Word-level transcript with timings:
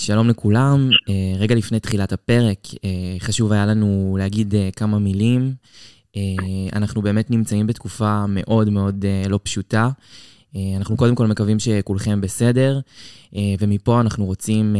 שלום 0.00 0.28
לכולם, 0.28 0.90
אה, 1.08 1.14
רגע 1.38 1.54
לפני 1.54 1.80
תחילת 1.80 2.12
הפרק, 2.12 2.58
אה, 2.84 3.16
חשוב 3.18 3.52
היה 3.52 3.66
לנו 3.66 4.16
להגיד 4.20 4.54
אה, 4.54 4.68
כמה 4.76 4.98
מילים. 4.98 5.54
אנחנו 6.72 7.02
באמת 7.02 7.30
נמצאים 7.30 7.66
בתקופה 7.66 8.24
מאוד 8.28 8.70
מאוד 8.70 9.04
לא 9.28 9.40
פשוטה. 9.42 9.88
אנחנו 10.76 10.96
קודם 10.96 11.14
כל 11.14 11.26
מקווים 11.26 11.58
שכולכם 11.58 12.20
בסדר, 12.20 12.80
ומפה 13.60 14.00
אנחנו 14.00 14.24
רוצים 14.24 14.76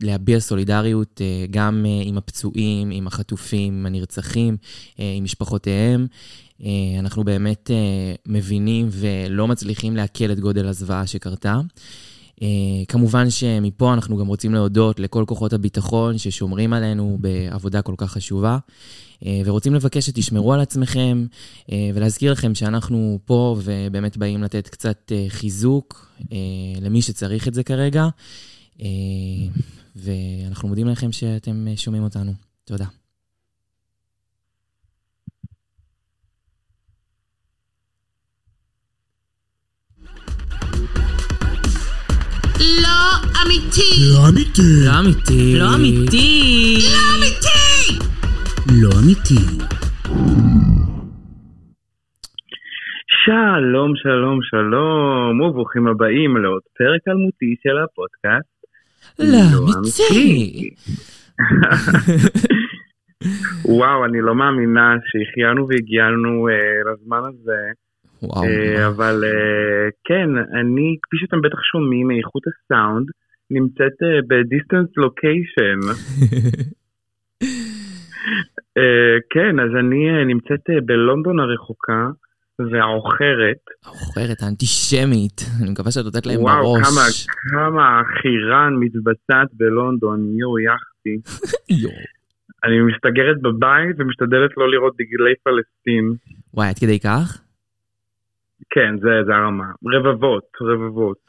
להביע 0.00 0.40
סולידריות 0.40 1.20
גם 1.50 1.86
עם 2.04 2.18
הפצועים, 2.18 2.90
עם 2.90 3.06
החטופים, 3.06 3.74
עם 3.74 3.86
הנרצחים, 3.86 4.56
עם 4.98 5.24
משפחותיהם. 5.24 6.06
אנחנו 6.98 7.24
באמת 7.24 7.70
מבינים 8.26 8.88
ולא 8.90 9.48
מצליחים 9.48 9.96
לעכל 9.96 10.32
את 10.32 10.40
גודל 10.40 10.66
הזוועה 10.66 11.06
שקרתה. 11.06 11.60
Uh, 12.40 12.42
כמובן 12.88 13.30
שמפה 13.30 13.94
אנחנו 13.94 14.16
גם 14.16 14.26
רוצים 14.26 14.54
להודות 14.54 15.00
לכל 15.00 15.24
כוחות 15.26 15.52
הביטחון 15.52 16.18
ששומרים 16.18 16.72
עלינו 16.72 17.18
בעבודה 17.20 17.82
כל 17.82 17.94
כך 17.96 18.12
חשובה, 18.12 18.58
uh, 19.20 19.26
ורוצים 19.44 19.74
לבקש 19.74 20.06
שתשמרו 20.06 20.52
על 20.52 20.60
עצמכם, 20.60 21.26
uh, 21.60 21.70
ולהזכיר 21.94 22.32
לכם 22.32 22.54
שאנחנו 22.54 23.18
פה 23.24 23.56
ובאמת 23.62 24.16
באים 24.16 24.42
לתת 24.42 24.68
קצת 24.68 25.12
חיזוק 25.28 26.12
למי 26.80 27.02
שצריך 27.02 27.48
את 27.48 27.54
זה 27.54 27.62
כרגע, 27.62 28.08
ואנחנו 29.96 30.68
מודים 30.68 30.88
לכם 30.88 31.12
שאתם 31.12 31.66
שומעים 31.76 32.02
אותנו. 32.02 32.32
תודה. 32.64 32.86
לא 42.58 43.28
אמיתי. 43.42 43.90
לא 44.12 44.28
אמיתי. 44.28 44.84
לא 44.86 44.98
אמיתי. 45.00 45.58
לא 45.58 45.74
אמיתי. 45.74 46.78
לא 46.92 46.98
אמיתי. 47.16 47.98
לא 48.82 48.90
אמיתי. 49.00 49.44
שלום, 53.24 53.92
שלום, 53.96 54.38
שלום, 54.42 55.40
וברוכים 55.40 55.86
הבאים 55.86 56.36
לעוד 56.36 56.62
פרק 56.78 57.00
אלמותי 57.08 57.54
של 57.62 57.78
הפודקאסט. 57.84 58.56
לא 59.18 59.58
אמיתי. 59.78 60.70
וואו, 63.76 64.04
אני 64.04 64.20
לא 64.20 64.34
מאמינה 64.34 64.94
שהחיינו 65.06 65.68
והגיענו 65.68 66.48
uh, 66.48 66.52
לזמן 66.92 67.20
הזה. 67.28 67.85
וואו. 68.26 68.44
אה, 68.44 68.86
אבל 68.86 69.24
אה, 69.24 69.88
כן, 70.04 70.28
אני, 70.60 70.96
כפי 71.02 71.16
שאתם 71.20 71.40
בטח 71.40 71.58
שומעים 71.72 72.06
מאיכות 72.08 72.42
הסאונד, 72.46 73.06
נמצאת 73.50 73.96
אה, 74.02 74.20
בדיסטנס 74.28 74.88
לוקיישן. 74.96 75.78
כן, 79.34 79.60
אז 79.60 79.70
אני 79.80 80.24
נמצאת 80.24 80.64
בלונדון 80.86 81.40
הרחוקה. 81.40 82.10
והעוכרת. 82.58 83.62
העוכרת, 83.84 84.42
האנטישמית, 84.42 85.38
אני 85.62 85.70
מקווה 85.70 85.90
שאת 85.90 86.04
נותנת 86.04 86.26
להם 86.26 86.40
וואו, 86.40 86.62
בראש. 86.62 86.80
וואו, 86.80 86.84
כמה, 86.84 87.04
כמה 87.50 88.02
חירן 88.22 88.72
מתבצעת 88.80 89.48
בלונדון, 89.52 90.18
יואו, 90.38 90.58
יחתי. 90.58 91.14
אני 92.64 92.80
מסתגרת 92.80 93.42
בבית 93.42 93.96
ומשתדלת 93.98 94.50
לא 94.56 94.70
לראות 94.70 94.94
דגלי 94.94 95.34
פלסטין. 95.44 96.12
וואי, 96.54 96.68
עד 96.68 96.78
כדי 96.78 97.00
כך? 97.00 97.45
כן, 98.70 98.98
זה, 98.98 99.10
זה 99.26 99.34
הרמה. 99.34 99.70
רבבות, 99.94 100.44
רבבות. 100.60 101.26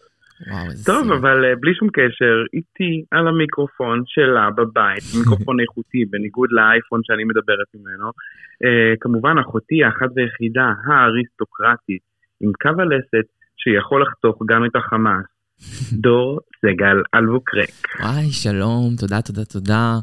וואו, 0.47 0.65
איזה 0.71 0.85
טוב, 0.85 1.11
אבל 1.11 1.53
uh, 1.53 1.59
בלי 1.59 1.73
שום 1.75 1.89
קשר, 1.89 2.35
איתי 2.53 3.03
על 3.11 3.27
המיקרופון 3.27 4.03
שלה 4.05 4.49
בבית, 4.57 5.03
מיקרופון 5.17 5.59
איכותי, 5.59 6.05
בניגוד 6.05 6.49
לאייפון 6.51 6.99
שאני 7.03 7.23
מדברת 7.23 7.69
ממנו. 7.75 8.07
Uh, 8.07 8.97
כמובן, 9.01 9.35
אחותי 9.37 9.83
האחת 9.83 10.09
והיחידה, 10.15 10.67
האריסטוקרטית, 10.87 12.01
עם 12.41 12.51
קו 12.61 12.81
הלסת, 12.81 13.27
שיכול 13.57 14.01
לחתוך 14.01 14.41
גם 14.47 14.65
את 14.65 14.75
החמאס. 14.75 15.25
דור 16.03 16.39
סגל 16.61 16.97
אלבוקרק. 17.15 17.75
וואי, 17.99 18.31
שלום, 18.31 18.95
תודה, 18.99 19.21
תודה, 19.21 19.45
תודה. 19.45 19.99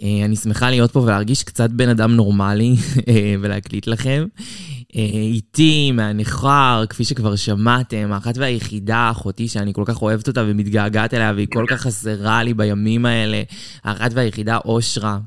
Uh, 0.00 0.24
אני 0.24 0.36
שמחה 0.36 0.70
להיות 0.70 0.90
פה 0.90 1.00
ולהרגיש 1.00 1.44
קצת 1.44 1.70
בן 1.70 1.88
אדם 1.88 2.10
נורמלי 2.10 2.74
ולהקליט 3.40 3.86
לכם. 3.86 4.24
איתי, 5.34 5.92
מהנכר, 5.92 6.84
כפי 6.90 7.04
שכבר 7.04 7.36
שמעתם, 7.36 8.12
האחת 8.12 8.38
והיחידה, 8.38 9.08
אחותי, 9.10 9.48
שאני 9.48 9.72
כל 9.74 9.82
כך 9.86 10.02
אוהבת 10.02 10.28
אותה 10.28 10.40
ומתגעגעת 10.48 11.14
אליה, 11.14 11.32
והיא 11.34 11.46
כל 11.52 11.64
כך 11.68 11.80
חסרה 11.80 12.42
לי 12.42 12.54
בימים 12.54 13.06
האלה, 13.06 13.42
האחת 13.84 14.10
והיחידה, 14.14 14.58
אושרה. 14.64 15.18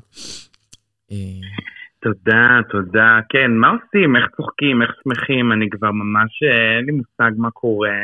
תודה, 2.02 2.60
תודה. 2.70 3.18
כן, 3.28 3.50
מה 3.50 3.68
עושים? 3.68 4.16
איך 4.16 4.24
צוחקים? 4.36 4.82
איך 4.82 4.90
שמחים? 5.04 5.52
אני 5.52 5.70
כבר 5.70 5.90
ממש, 5.90 6.42
אין 6.76 6.84
לי 6.86 6.92
מושג 6.92 7.38
מה 7.38 7.50
קורה. 7.50 7.98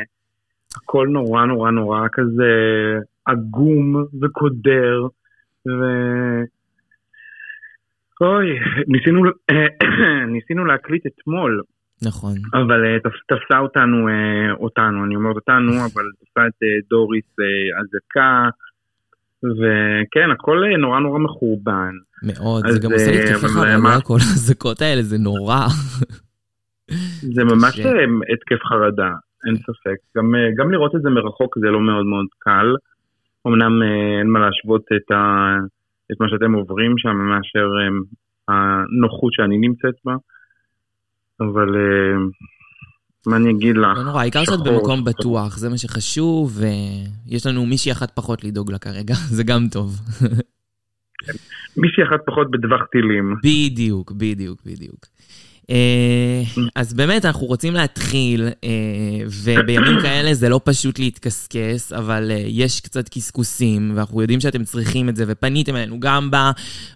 הכל 0.75 1.07
נורא 1.11 1.45
נורא 1.45 1.71
נורא 1.71 2.07
כזה 2.11 2.51
עגום 3.25 3.95
וקודר, 4.21 5.07
ו... 5.67 5.71
אוי, 8.21 8.47
ניסינו, 8.87 9.23
ניסינו 10.33 10.65
להקליט 10.65 11.03
אתמול. 11.05 11.61
נכון. 12.01 12.33
אבל 12.53 12.97
uh, 12.97 13.09
תפסה 13.27 13.59
אותנו, 13.59 14.07
uh, 14.07 14.57
אותנו, 14.59 15.05
אני 15.05 15.15
אומר 15.15 15.29
אותנו, 15.29 15.71
אבל 15.93 16.05
תפסה 16.19 16.47
את 16.47 16.53
uh, 16.63 16.89
דוריס 16.89 17.25
אזעקה, 17.79 18.49
וכן, 19.43 20.31
הכל 20.31 20.63
נורא 20.77 20.99
נורא 20.99 21.19
מחורבן. 21.19 21.91
מאוד, 22.23 22.67
זה 22.67 22.79
גם 22.79 22.91
עושה 22.91 23.11
לי 23.11 23.19
התקפי 23.19 23.47
חרדה, 23.47 24.01
כל 24.03 24.13
האזעקות 24.13 24.81
האלה, 24.81 25.01
זה 25.01 25.17
נורא. 25.17 25.67
זה 27.35 27.43
ממש 27.43 27.79
התקף 28.33 28.65
חרדה, 28.65 29.11
אין 29.47 29.55
ספק. 29.55 29.97
גם, 30.17 30.33
גם 30.57 30.71
לראות 30.71 30.95
את 30.95 31.01
זה 31.01 31.09
מרחוק 31.09 31.57
זה 31.59 31.67
לא 31.67 31.79
מאוד 31.79 32.05
מאוד 32.05 32.25
קל. 32.39 32.75
אמנם 33.47 33.81
אין 34.19 34.27
מה 34.27 34.39
להשוות 34.39 34.85
את 34.95 35.11
ה... 35.11 35.17
את 36.11 36.19
מה 36.19 36.29
שאתם 36.29 36.53
עוברים 36.53 36.93
שם 36.97 37.15
מאשר 37.29 37.67
um, 37.67 38.15
הנוחות 38.47 39.33
שאני 39.33 39.57
נמצאת 39.57 39.95
בה. 40.05 40.13
אבל 41.39 41.69
uh, 41.75 42.31
מה 43.27 43.35
אני 43.37 43.51
אגיד 43.51 43.77
לך? 43.77 43.97
לא 43.97 44.03
נורא, 44.03 44.19
העיקר 44.19 44.43
שאת 44.43 44.59
במקום 44.65 45.03
בטוח, 45.03 45.57
זה 45.57 45.69
מה 45.69 45.77
שחשוב, 45.77 46.59
ויש 46.59 47.45
לנו 47.45 47.65
מישהי 47.65 47.91
אחת 47.91 48.11
פחות 48.15 48.43
לדאוג 48.43 48.71
לה 48.71 48.77
כרגע, 48.77 49.13
זה 49.37 49.43
גם 49.43 49.67
טוב. 49.71 49.99
מישהי 51.77 52.03
אחת 52.03 52.19
פחות 52.25 52.51
בטווח 52.51 52.81
טילים. 52.91 53.35
בדיוק, 53.43 54.11
בדיוק, 54.11 54.59
בדיוק. 54.65 55.05
אה, 55.71 56.41
אז 56.75 56.93
באמת, 56.93 57.25
אנחנו 57.25 57.47
רוצים 57.47 57.73
להתחיל, 57.73 58.47
אה, 58.63 58.69
ובימים 59.43 60.01
כאלה 60.01 60.33
זה 60.33 60.49
לא 60.49 60.59
פשוט 60.63 60.99
להתקסקס, 60.99 61.93
אבל 61.93 62.31
אה, 62.31 62.43
יש 62.47 62.81
קצת 62.81 63.09
קשקוסים, 63.09 63.91
ואנחנו 63.95 64.21
יודעים 64.21 64.39
שאתם 64.39 64.63
צריכים 64.63 65.09
את 65.09 65.15
זה, 65.15 65.23
ופניתם 65.27 65.75
אלינו 65.75 65.99
גם 65.99 66.29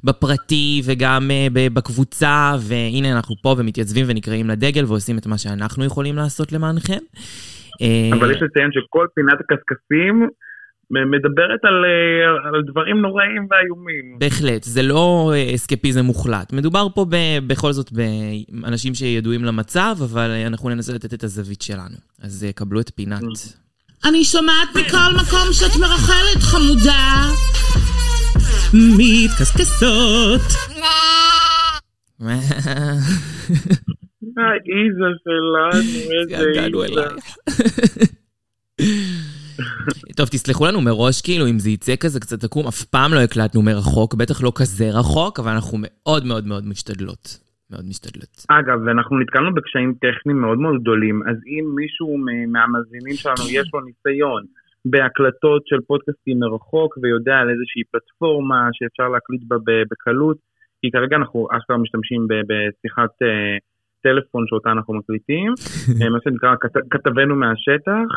בפרטי 0.03 0.81
וגם 0.85 1.31
בקבוצה, 1.53 2.55
והנה 2.59 3.11
אנחנו 3.15 3.35
פה 3.41 3.55
ומתייצבים 3.57 4.05
ונקראים 4.09 4.49
לדגל 4.49 4.85
ועושים 4.85 5.17
את 5.17 5.27
מה 5.27 5.37
שאנחנו 5.37 5.85
יכולים 5.85 6.15
לעשות 6.15 6.51
למענכם. 6.51 6.99
אבל 8.13 8.31
יש 8.31 8.41
לציין 8.41 8.69
שכל 8.71 9.07
פינת 9.15 9.39
הקשקסים... 9.39 10.29
מדברת 10.91 11.59
על, 11.63 11.85
אה, 11.85 12.49
על 12.49 12.63
דברים 12.67 13.01
נוראים 13.01 13.47
ואיומים. 13.51 14.19
בהחלט, 14.19 14.63
זה 14.63 14.81
לא 14.81 15.31
אה, 15.35 15.55
אסקפיזם 15.55 16.01
מוחלט. 16.01 16.53
מדובר 16.53 16.87
פה 16.95 17.05
ב, 17.09 17.15
בכל 17.47 17.71
זאת 17.71 17.91
באנשים 17.91 18.93
שידועים 18.93 19.43
למצב, 19.43 19.95
אבל 20.03 20.29
אנחנו 20.47 20.69
ננסה 20.69 20.93
לתת 20.93 21.13
את 21.13 21.23
הזווית 21.23 21.61
שלנו. 21.61 21.95
אז 22.21 22.43
אה, 22.43 22.51
קבלו 22.51 22.79
את 22.79 22.91
פינת. 22.95 23.21
אני 24.05 24.23
שומעת 24.23 24.69
מכל 24.75 25.13
מקום 25.15 25.53
שאת 25.53 25.79
מרחלת, 25.79 26.41
חמודה. 26.41 27.29
מתקסקסות. 28.73 30.41
האיזה 34.37 35.09
שלנו, 35.23 35.95
איזה 36.11 36.37
איזה. 36.83 37.05
טוב, 40.17 40.27
תסלחו 40.27 40.65
לנו 40.65 40.81
מראש, 40.81 41.21
כאילו, 41.21 41.47
אם 41.47 41.59
זה 41.59 41.69
יצא 41.69 41.95
כזה 41.95 42.19
קצת 42.19 42.43
עקום, 42.43 42.67
אף 42.67 42.83
פעם 42.83 43.13
לא 43.13 43.19
הקלטנו 43.19 43.61
מרחוק, 43.61 44.13
בטח 44.13 44.43
לא 44.43 44.51
כזה 44.55 44.85
רחוק, 44.99 45.39
אבל 45.39 45.51
אנחנו 45.51 45.77
מאוד 45.81 46.25
מאוד 46.25 46.47
מאוד 46.47 46.63
משתדלות. 46.67 47.45
מאוד 47.71 47.85
משתדלות. 47.89 48.33
אגב, 48.49 48.87
אנחנו 48.87 49.19
נתקלנו 49.19 49.53
בקשיים 49.53 49.93
טכניים 49.93 50.41
מאוד 50.41 50.57
מאוד 50.57 50.81
גדולים, 50.81 51.21
אז 51.29 51.37
אם 51.53 51.65
מישהו 51.75 52.17
מהמאזינים 52.53 53.15
שלנו 53.15 53.43
יש 53.49 53.67
לו 53.73 53.79
ניסיון 53.81 54.43
בהקלטות 54.85 55.61
של 55.69 55.79
פודקאסטים 55.87 56.39
מרחוק, 56.39 56.97
ויודע 57.01 57.35
על 57.41 57.49
איזושהי 57.49 57.83
פלטפורמה 57.91 58.69
שאפשר 58.73 59.07
להקליט 59.13 59.43
בה 59.47 59.55
בקלות, 59.91 60.37
כי 60.81 60.91
כרגע 60.91 61.15
אנחנו 61.15 61.47
אשכרה 61.57 61.77
משתמשים 61.77 62.27
בשיחת... 62.49 63.13
טלפון 64.05 64.43
שאותה 64.49 64.69
אנחנו 64.75 64.93
מקליטים, 64.99 65.49
אה, 65.99 66.09
מה 66.09 66.19
שנקרא 66.23 66.51
כת- 66.63 66.87
כתבנו 66.93 67.35
מהשטח, 67.41 68.09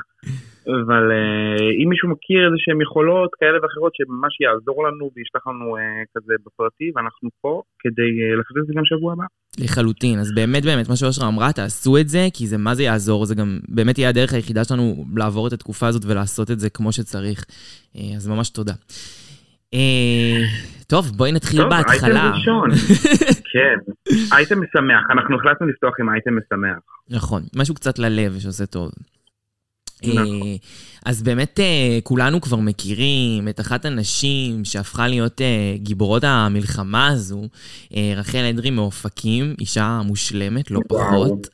אבל 0.81 1.05
אה, 1.17 1.69
אם 1.81 1.88
מישהו 1.93 2.08
מכיר 2.14 2.40
איזה 2.46 2.58
שהם 2.64 2.81
יכולות 2.87 3.31
כאלה 3.40 3.58
ואחרות 3.62 3.93
שממש 3.96 4.35
יעזור 4.44 4.79
לנו 4.87 5.05
וישלח 5.14 5.44
לנו 5.49 5.76
אה, 5.76 6.02
כזה 6.14 6.35
בפרטי, 6.44 6.88
ואנחנו 6.94 7.29
פה 7.43 7.62
כדי 7.82 8.11
לעשות 8.38 8.56
את 8.61 8.67
זה 8.67 8.73
גם 8.76 8.85
שבוע 8.85 9.12
הבא. 9.12 9.25
לחלוטין. 9.64 10.19
אז 10.19 10.35
באמת 10.35 10.64
באמת, 10.64 10.88
מה 10.88 10.96
שאושרה 10.96 11.29
אמרה, 11.29 11.52
תעשו 11.52 11.99
את 11.99 12.08
זה, 12.08 12.23
כי 12.35 12.46
זה 12.46 12.58
מה 12.58 12.75
זה 12.75 12.82
יעזור, 12.82 13.26
זה 13.26 13.35
גם 13.35 13.58
באמת 13.69 13.99
יהיה 13.99 14.08
הדרך 14.08 14.32
היחידה 14.32 14.64
שלנו 14.64 15.05
לעבור 15.17 15.49
את 15.49 15.52
התקופה 15.52 15.87
הזאת 15.87 16.02
ולעשות 16.06 16.50
את 16.50 16.58
זה 16.61 16.70
כמו 16.70 16.93
שצריך. 16.93 17.44
אז 18.17 18.29
ממש 18.29 18.50
תודה. 18.50 18.73
אה, 19.74 20.40
טוב, 20.86 21.12
בואי 21.16 21.32
נתחיל 21.32 21.60
טוב, 21.60 21.70
בהתחלה. 21.70 22.22
אייטם 22.24 22.38
ראשון. 22.38 22.70
כן, 23.52 23.92
אייטם 24.32 24.62
משמח, 24.62 25.10
אנחנו 25.10 25.36
החלטנו 25.36 25.66
לפתוח 25.66 25.94
עם 26.00 26.10
אייטם 26.10 26.30
משמח. 26.38 26.78
נכון, 27.10 27.42
משהו 27.56 27.74
קצת 27.74 27.98
ללב 27.98 28.38
שעושה 28.38 28.66
טוב. 28.66 28.90
נכון. 30.02 30.18
אה, 30.18 30.56
אז 31.06 31.22
באמת 31.22 31.60
אה, 31.60 31.98
כולנו 32.02 32.40
כבר 32.40 32.56
מכירים 32.56 33.48
את 33.48 33.60
אחת 33.60 33.84
הנשים 33.84 34.64
שהפכה 34.64 35.08
להיות 35.08 35.40
גיבורות 35.74 36.24
המלחמה 36.24 37.08
הזו, 37.08 37.42
רחל 38.16 38.44
אדרי 38.50 38.70
מאופקים, 38.70 39.54
אישה 39.60 40.00
מושלמת, 40.04 40.70
לא 40.70 40.80
וואו. 40.90 41.10
פחות. 41.10 41.46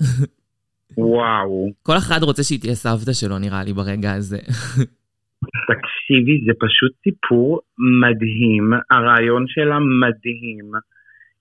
וואו, 0.99 1.71
כל 1.83 1.97
אחד 1.97 2.23
רוצה 2.23 2.43
שהיא 2.43 2.61
תהיה 2.61 2.75
סבתא 2.75 3.13
שלו, 3.13 3.39
נראה 3.39 3.65
לי, 3.65 3.73
ברגע 3.73 4.13
הזה. 4.13 4.39
תקשיבי, 5.69 6.45
זה 6.47 6.53
פשוט 6.61 6.93
סיפור 7.03 7.61
מדהים, 8.01 8.73
הרעיון 8.91 9.45
שלה 9.49 9.79
מדהים. 9.79 10.71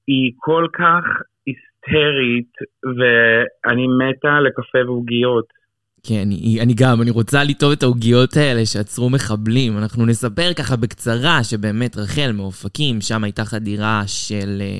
היא 0.07 0.31
כל 0.38 0.67
כך 0.73 1.03
היסטרית, 1.45 2.53
ואני 2.97 3.88
מתה 3.88 4.39
לקפה 4.39 4.79
ועוגיות. 4.85 5.62
כן, 6.07 6.19
אני, 6.19 6.61
אני 6.61 6.73
גם, 6.73 7.01
אני 7.01 7.11
רוצה 7.11 7.44
לטעוב 7.44 7.71
את 7.71 7.83
העוגיות 7.83 8.38
האלה 8.38 8.65
שעצרו 8.65 9.09
מחבלים. 9.09 9.77
אנחנו 9.77 10.05
נספר 10.05 10.53
ככה 10.53 10.75
בקצרה 10.75 11.44
שבאמת 11.44 11.97
רחל 11.97 12.31
מאופקים, 12.31 13.01
שם 13.01 13.23
הייתה 13.23 13.45
חדירה 13.45 14.03
של 14.07 14.61
אה, 14.61 14.79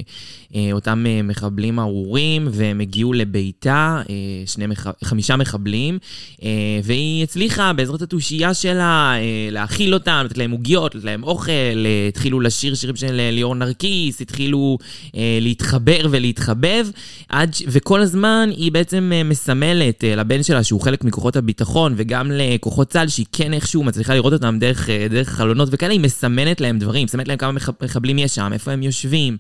אה, 0.56 0.70
אותם 0.72 1.06
אה, 1.08 1.22
מחבלים 1.22 1.80
ארורים, 1.80 2.48
והם 2.52 2.80
הגיעו 2.80 3.14
לביתה, 3.14 4.02
אה, 4.10 4.16
שני 4.46 4.68
מח... 4.68 4.88
חמישה 5.04 5.36
מחבלים, 5.36 6.00
אה, 6.44 6.50
והיא 6.84 7.24
הצליחה 7.24 7.74
בעזרת 7.74 8.02
התושייה 8.02 8.54
שלה 8.54 9.14
אה, 9.16 9.50
להאכיל 9.52 9.94
אותם, 9.94 10.22
לתת 10.26 10.38
להם 10.38 10.52
עוגיות, 10.52 10.96
לתת 10.96 11.06
להם 11.06 11.24
אוכל, 11.24 11.52
אה, 11.52 12.08
התחילו 12.08 12.40
לשיר 12.40 12.76
שירים 12.76 12.96
של 12.96 13.20
אה, 13.20 13.32
ליאור 13.32 13.56
נרקיס, 13.56 14.22
התחילו 14.22 14.78
אה, 15.16 15.38
להתחבר 15.42 16.08
ולהתחבב, 16.12 16.88
עד. 17.30 17.56
וכל 17.68 18.02
הזמן 18.02 18.50
היא 18.58 18.72
בעצם 18.72 19.12
אה, 19.14 19.24
מסמלת 19.24 20.04
אה, 20.04 20.16
לבן 20.16 20.44
שלה, 20.44 20.64
שהוא 20.64 20.82
חלק 20.82 21.04
מכוחות 21.14 21.36
הביטחון, 21.36 21.94
וגם 21.98 22.26
לכוחות 22.32 22.88
צה"ל, 22.88 23.08
שהיא 23.08 23.26
כן 23.38 23.54
איכשהו 23.54 23.84
מצליחה 23.84 24.14
לראות 24.14 24.34
אותם 24.34 24.56
דרך, 24.60 24.90
אה, 24.90 25.08
דרך 25.10 25.28
חלונות 25.30 25.70
וכאלה, 25.72 25.92
היא 25.92 26.00
מסמנת 26.02 26.62
להם 26.62 26.78
דברים, 26.78 27.04
מסמנת 27.04 27.28
להם 27.28 27.38
כמה 27.38 27.52
מח- 27.52 27.82
מחבלים 27.84 28.20
יש 28.20 28.32
שם, 28.36 28.50
איפה 28.54 28.72
הם 28.72 28.84
יושבים. 28.84 29.38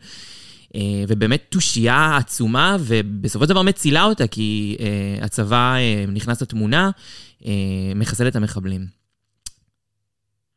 אה, 0.75 1.04
ובאמת 1.10 1.42
תושייה 1.50 2.18
עצומה, 2.18 2.75
ובסופו 2.88 3.46
של 3.46 3.50
דבר 3.54 3.62
מצילה 3.62 4.04
אותה, 4.04 4.28
כי 4.28 4.78
אה, 4.80 5.25
הצבא 5.25 5.75
נכנס 6.14 6.42
לתמונה, 6.42 6.90
מחסל 7.96 8.28
את 8.28 8.36
המחבלים. 8.36 8.81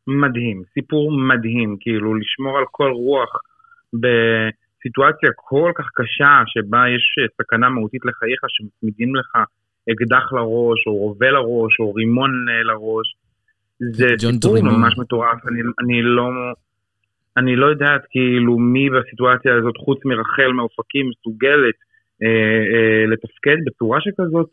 מדהים, 0.07 0.63
סיפור 0.73 1.11
מדהים, 1.11 1.77
כאילו 1.79 2.15
לשמור 2.15 2.57
על 2.57 2.63
כל 2.71 2.91
רוח 2.91 3.29
בסיטואציה 3.93 5.29
כל 5.35 5.71
כך 5.77 5.85
קשה 5.95 6.33
שבה 6.47 6.81
יש 6.95 7.05
סכנה 7.41 7.69
מהותית 7.69 8.01
לחייך 8.05 8.39
שמצמידים 8.47 9.15
לך 9.15 9.31
אקדח 9.91 10.33
לראש 10.33 10.87
או 10.87 10.95
רובה 10.95 11.31
לראש 11.31 11.79
או 11.79 11.93
רימון 11.93 12.45
אה, 12.49 12.63
לראש. 12.63 13.15
זה 13.79 14.07
סיפור. 14.17 14.61
ממש 14.61 14.97
מטורף, 14.97 15.47
אני, 15.47 15.59
אני 15.83 16.01
לא... 16.01 16.29
אני 17.37 17.55
לא 17.55 17.65
יודעת 17.65 18.01
כאילו 18.09 18.57
מי 18.57 18.89
בסיטואציה 18.89 19.55
הזאת 19.55 19.77
חוץ 19.77 20.05
מרחל 20.05 20.51
מאופקים 20.53 21.09
מסוגלת 21.09 21.75
אה, 22.23 22.27
אה, 22.71 23.05
לתפקד 23.07 23.57
בצורה 23.65 24.01
שכזאת 24.01 24.49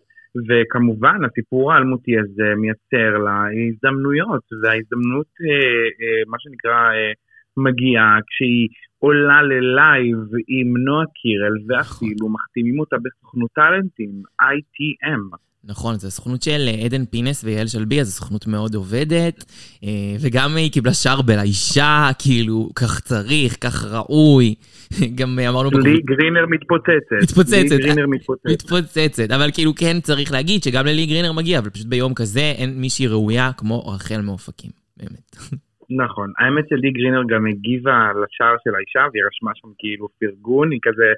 וכמובן 0.48 1.24
הסיפור 1.24 1.72
האלמותי 1.72 2.18
הזה 2.18 2.54
מייצר 2.56 3.18
לה 3.18 3.44
הזדמנויות 3.68 4.44
וההזדמנות 4.62 5.26
אה, 5.40 5.84
אה, 6.00 6.22
מה 6.26 6.36
שנקרא 6.40 6.92
אה, 6.92 7.12
מגיעה 7.56 8.18
כשהיא 8.28 8.68
עולה 9.04 9.42
ללייב 9.42 10.18
עם 10.48 10.76
נועה 10.86 11.04
קירל 11.18 11.56
ואפילו 11.66 12.28
מחתימים 12.28 12.80
אותה 12.80 12.96
בסוכנות 13.04 13.50
טאלנטים 13.54 14.22
ITM. 14.42 15.36
נכון, 15.66 15.94
זו 15.98 16.06
הסוכנות 16.06 16.42
של 16.42 16.60
אה, 16.68 16.84
עדן 16.84 17.04
פינס 17.04 17.44
ויעל 17.44 17.66
שלבי, 17.66 18.04
זו 18.04 18.12
סוכנות 18.12 18.46
מאוד 18.46 18.74
עובדת, 18.74 19.44
אה, 19.84 20.16
וגם 20.20 20.56
היא 20.56 20.70
קיבלה 20.72 20.94
שרבל, 20.94 21.38
האישה, 21.38 22.10
כאילו, 22.18 22.70
כך 22.74 23.00
צריך, 23.00 23.56
כך 23.60 23.84
ראוי. 23.84 24.54
גם 25.18 25.38
אמרנו... 25.48 25.78
לי 25.78 26.00
גרינר 26.04 26.46
מתפוצצת. 26.50 27.22
מתפוצצת. 27.22 27.70
לי 27.70 27.78
גרינר 27.78 28.06
מתפוצצת. 28.06 28.50
מתפוצצת, 28.50 29.30
אבל 29.30 29.50
כאילו 29.54 29.74
כן 29.74 30.00
צריך 30.00 30.32
להגיד 30.32 30.62
שגם 30.62 30.86
ללי 30.86 31.06
גרינר 31.06 31.32
מגיע, 31.32 31.58
אבל 31.58 31.70
פשוט 31.70 31.86
ביום 31.86 32.14
כזה 32.14 32.52
אין 32.56 32.80
מישהי 32.80 33.06
ראויה 33.06 33.50
כמו 33.56 33.88
רחל 33.88 34.20
מאופקים, 34.20 34.70
באמת. 34.96 35.36
נכון, 35.90 36.32
האמת 36.38 36.64
שלי 36.68 36.90
גרינר 36.90 37.22
גם 37.28 37.46
הגיבה 37.46 37.98
לשער 38.22 38.56
של 38.64 38.74
האישה 38.74 39.04
והיא 39.12 39.24
רשמה 39.28 39.50
שם 39.54 39.68
כאילו 39.78 40.08
פרגון, 40.20 40.70
היא 40.70 40.80
כזה 40.82 41.08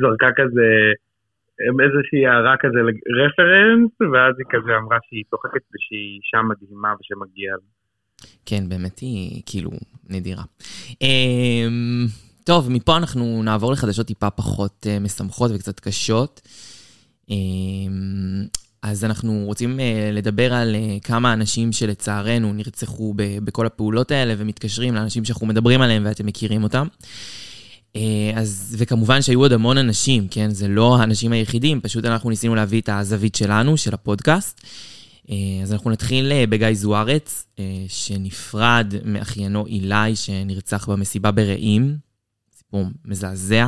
זרקה 0.00 0.30
כזה 0.36 0.68
איזושהי 1.60 2.26
הערה 2.26 2.54
כזה 2.62 2.78
רפרנס, 3.18 3.92
ואז 4.12 4.34
היא 4.38 4.46
כזה 4.50 4.72
אמרה 4.80 4.98
שהיא 5.08 5.24
צוחקת 5.30 5.62
ושהיא 5.74 6.16
אישה 6.16 6.42
מדהימה 6.42 6.94
ושמגיע. 7.00 7.52
כן, 8.46 8.68
באמת 8.68 8.98
היא 8.98 9.42
כאילו 9.46 9.70
נדירה. 10.10 10.42
אמ, 11.02 12.06
טוב, 12.44 12.70
מפה 12.70 12.96
אנחנו 12.96 13.42
נעבור 13.44 13.72
לחדשות 13.72 14.06
טיפה 14.06 14.30
פחות 14.30 14.86
אה, 14.86 14.98
משמחות 15.00 15.50
וקצת 15.54 15.80
קשות. 15.80 16.40
אז 18.82 19.04
אנחנו 19.04 19.42
רוצים 19.44 19.80
אה, 19.80 20.10
לדבר 20.12 20.54
על 20.54 20.74
אה, 20.74 20.96
כמה 21.02 21.32
אנשים 21.32 21.72
שלצערנו 21.72 22.52
נרצחו 22.52 23.14
בכל 23.16 23.66
הפעולות 23.66 24.10
האלה 24.10 24.34
ומתקשרים 24.38 24.94
לאנשים 24.94 25.24
שאנחנו 25.24 25.46
מדברים 25.46 25.80
עליהם 25.80 26.02
ואתם 26.06 26.26
מכירים 26.26 26.62
אותם. 26.62 26.86
אה, 27.96 28.00
אז, 28.34 28.76
וכמובן 28.78 29.22
שהיו 29.22 29.40
עוד 29.40 29.52
המון 29.52 29.78
אנשים, 29.78 30.28
כן? 30.28 30.50
זה 30.50 30.68
לא 30.68 30.96
האנשים 30.96 31.32
היחידים, 31.32 31.80
פשוט 31.80 32.04
אנחנו 32.04 32.30
ניסינו 32.30 32.54
להביא 32.54 32.80
את 32.80 32.88
הזווית 32.88 33.34
שלנו, 33.34 33.76
של 33.76 33.94
הפודקאסט. 33.94 34.60
אז 35.62 35.72
אנחנו 35.72 35.90
נתחיל 35.90 36.32
בגיא 36.48 36.74
זוארץ, 36.74 37.46
שנפרד 37.88 38.94
מאחיינו 39.04 39.66
אילי, 39.66 40.16
שנרצח 40.16 40.88
במסיבה 40.88 41.30
ברעים. 41.30 41.96
סיפור 42.56 42.84
מזעזע. 43.04 43.66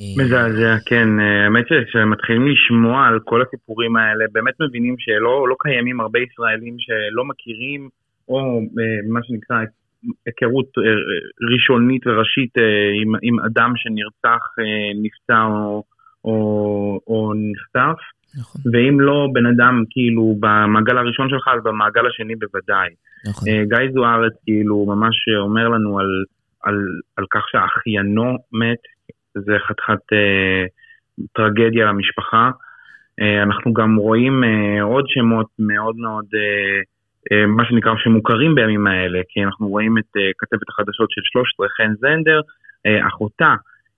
אה, 0.00 0.24
מזעזע, 0.24 0.76
כן, 0.86 1.20
אה, 1.20 1.44
האמת 1.44 1.64
שכשמתחילים 1.68 2.48
לשמוע 2.48 3.06
על 3.06 3.20
כל 3.24 3.42
הסיפורים 3.42 3.96
האלה, 3.96 4.24
באמת 4.32 4.54
מבינים 4.60 4.94
שלא 4.98 5.48
לא 5.48 5.56
קיימים 5.60 6.00
הרבה 6.00 6.18
ישראלים 6.18 6.76
שלא 6.78 7.24
מכירים, 7.24 7.88
או 8.28 8.38
אה, 8.58 9.08
מה 9.08 9.20
שנקרא 9.22 9.56
היכרות 10.26 10.70
ראשונית 11.52 12.06
וראשית 12.06 12.54
עם, 13.02 13.12
עם 13.22 13.40
אדם 13.40 13.72
שנרצח, 13.76 14.44
נפצע 15.02 15.42
או, 15.44 15.82
או, 16.24 17.00
או 17.06 17.32
נחטף. 17.34 18.00
נכון, 18.38 18.60
ואם 18.72 19.00
לא 19.00 19.28
בן 19.32 19.46
אדם 19.46 19.84
כאילו 19.90 20.36
במעגל 20.40 20.98
הראשון 20.98 21.28
שלך, 21.28 21.48
אז 21.54 21.60
במעגל 21.64 22.06
השני 22.06 22.34
בוודאי. 22.36 22.90
נכון. 23.28 23.48
גיא 23.48 23.92
זוארץ 23.92 24.32
כאילו 24.44 24.86
ממש 24.86 25.16
אומר 25.38 25.68
לנו 25.68 25.98
על, 25.98 26.24
על, 26.62 26.78
על 27.16 27.24
כך 27.30 27.42
שאחיינו 27.50 28.36
מת, 28.52 28.82
זה 29.34 29.52
חתיכת 29.68 30.12
אה, 30.12 30.64
טרגדיה 31.32 31.86
למשפחה. 31.86 32.50
אה, 33.20 33.42
אנחנו 33.42 33.72
גם 33.72 33.96
רואים 33.96 34.44
אה, 34.44 34.82
עוד 34.82 35.04
שמות 35.08 35.46
מאוד 35.58 35.96
מאוד, 35.96 36.24
אה, 36.34 36.80
אה, 37.32 37.46
מה 37.46 37.64
שנקרא, 37.68 37.92
שמוכרים 38.04 38.54
בימים 38.54 38.86
האלה, 38.86 39.20
כי 39.28 39.44
אנחנו 39.44 39.68
רואים 39.68 39.98
את 39.98 40.16
אה, 40.16 40.30
כתבת 40.38 40.68
החדשות 40.68 41.10
של 41.10 41.20
13, 41.24 41.66
חן 41.76 41.94
זנדר, 42.00 42.40
אה, 42.86 43.08
אחותה, 43.08 43.54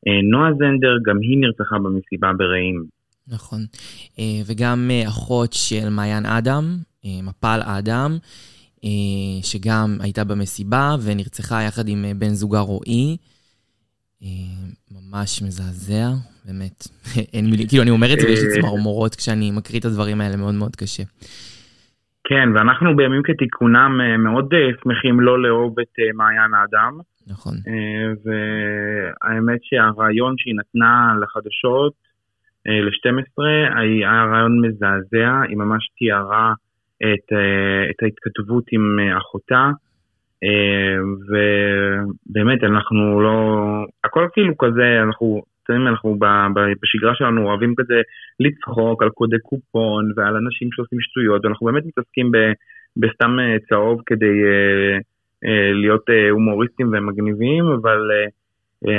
אה, 0.07 0.23
נועה 0.31 0.50
זנדר, 0.59 0.97
גם 1.07 1.16
היא 1.21 1.38
נרצחה 1.38 1.78
במסיבה 1.78 2.33
ברעים. 2.37 2.97
נכון. 3.28 3.61
אה, 4.19 4.25
וגם 4.47 4.90
אה, 4.90 5.09
אחות 5.09 5.52
של 5.52 5.88
מעיין 5.90 6.26
אדם, 6.26 6.64
אה, 7.05 7.11
מפל 7.23 7.61
אדם, 7.64 8.19
שגם 9.43 9.97
הייתה 10.00 10.25
במסיבה 10.25 10.97
ונרצחה 11.05 11.62
יחד 11.62 11.88
עם 11.88 12.05
בן 12.19 12.28
זוגה 12.28 12.61
רועי. 12.61 13.16
ממש 14.90 15.42
מזעזע, 15.42 16.06
באמת. 16.46 16.78
אין 17.35 17.44
מילים, 17.50 17.66
כאילו 17.68 17.82
אני 17.82 17.90
אומר 17.90 18.06
את 18.12 18.20
זה 18.20 18.26
ויש 18.26 18.42
לי 18.42 18.49
אה, 18.49 18.61
צמרמורות 18.61 19.14
כשאני 19.14 19.50
מקריא 19.58 19.80
את 19.80 19.85
הדברים 19.85 20.20
האלה, 20.20 20.37
מאוד 20.37 20.54
מאוד 20.54 20.76
קשה. 20.76 21.02
כן, 22.28 22.49
ואנחנו 22.54 22.96
בימים 22.96 23.23
כתיקונם 23.23 24.00
אה, 24.00 24.16
מאוד 24.16 24.54
אה, 24.54 24.68
שמחים 24.82 25.20
לא 25.20 25.42
לאהוב 25.42 25.80
את 25.80 25.94
מעיין 26.14 26.54
האדם, 26.54 26.99
נכון. 27.26 27.54
והאמת 28.25 29.61
שהרעיון 29.62 30.35
שהיא 30.38 30.54
נתנה 30.61 31.14
לחדשות 31.23 31.92
ל-12, 32.66 33.42
היה 33.80 34.25
רעיון 34.30 34.66
מזעזע, 34.66 35.40
היא 35.49 35.56
ממש 35.56 35.88
תיארה 35.99 36.52
את, 37.02 37.26
את 37.90 38.02
ההתכתבות 38.02 38.64
עם 38.73 38.99
אחותה, 39.18 39.70
ובאמת 41.28 42.64
אנחנו 42.64 43.21
לא, 43.21 43.64
הכל 44.05 44.26
כאילו 44.33 44.59
כזה, 44.59 45.02
אנחנו, 45.02 45.43
אתם 45.64 45.87
אנחנו 45.87 46.19
בשגרה 46.83 47.14
שלנו 47.14 47.49
אוהבים 47.49 47.75
כזה 47.76 48.00
לצחוק 48.40 49.02
על 49.02 49.11
קודי 49.11 49.38
קופון 49.43 50.12
ועל 50.16 50.37
אנשים 50.37 50.69
שעושים 50.73 51.00
שטויות, 51.00 51.45
ואנחנו 51.45 51.66
באמת 51.66 51.83
מתעסקים 51.87 52.31
בסתם 52.97 53.37
צהוב 53.69 54.00
כדי 54.07 54.37
להיות 55.73 56.05
הומוריסטים 56.31 56.88
ומגניבים, 56.93 57.64
אבל 57.64 58.11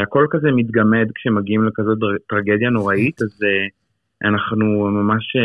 הכל 0.02 0.26
כזה 0.30 0.52
מתגמד 0.52 1.08
כשמגיעים 1.16 1.64
לכזאת 1.64 1.98
טרגדיה 2.30 2.70
נוראית, 2.70 3.22
אז 3.22 3.40
אנחנו 4.24 4.66
ממש, 4.88 5.36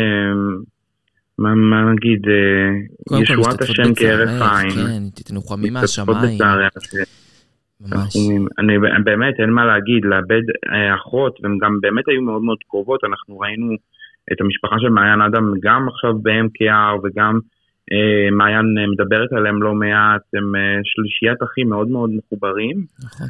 מה, 1.39 1.55
מה 1.55 1.91
נגיד, 1.91 2.21
ישועת 3.21 3.61
השם 3.61 3.95
כהרף 3.95 4.29
עין. 4.29 4.69
כן, 4.69 5.23
תנוחמי 5.23 5.69
מהשמיים. 5.69 6.37
ממש. 7.81 8.15
אני, 8.59 8.73
באמת, 9.03 9.39
אין 9.39 9.49
מה 9.49 9.65
להגיד, 9.65 10.05
לאבד 10.05 10.41
אחות, 10.95 11.39
והן 11.43 11.57
גם 11.57 11.77
באמת 11.81 12.07
היו 12.07 12.21
מאוד 12.21 12.41
מאוד 12.41 12.57
קרובות, 12.69 13.03
אנחנו 13.03 13.39
ראינו 13.39 13.73
את 14.31 14.41
המשפחה 14.41 14.75
של 14.79 14.89
מעיין 14.89 15.21
אדם 15.21 15.53
גם 15.63 15.87
עכשיו 15.89 16.13
ב-MKR 16.23 16.99
וגם 17.03 17.39
אה, 17.91 18.31
מעיין 18.31 18.65
מדברת 18.91 19.33
עליהם 19.33 19.63
לא 19.63 19.73
מעט, 19.73 20.21
הם 20.33 20.55
אה, 20.55 20.79
שלישיית 20.83 21.43
אחים 21.43 21.69
מאוד 21.69 21.87
מאוד 21.87 22.09
מחוברים. 22.09 22.85
נכון. 23.03 23.27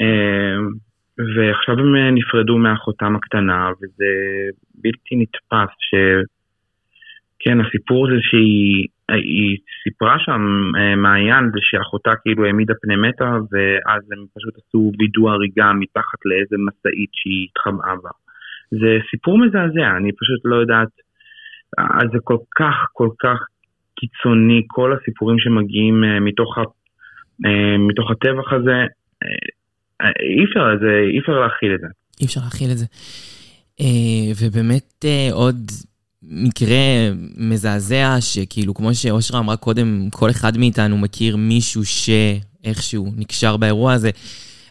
אה, 0.00 0.58
ועכשיו 1.18 1.78
הם 1.78 1.96
אה, 1.96 2.10
נפרדו 2.10 2.58
מאחותם 2.58 3.16
הקטנה, 3.16 3.70
וזה 3.82 4.10
בלתי 4.74 5.16
נתפס 5.16 5.74
ש... 5.78 5.94
כן, 7.40 7.60
הסיפור 7.60 8.06
זה 8.10 8.18
שהיא 8.20 9.58
סיפרה 9.82 10.16
שם, 10.18 10.42
אה, 10.78 10.96
מעיין, 10.96 11.44
זה 11.54 11.58
שאחותה 11.60 12.10
כאילו 12.22 12.44
העמידה 12.44 12.74
פני 12.82 12.96
מתה, 12.96 13.30
ואז 13.50 14.02
הם 14.12 14.24
פשוט 14.34 14.54
עשו 14.56 14.92
וידוא 14.98 15.30
הריגה 15.30 15.72
מתחת 15.72 16.20
לאיזה 16.24 16.56
משאית 16.66 17.10
שהיא 17.12 17.46
התחמאה 17.50 17.94
בה. 18.02 18.10
זה 18.70 18.98
סיפור 19.10 19.38
מזעזע, 19.38 19.96
אני 19.96 20.10
פשוט 20.12 20.40
לא 20.44 20.56
יודעת, 20.56 20.88
זה 22.12 22.18
כל 22.24 22.38
כך, 22.56 22.74
כל 22.92 23.08
כך 23.22 23.38
קיצוני, 24.00 24.62
כל 24.66 24.92
הסיפורים 24.96 25.38
שמגיעים 25.38 26.04
מתוך, 26.20 26.58
ה, 26.58 26.62
מתוך 27.78 28.10
הטבח 28.10 28.52
הזה, 28.52 28.86
אי 30.02 30.44
אפשר, 30.44 30.66
אי 31.12 31.18
אפשר 31.18 31.40
להכיל 31.40 31.74
את 31.74 31.80
זה. 31.80 31.86
אי 32.20 32.26
אפשר 32.26 32.40
להכיל 32.44 32.70
את 32.70 32.78
זה. 32.78 32.86
אה, 33.80 34.32
ובאמת 34.40 35.04
אה, 35.04 35.28
עוד 35.32 35.56
מקרה 36.30 36.76
מזעזע, 37.36 38.16
שכאילו, 38.20 38.74
כמו 38.74 38.94
שאושרה 38.94 39.40
אמרה 39.40 39.56
קודם, 39.56 40.08
כל 40.12 40.30
אחד 40.30 40.58
מאיתנו 40.58 40.98
מכיר 40.98 41.36
מישהו 41.36 41.82
שאיכשהו 41.84 43.12
נקשר 43.16 43.56
באירוע 43.56 43.92
הזה. 43.92 44.10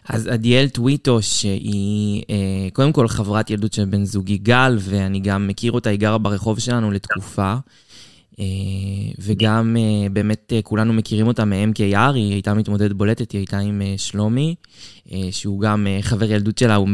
אז 0.08 0.26
עדיאל 0.26 0.68
טוויטו, 0.68 1.22
שהיא 1.22 2.22
אה, 2.30 2.68
קודם 2.72 2.92
כל 2.92 3.08
חברת 3.08 3.50
ילדות 3.50 3.72
של 3.72 3.84
בן 3.84 4.04
זוגי 4.04 4.38
גל, 4.38 4.76
ואני 4.80 5.20
גם 5.20 5.48
מכיר 5.48 5.72
אותה, 5.72 5.90
היא 5.90 5.98
גרה 5.98 6.18
ברחוב 6.18 6.58
שלנו 6.58 6.90
לתקופה. 6.90 7.54
אה, 8.40 8.44
וגם 9.18 9.76
אה, 9.78 10.08
באמת 10.08 10.52
אה, 10.56 10.62
כולנו 10.62 10.92
מכירים 10.92 11.26
אותה 11.26 11.44
מ-MKR, 11.44 12.12
היא 12.14 12.32
הייתה 12.32 12.54
מתמודדת 12.54 12.92
בולטת, 12.92 13.32
היא 13.32 13.38
הייתה 13.38 13.58
עם 13.58 13.82
שלומי, 13.96 14.54
שהוא 15.30 15.60
גם 15.60 15.86
חבר 16.00 16.30
ילדות 16.30 16.58
שלה, 16.58 16.74
הוא 16.74 16.88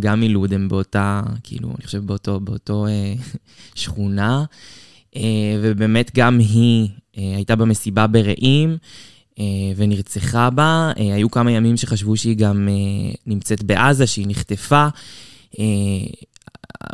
גם 0.00 0.20
מלוד, 0.20 0.52
הם 0.52 0.68
באותה, 0.68 1.22
כאילו, 1.42 1.68
אני 1.68 1.86
חושב 1.86 2.06
באותו, 2.06 2.40
באותו 2.40 2.86
שכונה. 3.74 4.44
ובאמת 5.62 6.10
גם 6.16 6.38
היא 6.38 6.88
הייתה 7.16 7.56
במסיבה 7.56 8.06
ברעים. 8.06 8.76
ונרצחה 9.76 10.50
בה. 10.50 10.92
היו 10.96 11.30
כמה 11.30 11.52
ימים 11.52 11.76
שחשבו 11.76 12.16
שהיא 12.16 12.36
גם 12.36 12.68
נמצאת 13.26 13.62
בעזה, 13.62 14.06
שהיא 14.06 14.26
נחטפה. 14.28 14.88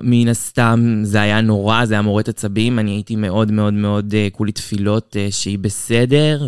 מן 0.02 0.28
הסתם 0.28 1.00
זה 1.02 1.21
היה 1.21 1.40
נורא, 1.40 1.85
זה 1.85 1.95
היה 1.95 2.02
מורט 2.02 2.28
עצבים, 2.28 2.78
אני 2.78 2.90
הייתי 2.90 3.16
מאוד 3.16 3.52
מאוד 3.52 3.75
מאוד 3.75 4.12
uh, 4.12 4.35
כולי 4.37 4.52
תפילות 4.52 5.16
uh, 5.16 5.33
שהיא 5.33 5.59
בסדר, 5.59 6.47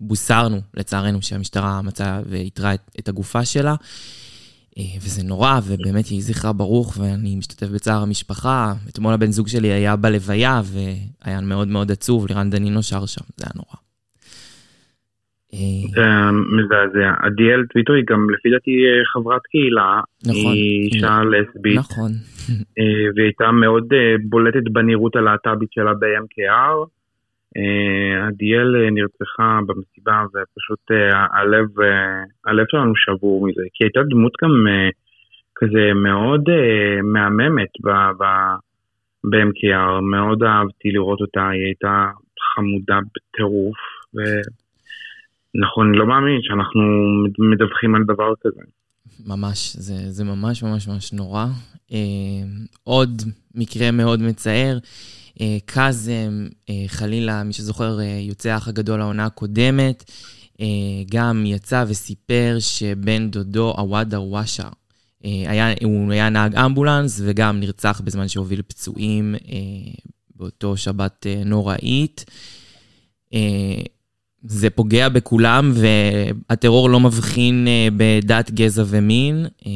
ובוסרנו, 0.00 0.60
לצערנו, 0.74 1.22
שהמשטרה 1.22 1.82
מצאה 1.82 2.20
ואיתרה 2.28 2.74
את, 2.74 2.80
את 2.98 3.08
הגופה 3.08 3.44
שלה. 3.44 3.74
Uh, 3.74 4.80
וזה 5.00 5.22
נורא, 5.22 5.60
ובאמת 5.64 6.10
יהי 6.10 6.22
זכרה 6.22 6.52
ברוך, 6.52 6.96
ואני 6.98 7.36
משתתף 7.36 7.66
בצער 7.66 8.02
המשפחה. 8.02 8.74
אתמול 8.88 9.14
הבן 9.14 9.30
זוג 9.32 9.48
שלי 9.48 9.68
היה 9.68 9.96
בלוויה, 9.96 10.62
והיה 10.64 11.40
מאוד 11.40 11.68
מאוד 11.68 11.92
עצוב, 11.92 12.26
לירן 12.26 12.50
דנינו 12.50 12.82
שר 12.82 13.06
שם, 13.06 13.24
זה 13.36 13.44
היה 13.46 13.52
נורא. 13.54 13.87
זה 15.94 16.06
מזעזע. 16.56 17.12
עדיאל 17.18 17.66
טוויטו 17.66 17.92
היא 17.92 18.04
גם 18.10 18.30
לפי 18.30 18.50
דעתי 18.50 18.72
חברת 19.12 19.42
קהילה. 19.42 20.00
נכון. 20.26 20.52
היא 20.52 20.90
אישה 20.92 21.20
לסבית. 21.24 21.78
נכון. 21.78 22.10
אה, 22.78 23.10
והיא 23.14 23.26
הייתה 23.26 23.50
מאוד 23.50 23.92
אה, 23.92 24.14
בולטת 24.28 24.70
בנראות 24.72 25.16
הלהט"בית 25.16 25.72
שלה 25.72 25.94
ב-MKR. 25.94 26.88
אה, 27.56 28.26
עדיאל 28.26 28.90
נרצחה 28.90 29.58
במסיבה 29.66 30.24
ופשוט 30.26 30.90
הלב, 31.32 31.66
הלב 32.46 32.64
שלנו 32.70 32.92
שבור 32.96 33.46
מזה, 33.46 33.62
כי 33.74 33.84
הייתה 33.84 34.00
דמות 34.10 34.32
גם 34.42 34.66
כזה 35.54 35.92
מאוד 35.94 36.44
מהממת 37.02 37.72
ב-MKR, 39.24 40.00
מאוד 40.00 40.42
אהבתי 40.42 40.90
לראות 40.90 41.20
אותה, 41.20 41.48
היא 41.48 41.64
הייתה 41.64 42.06
חמודה 42.54 42.98
בטירוף, 43.14 43.76
ונכון, 45.58 45.94
לא 45.94 46.06
מאמין 46.06 46.40
שאנחנו 46.42 46.80
מדווחים 47.50 47.94
על 47.94 48.02
דבר 48.04 48.32
כזה. 48.40 48.60
ממש, 49.26 49.76
זה, 49.76 50.12
זה 50.12 50.24
ממש 50.24 50.62
ממש 50.62 50.88
ממש 50.88 51.12
נורא. 51.12 51.46
אה, 51.92 51.98
עוד 52.84 53.22
מקרה 53.54 53.90
מאוד 53.90 54.22
מצער, 54.22 54.78
אה, 55.40 55.56
קאזם, 55.64 56.46
אה, 56.70 56.74
חלילה, 56.86 57.44
מי 57.44 57.52
שזוכר, 57.52 58.00
אה, 58.00 58.04
יוצא 58.28 58.48
האח 58.48 58.68
הגדול 58.68 59.00
העונה 59.00 59.26
הקודמת, 59.26 60.10
אה, 60.60 60.66
גם 61.10 61.42
יצא 61.46 61.84
וסיפר 61.88 62.56
שבן 62.58 63.30
דודו, 63.30 63.70
עוואד 63.70 64.10
דרוושה, 64.10 64.68
אה, 65.24 65.74
הוא 65.84 66.12
היה 66.12 66.28
נהג 66.28 66.56
אמבולנס 66.56 67.20
וגם 67.24 67.60
נרצח 67.60 68.00
בזמן 68.04 68.28
שהוביל 68.28 68.62
פצועים 68.62 69.34
אה, 69.34 69.92
באותו 70.36 70.76
שבת 70.76 71.26
אה, 71.26 71.42
נוראית. 71.44 72.24
אה, 73.34 73.82
זה 74.42 74.70
פוגע 74.70 75.08
בכולם, 75.08 75.70
והטרור 75.74 76.90
לא 76.90 77.00
מבחין 77.00 77.64
אה, 77.68 77.88
בדת, 77.96 78.50
גזע 78.50 78.82
ומין. 78.90 79.46
אה, 79.66 79.72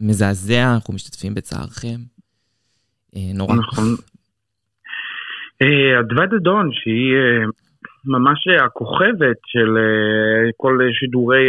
מזעזע, 0.00 0.74
אנחנו 0.74 0.94
משתתפים 0.94 1.34
בצערכם. 1.34 1.98
אה, 3.16 3.20
נורא. 3.34 3.54
נכון. 3.54 3.84
אדווה 6.00 6.26
דדון, 6.26 6.70
שהיא 6.72 7.14
ממש 8.04 8.38
הכוכבת 8.64 9.36
של 9.46 9.76
כל 10.56 10.78
שידורי 11.00 11.44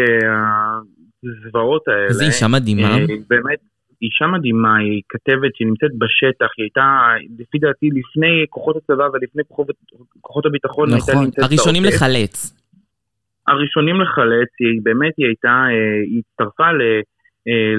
הזוועות 1.23 1.87
האלה. 1.87 2.07
איזה 2.07 2.25
אישה 2.25 2.47
מדהימה. 2.47 2.97
באמת, 3.29 3.59
אישה 4.01 4.27
מדהימה, 4.27 4.77
היא 4.77 5.01
כתבת 5.09 5.55
שנמצאת 5.55 5.91
בשטח, 5.97 6.49
היא 6.57 6.63
הייתה, 6.63 7.13
לפי 7.39 7.57
דעתי, 7.59 7.89
לפני 7.99 8.45
כוחות 8.49 8.75
הצבא 8.75 9.03
ולפני 9.13 9.43
כוחות, 9.47 9.67
כוחות 10.21 10.45
הביטחון, 10.45 10.89
נכון, 10.89 10.97
הייתה 10.97 11.11
נמצאת 11.11 11.39
בעוטף. 11.39 11.51
הראשונים 11.51 11.83
לחלץ. 11.83 12.59
הראשונים 13.47 14.01
לחלץ, 14.01 14.49
היא 14.59 14.81
באמת, 14.83 15.13
היא 15.17 15.25
הייתה, 15.25 15.65
אה, 15.71 16.01
היא 16.05 16.21
הצטרפה 16.31 16.71
ל... 16.71 16.81
אה, 17.47 17.73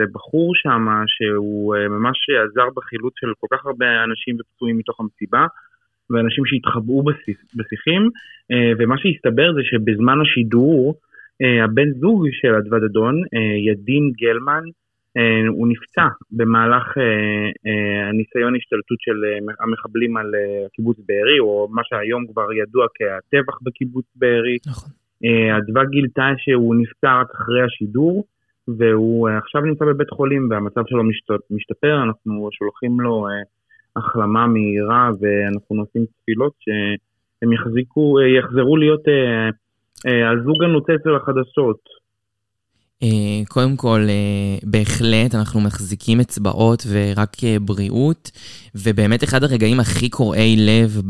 לבחור 0.00 0.52
שם 0.54 0.86
שהוא 1.06 1.76
אה, 1.76 1.88
ממש 1.88 2.16
עזר 2.44 2.68
בחילוץ 2.76 3.14
של 3.16 3.26
כל 3.40 3.46
כך 3.52 3.66
הרבה 3.66 3.86
אנשים 4.04 4.36
ופצועים 4.40 4.78
מתוך 4.78 5.00
המסיבה 5.00 5.46
ואנשים 6.10 6.46
שהתחבאו 6.46 7.02
בשיחים 7.56 8.10
ומה 8.78 8.94
שהסתבר 8.98 9.52
זה 9.54 9.60
שבזמן 9.62 10.18
השידור 10.20 10.94
הבן 11.64 11.90
זוג 12.00 12.26
של 12.32 12.54
אדוה 12.54 12.78
דדון, 12.78 13.14
ידין 13.66 14.12
גלמן, 14.20 14.62
הוא 15.48 15.68
נפצע 15.68 16.06
במהלך 16.30 16.98
אה, 16.98 17.02
אה, 17.66 18.08
הניסיון 18.08 18.56
השתלטות 18.56 18.98
של 19.00 19.18
המחבלים 19.60 20.16
על 20.16 20.30
קיבוץ 20.72 20.98
בארי, 21.08 21.40
או 21.40 21.68
מה 21.70 21.82
שהיום 21.84 22.26
כבר 22.26 22.52
ידוע 22.52 22.86
כהטבח 22.96 23.58
בקיבוץ 23.62 24.04
בארי. 24.16 24.56
נכון. 24.66 24.90
אדווה 25.56 25.84
גילתה 25.84 26.28
שהוא 26.36 26.74
נפצע 26.74 27.20
רק 27.20 27.30
אחרי 27.34 27.62
השידור, 27.62 28.24
והוא 28.78 29.28
עכשיו 29.28 29.60
נמצא 29.60 29.84
בבית 29.84 30.10
חולים 30.10 30.48
והמצב 30.50 30.82
שלו 30.86 31.02
משתפר, 31.50 32.02
אנחנו 32.02 32.48
שולחים 32.52 33.00
לו 33.00 33.26
החלמה 33.96 34.46
מהירה 34.46 35.10
ואנחנו 35.20 35.76
נושאים 35.76 36.04
תפילות 36.06 36.52
שהם 36.60 37.52
יחזיקו, 37.52 38.16
יחזרו 38.38 38.76
להיות 38.76 39.04
הזוג 40.04 40.64
הנוצץ 40.64 41.04
של 41.04 41.14
החדשות. 41.16 42.01
אה, 43.02 43.08
קודם 43.48 43.76
כל, 43.76 44.06
אה, 44.08 44.58
בהחלט, 44.62 45.34
אנחנו 45.34 45.60
מחזיקים 45.60 46.20
אצבעות 46.20 46.86
ורק 46.88 47.44
אה, 47.44 47.56
בריאות, 47.60 48.30
ובאמת 48.74 49.24
אחד 49.24 49.44
הרגעים 49.44 49.80
הכי 49.80 50.08
קורעי 50.08 50.56
לב 50.56 51.02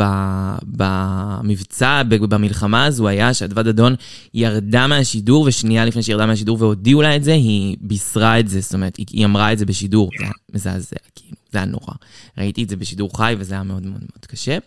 במבצע, 0.63 2.03
במלחמה 2.03 2.85
הזו, 2.85 3.09
היה 3.09 3.35
שאדוה 3.35 3.63
דדון 3.63 3.95
ירדה 4.35 4.87
מהשידור, 4.87 5.45
ושנייה 5.49 5.85
לפני 5.85 6.03
שהיא 6.03 6.13
ירדה 6.13 6.27
מהשידור 6.27 6.57
והודיעו 6.61 7.03
לה 7.03 7.17
את 7.17 7.25
זה, 7.25 7.33
היא 7.33 7.77
בישרה 7.81 8.41
את 8.41 8.49
זה, 8.49 8.61
זאת 8.61 8.75
אומרת, 8.75 8.97
היא 8.97 9.25
אמרה 9.25 9.53
את 9.53 9.59
זה 9.59 9.67
בשידור, 9.67 10.11
זה 10.19 10.25
היה 10.25 10.33
מזעזע, 10.55 10.97
כאילו, 11.15 11.37
זה 11.53 11.59
היה 11.59 11.67
נורא. 11.67 11.95
ראיתי 12.39 12.63
את 12.63 12.69
זה 12.69 12.77
בשידור 12.77 13.17
חי, 13.17 13.35
וזה 13.39 13.55
היה 13.55 13.63
מאוד 13.63 13.83
מאוד 13.87 14.01
מאוד 14.01 14.27
קשה. 14.27 14.59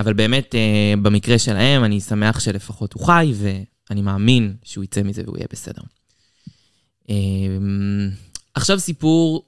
אבל 0.00 0.12
באמת, 0.12 0.54
במקרה 1.02 1.38
שלהם, 1.38 1.84
אני 1.84 2.00
שמח 2.00 2.40
שלפחות 2.40 2.92
הוא 2.92 3.06
חי, 3.06 3.32
ואני 3.36 4.02
מאמין 4.02 4.54
שהוא 4.62 4.84
יצא 4.84 5.02
מזה 5.02 5.22
והוא 5.24 5.36
יהיה 5.36 5.46
בסדר. 5.52 5.82
אמ, 7.08 8.10
עכשיו 8.54 8.78
סיפור, 8.78 9.42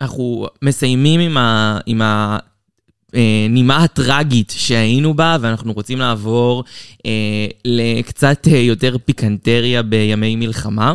אנחנו 0.00 0.46
מסיימים 0.62 1.20
עם, 1.20 1.36
ה, 1.36 1.78
עם 1.86 2.02
הנימה 3.12 3.76
הטראגית 3.84 4.54
שהיינו 4.56 5.14
בה, 5.14 5.36
ואנחנו 5.40 5.72
רוצים 5.72 5.98
לעבור 5.98 6.64
אה, 7.06 7.46
לקצת 7.64 8.48
אה, 8.52 8.58
יותר 8.58 8.96
פיקנטריה 9.04 9.82
בימי 9.82 10.36
מלחמה. 10.36 10.94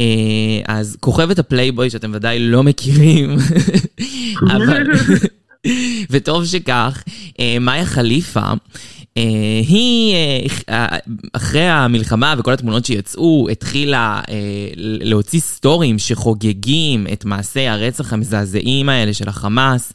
אה, 0.00 0.60
אז 0.68 0.96
כוכבת 1.00 1.38
הפלייבוי 1.38 1.90
שאתם 1.90 2.10
ודאי 2.14 2.38
לא 2.38 2.62
מכירים, 2.62 3.36
אבל... 4.56 4.82
וטוב 6.10 6.44
שכך, 6.44 7.02
אה, 7.40 7.56
מאיה 7.60 7.86
חליפה 7.86 8.40
אה, 8.40 8.54
היא, 9.16 10.14
אה, 10.14 10.46
אה, 10.68 10.98
אחרי 11.32 11.68
המלחמה 11.68 12.34
וכל 12.38 12.52
התמונות 12.52 12.84
שיצאו, 12.84 13.48
התחילה 13.50 14.20
להוציא 14.76 15.40
סטורים 15.40 15.98
שחוגגים 15.98 17.06
את 17.12 17.24
מעשי 17.24 17.66
הרצח 17.68 18.12
המזעזעים 18.12 18.88
האלה 18.88 19.14
של 19.14 19.28
החמאס, 19.28 19.92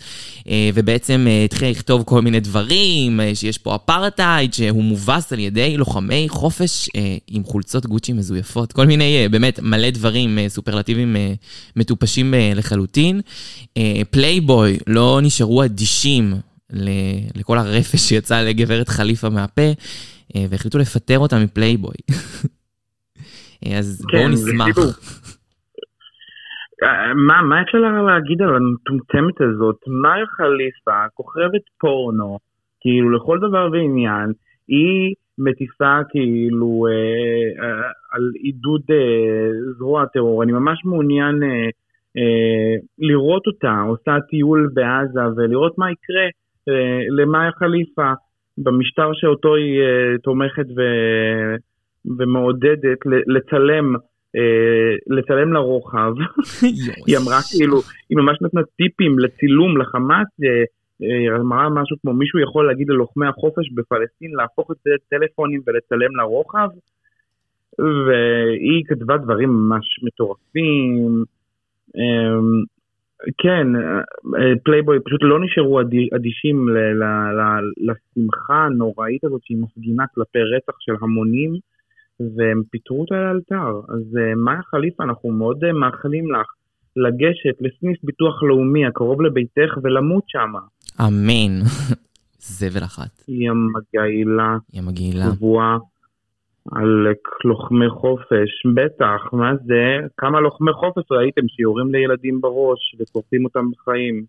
ובעצם 0.74 1.28
התחילה 1.46 1.72
לכתוב 1.72 2.04
כל 2.04 2.22
מיני 2.22 2.40
דברים, 2.40 3.20
שיש 3.34 3.58
פה 3.58 3.76
אפרטהייד, 3.76 4.54
שהוא 4.54 4.84
מובס 4.84 5.34
על 5.34 5.40
ידי 5.40 5.78
לוחמי 5.78 6.26
חופש 6.30 6.90
עם 7.28 7.44
חולצות 7.44 7.86
גוצ'י 7.86 8.14
מזויפות, 8.14 8.74
כל 8.74 8.86
מיני, 8.86 9.28
באמת, 9.32 9.60
מלא 9.60 9.90
דברים 9.90 10.40
סופרלטיביים 10.48 11.16
מטופשים 11.76 12.34
לחלוטין. 12.56 13.22
פלייבוי, 14.12 14.78
לא 14.88 15.20
נשארו 15.24 15.64
אדישים 15.64 16.34
לכל 17.36 17.58
הרפש 17.58 18.00
שיצא 18.00 18.42
לגברת 18.42 18.90
חליפה 18.90 19.30
מהפה, 19.30 19.70
אה, 20.36 20.46
והחליטו 20.50 20.78
לפטר 20.78 21.20
אותה 21.20 21.36
מפלייבוי. 21.44 21.96
אז 23.78 24.06
כן, 24.10 24.18
בואו 24.18 24.30
נשמח. 24.30 24.78
אה, 26.84 27.14
מה, 27.14 27.42
מה 27.42 27.62
אפשר 27.62 27.78
להגיד 27.78 28.42
על 28.42 28.56
המטומטמת 28.56 29.42
הזאת? 29.42 29.80
מאיה 30.02 30.26
חליפה, 30.38 31.08
כוכבת 31.14 31.66
פורנו, 31.80 32.38
כאילו 32.82 33.10
לכל 33.10 33.38
דבר 33.40 33.70
ועניין, 33.72 34.34
היא 34.68 35.16
מטיפה 35.38 35.98
כאילו 36.10 36.88
אה, 36.90 37.64
אה, 37.64 37.92
על 38.12 38.32
עידוד 38.44 38.82
אה, 38.90 39.50
זרוע 39.78 40.06
טרור. 40.06 40.44
אני 40.44 40.52
ממש 40.52 40.86
מעוניין 40.86 41.44
אה, 41.44 41.70
אה, 42.18 42.76
לראות 43.00 43.48
אותה, 43.48 43.82
עושה 43.88 44.18
טיול 44.30 44.70
בעזה 44.74 45.20
ולראות 45.36 45.78
מה 45.78 45.92
יקרה. 45.92 46.28
אה, 46.70 47.04
למאיה 47.10 47.52
חליפה, 47.52 48.12
במשטר 48.58 49.10
שאותו 49.14 49.56
היא 49.56 49.80
אה, 49.82 50.18
תומכת 50.24 50.66
ו... 50.78 50.82
ומעודדת 52.18 53.00
לצלם, 53.28 53.96
אה, 54.36 54.96
לצלם 55.08 55.54
לרוחב. 55.54 56.14
היא 57.08 57.18
אמרה 57.18 57.40
כאילו, 57.58 57.78
היא 58.10 58.18
ממש 58.18 58.38
נתנה 58.42 58.62
טיפים 58.78 59.20
לצילום 59.20 59.78
לחמאס, 59.78 60.28
היא 61.00 61.32
אמרה 61.32 61.70
משהו 61.70 61.98
כמו 62.02 62.14
מישהו 62.14 62.40
יכול 62.40 62.68
להגיד 62.68 62.90
ללוחמי 62.90 63.28
החופש 63.28 63.72
בפלסטין 63.74 64.32
להפוך 64.32 64.72
את 64.72 64.78
טלפונים 65.10 65.62
ולצלם 65.68 66.16
לרוחב, 66.16 66.70
והיא 67.80 68.84
כתבה 68.88 69.18
דברים 69.18 69.50
ממש 69.50 69.86
מטורפים. 70.04 71.24
כן, 73.38 73.68
אה, 73.76 74.54
פלייבוי 74.64 74.98
פשוט 75.06 75.20
לא 75.24 75.40
נשארו 75.46 75.82
אדישים 76.16 76.66
לשמחה 77.78 78.66
הנוראית 78.66 79.24
הזאת 79.24 79.42
שהיא 79.44 79.58
מפגינה 79.58 80.04
כלפי 80.16 80.40
רצח 80.40 80.74
של 80.80 80.94
המונים, 81.02 81.54
והם 82.20 82.62
פיטרו 82.72 83.02
אותה 83.02 83.16
לאלתר. 83.16 83.80
אז 83.90 84.18
אה, 84.18 84.36
מאיה 84.36 84.62
חליפה, 84.62 85.04
אנחנו 85.04 85.32
מאוד 85.32 85.64
אה, 85.64 85.74
מאחלים 85.74 86.32
לך 86.32 86.48
לגשת 86.96 87.62
לסניף 87.62 87.98
ביטוח 88.04 88.44
לאומי 88.44 88.86
הקרוב 88.86 89.22
לביתך 89.22 89.78
ולמות 89.84 90.24
שמה. 90.28 90.60
אמן. 91.00 91.62
זבל 92.58 92.84
אחת. 92.84 93.24
היא 93.28 93.50
המגעילה. 93.50 94.58
היא 94.74 94.82
המגעילה. 94.82 95.26
קבועה. 95.36 95.78
על 96.72 97.08
לוחמי 97.46 97.90
חופש, 97.90 98.66
בטח, 98.76 99.34
מה 99.34 99.52
זה? 99.66 100.08
כמה 100.18 100.40
לוחמי 100.40 100.72
חופש 100.74 101.12
ראיתם 101.12 101.42
שיורים 101.48 101.92
לילדים 101.92 102.42
בראש 102.42 102.96
ושורפים 103.00 103.46
אותם 103.46 103.66
בחיים. 103.72 104.24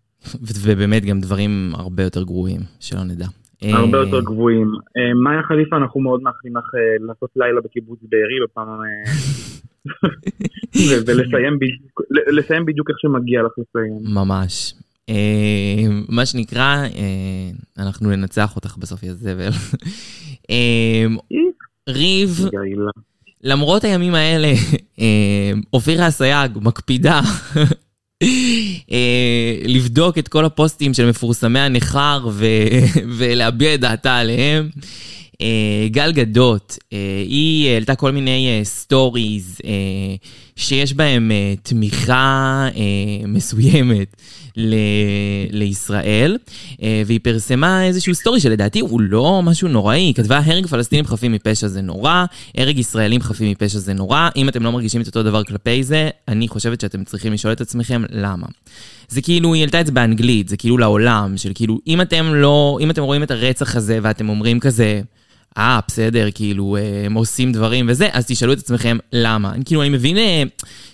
ובאמת 0.65 1.05
גם 1.05 1.19
דברים 1.19 1.71
הרבה 1.75 2.03
יותר 2.03 2.23
גרועים, 2.23 2.59
שלא 2.79 3.03
נדע. 3.03 3.25
הרבה 3.63 3.97
אה, 3.97 4.03
יותר 4.03 4.21
גבוהים. 4.21 4.67
אה, 4.97 5.13
מאיה 5.23 5.43
חליפה, 5.43 5.77
אנחנו 5.77 6.01
מאוד 6.01 6.21
מאחלים 6.21 6.57
לך 6.57 6.75
אה, 6.75 7.05
לעשות 7.07 7.29
לילה 7.35 7.61
בקיבוץ 7.61 7.99
בארי 8.01 8.39
בפעם... 8.43 8.67
ולסיים 12.27 12.65
בדיוק 12.65 12.89
איך 12.89 12.99
שמגיע 12.99 13.41
לך 13.43 13.51
לסיים. 13.57 14.13
ממש. 14.13 14.73
מה 16.09 16.25
שנקרא, 16.25 16.75
אנחנו 17.79 18.09
ננצח 18.09 18.55
אותך 18.55 18.77
בסוף, 18.77 19.03
יא 19.03 19.13
זבל. 19.13 19.49
ריב, 21.89 22.45
למרות 23.43 23.83
הימים 23.83 24.15
האלה, 24.15 24.53
אה, 24.99 25.51
אופירה 25.73 26.07
אסייג 26.07 26.51
מקפידה 26.61 27.21
אה, 28.91 29.55
לבדוק 29.65 30.17
את 30.17 30.27
כל 30.27 30.45
הפוסטים 30.45 30.93
של 30.93 31.09
מפורסמי 31.09 31.59
הנכר 31.59 32.27
ולהביע 33.17 33.73
את 33.73 33.79
דעתה 33.79 34.17
עליהם. 34.17 34.69
אה, 35.41 35.87
גל 35.87 36.11
גדות, 36.11 36.77
היא 37.27 37.69
העלתה 37.69 37.95
כל 37.95 38.11
מיני 38.11 38.61
stories 38.63 39.57
שיש 40.59 40.93
בהם 40.93 41.31
תמיכה 41.63 42.67
מסוימת 43.27 44.15
ל- 44.57 44.75
לישראל, 45.51 46.37
אה, 46.81 47.01
והיא 47.05 47.19
פרסמה 47.23 47.85
איזשהו 47.85 48.15
סטורי 48.15 48.39
שלדעתי 48.39 48.79
הוא 48.79 49.01
לא 49.01 49.41
משהו 49.43 49.67
נוראי, 49.67 49.99
היא 50.01 50.13
כתבה 50.13 50.41
הרג 50.45 50.65
פלסטינים 50.65 51.05
חפים 51.05 51.31
מפשע 51.31 51.67
זה 51.67 51.81
נורא, 51.81 52.25
הרג 52.57 52.77
ישראלים 52.77 53.21
חפים 53.21 53.51
מפשע 53.51 53.79
זה 53.79 53.93
נורא, 53.93 54.29
אם 54.35 54.49
אתם 54.49 54.63
לא 54.63 54.71
מרגישים 54.71 55.01
את 55.01 55.07
אותו 55.07 55.23
דבר 55.23 55.43
כלפי 55.43 55.83
זה, 55.83 56.09
אני 56.27 56.47
חושבת 56.47 56.81
שאתם 56.81 57.03
צריכים 57.03 57.33
לשאול 57.33 57.53
את 57.53 57.61
עצמכם 57.61 58.03
למה. 58.09 58.47
זה 59.07 59.21
כאילו, 59.21 59.53
היא 59.53 59.61
העלתה 59.61 59.81
את 59.81 59.85
זה 59.85 59.91
באנגלית, 59.91 60.49
זה 60.49 60.57
כאילו 60.57 60.77
לעולם, 60.77 61.37
של 61.37 61.51
כאילו, 61.55 61.79
אם 61.87 62.01
אתם 62.01 62.33
לא, 62.33 62.77
אם 62.81 62.91
אתם 62.91 63.03
רואים 63.03 63.23
את 63.23 63.31
הרצח 63.31 63.75
הזה 63.75 63.99
ואתם 64.01 64.29
אומרים 64.29 64.59
כזה, 64.59 65.01
אה, 65.57 65.79
בסדר, 65.87 66.27
כאילו, 66.35 66.77
אה, 66.77 67.05
הם 67.05 67.13
עושים 67.13 67.51
דברים 67.51 67.85
וזה, 67.89 68.09
אז 68.13 68.25
תשאלו 68.27 68.53
את 68.53 68.57
עצמכם 68.57 68.97
למה. 69.13 69.53
כאילו, 69.65 69.81
אני 69.81 69.89
מבין 69.89 70.17
אה, 70.17 70.43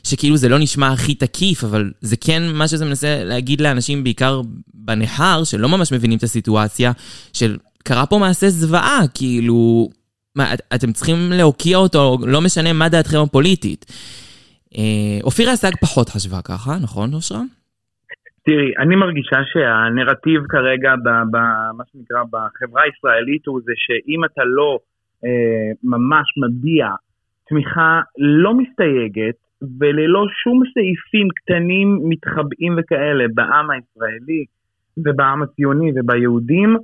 שכאילו 0.04 0.38
זה 0.38 0.50
לא 0.50 0.60
נשמע 0.60 0.92
הכי 0.92 1.16
תקיף, 1.16 1.64
אבל 1.64 1.92
זה 2.02 2.18
כן 2.18 2.52
מה 2.54 2.68
שזה 2.68 2.86
מנסה 2.86 3.24
להגיד 3.24 3.62
לאנשים, 3.62 4.04
בעיקר 4.04 4.42
בנהר, 4.74 5.44
שלא 5.44 5.70
ממש 5.70 5.92
מבינים 5.92 6.18
את 6.18 6.24
הסיטואציה, 6.24 6.92
של 7.34 7.58
קרה 7.84 8.06
פה 8.06 8.18
מעשה 8.18 8.50
זוועה, 8.50 9.02
כאילו, 9.14 9.90
מה, 10.36 10.54
אתם 10.76 10.94
צריכים 10.94 11.32
להוקיע 11.32 11.78
אותו, 11.78 12.18
לא 12.28 12.42
משנה 12.42 12.74
מה 12.74 12.90
דעתכם 12.90 13.20
הפוליטית. 13.20 13.86
אה, 14.78 14.84
אופירה 15.24 15.54
אסג 15.54 15.72
פחות 15.82 16.10
חשבה 16.10 16.42
ככה, 16.42 16.78
נכון, 16.78 17.14
אושרה? 17.14 17.42
תראי, 18.46 18.78
אני 18.78 18.96
מרגישה 18.96 19.40
שהנרטיב 19.46 20.42
כרגע, 20.50 20.94
במה 21.04 21.84
שנקרא, 21.92 22.24
בחברה 22.32 22.84
הישראלית 22.84 23.48
הוא 23.48 23.62
זה 23.66 23.74
שאם 23.76 24.26
אתה 24.26 24.44
לא 24.46 24.80
אה, 25.26 25.72
ממש 25.84 26.28
מביע 26.38 26.88
תמיכה 27.50 28.02
לא 28.18 28.54
מסתייגת 28.54 29.36
וללא 29.80 30.26
שום 30.44 30.64
סעיפים 30.74 31.28
קטנים 31.36 32.00
מתחבאים 32.04 32.76
וכאלה 32.78 33.26
בעם 33.34 33.70
הישראלי 33.72 34.46
ובעם 34.98 35.44
הציוני 35.44 35.92
וביהודים, 35.96 36.78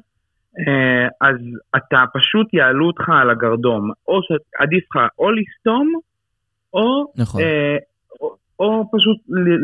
אה, 0.59 1.07
אז 1.21 1.35
אתה 1.77 2.03
פשוט 2.13 2.53
יעלו 2.53 2.87
אותך 2.87 3.09
על 3.09 3.29
הגרדום. 3.29 3.91
או 4.07 4.19
שעדיף 4.23 4.83
לך 4.95 5.01
או 5.19 5.31
לסתום, 5.31 5.93
או 6.73 7.05
נכון. 7.17 7.41
או 8.61 8.85
פשוט 8.93 9.17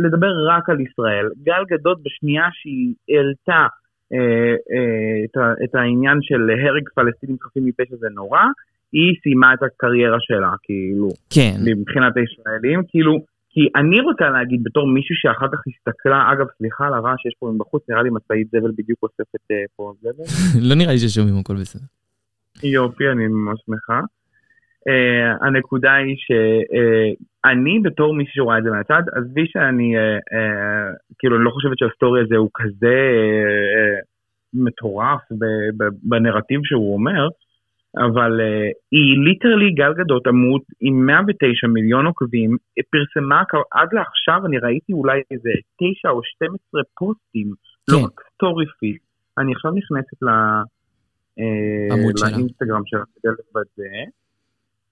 לדבר 0.05 0.31
רק 0.49 0.69
על 0.69 0.79
ישראל. 0.81 1.25
גל 1.43 1.63
גדות 1.71 1.97
בשנייה 2.03 2.47
שהיא 2.51 2.93
העלתה 3.09 3.63
אה, 4.13 4.55
אה, 4.73 5.17
את, 5.25 5.35
את 5.63 5.75
העניין 5.75 6.17
של 6.21 6.41
הרג 6.65 6.85
פלסטינים 6.95 7.37
חפים 7.43 7.65
מפשע 7.65 7.95
זה 7.99 8.07
נורא, 8.13 8.43
היא 8.91 9.15
סיימה 9.23 9.53
את 9.53 9.63
הקריירה 9.63 10.17
שלה, 10.19 10.51
כאילו, 10.63 11.09
כן, 11.29 11.55
מבחינת 11.65 12.13
הישראלים, 12.17 12.79
כאילו, 12.87 13.13
כי 13.49 13.61
אני 13.75 14.01
רוצה 14.01 14.29
להגיד 14.29 14.59
בתור 14.63 14.87
מישהו 14.87 15.15
שאחר 15.15 15.47
כך 15.53 15.61
הסתכלה, 15.67 16.31
אגב, 16.33 16.45
סליחה 16.57 16.87
על 16.87 16.93
הרעש 16.93 17.21
שיש 17.21 17.33
פה 17.39 17.51
מבחוץ, 17.55 17.83
נראה 17.89 18.03
לי 18.03 18.09
משאית 18.09 18.47
זבל 18.47 18.71
בדיוק 18.77 18.99
אוספת 19.03 19.43
אה, 19.51 19.55
פה 19.75 19.93
זבל. 20.01 20.27
לא 20.69 20.75
נראה 20.75 20.91
לי 20.91 20.99
ששומעים 20.99 21.37
הכל 21.37 21.55
בסדר. 21.55 21.85
יופי, 22.63 23.03
אני 23.11 23.27
ממש 23.27 23.59
שמחה. 23.65 24.01
Uh, 24.87 25.45
הנקודה 25.45 25.93
היא 25.93 26.15
שאני 26.17 27.77
uh, 27.77 27.83
בתור 27.83 28.13
מישהו 28.13 28.33
שרואה 28.35 28.57
את 28.57 28.63
זה 28.63 28.69
מהצד, 28.69 29.01
עזבי 29.15 29.47
שאני, 29.47 29.97
uh, 29.97 29.99
uh, 29.99 30.95
כאילו, 31.19 31.37
אני 31.37 31.45
לא 31.45 31.49
חושבת 31.49 31.77
שהסטורי 31.77 32.21
הזה 32.21 32.35
הוא 32.35 32.49
כזה 32.53 32.97
uh, 33.13 34.03
uh, 34.03 34.07
מטורף 34.53 35.21
בנרטיב 36.03 36.59
שהוא 36.63 36.93
אומר, 36.93 37.27
אבל 37.97 38.39
uh, 38.39 38.73
היא 38.91 39.17
literally 39.25 39.71
גל 39.71 39.93
גדות 39.93 40.27
עמוד 40.27 40.61
עם 40.81 41.05
109 41.05 41.67
מיליון 41.67 42.05
עוקבים, 42.05 42.57
פרסמה 42.91 43.43
עד 43.71 43.89
לעכשיו, 43.93 44.45
אני 44.45 44.57
ראיתי 44.57 44.93
אולי 44.93 45.21
איזה 45.31 45.49
9 45.99 46.09
או 46.09 46.23
12 46.23 46.81
פוסטים, 46.97 47.53
לא 47.87 47.97
כן. 47.97 48.03
רק 48.03 48.21
story 48.33 48.65
feed. 48.79 48.97
אני 49.37 49.51
עכשיו 49.51 49.71
נכנסת 49.71 50.23
ל... 50.23 50.29
אה, 51.39 51.95
עמוד 51.95 52.17
שלה. 52.17 52.29
לאינסטגרם 52.29 52.81
שלה 52.85 53.03
כדי 53.15 53.31
לוודא. 53.31 54.11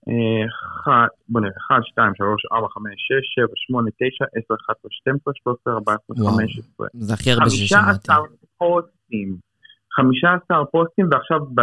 אה, 0.08 1.06
בוא 1.30 1.42
נראה, 1.42 1.54
1, 1.68 1.84
2, 1.86 2.16
3, 2.16 2.46
4, 2.52 2.68
5, 2.70 2.84
6, 2.98 3.36
7, 3.36 3.48
8, 3.56 3.92
9, 3.92 4.26
10, 4.36 4.54
11, 4.66 4.92
12, 4.92 5.34
13, 5.44 5.74
14, 5.74 6.16
וואו. 6.18 6.38
15. 6.38 6.88
זה 6.94 7.14
הכי 7.14 7.32
הרבה 7.32 7.50
ששמעתי. 7.50 8.08
15 8.08 8.18
פוסטים. 8.58 9.36
15 9.96 10.66
פוסטים 10.66 11.06
ועכשיו 11.12 11.40
ב, 11.40 11.62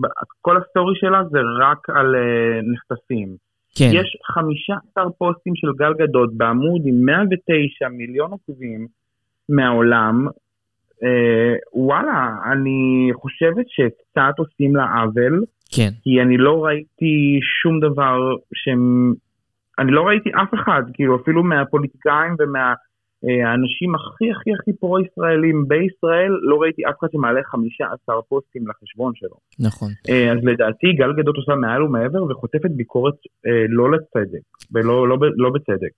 ב, 0.00 0.02
כל 0.40 0.56
הסטורי 0.56 0.94
שלה 0.96 1.20
זה 1.30 1.38
רק 1.62 1.90
על 1.90 2.14
אה, 2.14 2.72
נחטפים. 2.72 3.36
כן, 3.78 3.90
יש 3.92 4.16
15 4.34 5.10
פוסטים 5.18 5.56
של 5.56 5.68
גל 5.78 5.92
גדות 5.94 6.34
בעמוד 6.36 6.82
עם 6.84 7.04
109 7.04 7.88
מיליון 7.88 8.30
עוקבים 8.30 8.86
מהעולם. 9.48 10.26
אה, 11.02 11.54
וואלה, 11.72 12.36
אני 12.52 13.10
חושבת 13.14 13.66
שקצת 13.68 14.38
עושים 14.38 14.76
לה 14.76 14.84
עוול, 14.84 15.44
כן. 15.74 15.90
כי 16.02 16.22
אני 16.22 16.36
לא 16.36 16.64
ראיתי 16.64 17.14
שום 17.62 17.80
דבר 17.80 18.18
שהם... 18.54 19.14
אני 19.78 19.92
לא 19.92 20.02
ראיתי 20.02 20.30
אף 20.30 20.54
אחד, 20.54 20.82
כאילו 20.94 21.16
אפילו 21.22 21.42
מהפוליטיקאים 21.42 22.32
ומהאנשים 22.38 23.94
הכי 23.94 24.30
הכי 24.30 24.50
הכי 24.60 24.72
פרו-ישראלים 24.80 25.64
בישראל, 25.68 26.32
לא 26.42 26.56
ראיתי 26.62 26.82
אף 26.88 26.94
אחד 27.00 27.08
שמעלה 27.12 27.40
15 27.50 28.22
פוסטים 28.28 28.62
לחשבון 28.68 29.12
שלו. 29.14 29.36
נכון. 29.58 29.90
אה, 30.08 30.32
אז 30.32 30.38
לדעתי 30.42 30.86
גל 30.98 31.12
גדות 31.18 31.36
עושה 31.36 31.54
מעל 31.54 31.82
ומעבר 31.82 32.22
וחוטפת 32.24 32.70
ביקורת 32.70 33.14
אה, 33.46 33.64
לא 33.68 33.90
לצדק, 33.92 34.44
ולא 34.72 35.08
לא, 35.08 35.16
ב- 35.16 35.34
לא 35.36 35.50
בצדק. 35.50 35.96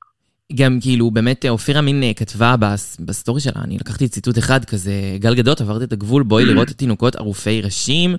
גם 0.55 0.79
כאילו, 0.81 1.11
באמת, 1.11 1.45
אופירה 1.49 1.81
מין 1.81 2.03
אה, 2.03 2.15
כתבה 2.15 2.55
בס- 2.61 3.01
בסטורי 3.01 3.41
שלה, 3.41 3.63
אני 3.65 3.77
לקחתי 3.81 4.09
ציטוט 4.09 4.39
אחד 4.39 4.65
כזה, 4.65 4.93
גל 5.19 5.35
גדות, 5.35 5.61
עברת 5.61 5.83
את 5.83 5.93
הגבול, 5.93 6.23
בואי 6.23 6.45
לראות 6.45 6.69
את 6.71 6.77
תינוקות 6.77 7.17
ערופי 7.17 7.61
ראשים. 7.63 8.11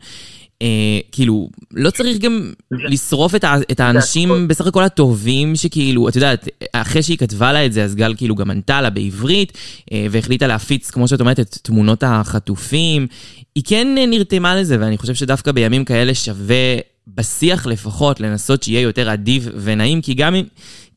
אה, 0.62 0.68
כאילו, 1.12 1.50
לא 1.74 1.90
צריך 1.90 2.18
גם 2.18 2.52
לשרוף 2.72 3.36
את, 3.36 3.44
ה- 3.44 3.56
את 3.72 3.80
האנשים. 3.80 4.48
בסך 4.48 4.68
הכל 4.68 4.84
הטובים 4.84 5.56
שכאילו, 5.56 6.10
את 6.10 6.16
יודעת, 6.16 6.48
אחרי 6.74 7.04
שהיא 7.04 7.18
כתבה 7.18 7.54
לה 7.54 7.66
את 7.66 7.74
זה, 7.74 7.84
אז 7.84 7.96
גל 7.96 8.14
כאילו 8.18 8.36
גם 8.36 8.52
ענתה 8.52 8.82
לה 8.82 8.90
בעברית, 8.90 9.58
אה, 9.92 10.08
והחליטה 10.12 10.48
להפיץ, 10.48 10.92
כמו 10.92 11.08
שאת 11.08 11.20
אומרת, 11.20 11.40
את 11.40 11.58
תמונות 11.62 12.04
החטופים. 12.04 13.08
היא 13.56 13.64
כן 13.68 13.88
נרתמה 14.08 14.56
לזה, 14.56 14.78
ואני 14.80 14.98
חושב 14.98 15.14
שדווקא 15.16 15.52
בימים 15.52 15.86
כאלה 15.86 16.14
שווה, 16.16 16.76
בשיח 17.08 17.66
לפחות, 17.66 18.20
לנסות 18.20 18.64
שיהיה 18.64 18.82
יותר 18.82 19.14
אדיב 19.14 19.50
ונעים, 19.56 20.02
כי 20.02 20.14
גם 20.14 20.36
אם... 20.36 20.44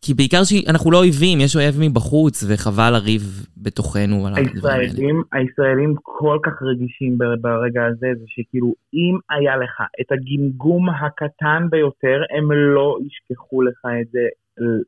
כי 0.04 0.14
בעיקר 0.14 0.42
שאנחנו 0.44 0.90
לא 0.90 0.98
אויבים, 0.98 1.40
יש 1.40 1.56
אויב 1.56 1.74
מבחוץ, 1.80 2.44
וחבל 2.48 2.90
לריב 2.92 3.22
בתוכנו 3.56 4.26
על 4.26 4.32
הדברים 4.34 4.64
האלה. 4.64 4.82
הישראלים, 4.82 5.22
הישראלים 5.32 5.94
כל 6.02 6.38
כך 6.42 6.62
רגישים 6.62 7.18
ברגע 7.40 7.84
הזה, 7.84 8.06
זה 8.18 8.24
שכאילו 8.26 8.74
אם 8.94 9.18
היה 9.30 9.56
לך 9.56 9.82
את 10.00 10.12
הגמגום 10.12 10.88
הקטן 10.90 11.66
ביותר, 11.70 12.18
הם 12.38 12.52
לא 12.52 12.98
ישכחו 13.06 13.62
לך 13.62 13.80
את 14.00 14.06
זה 14.12 14.20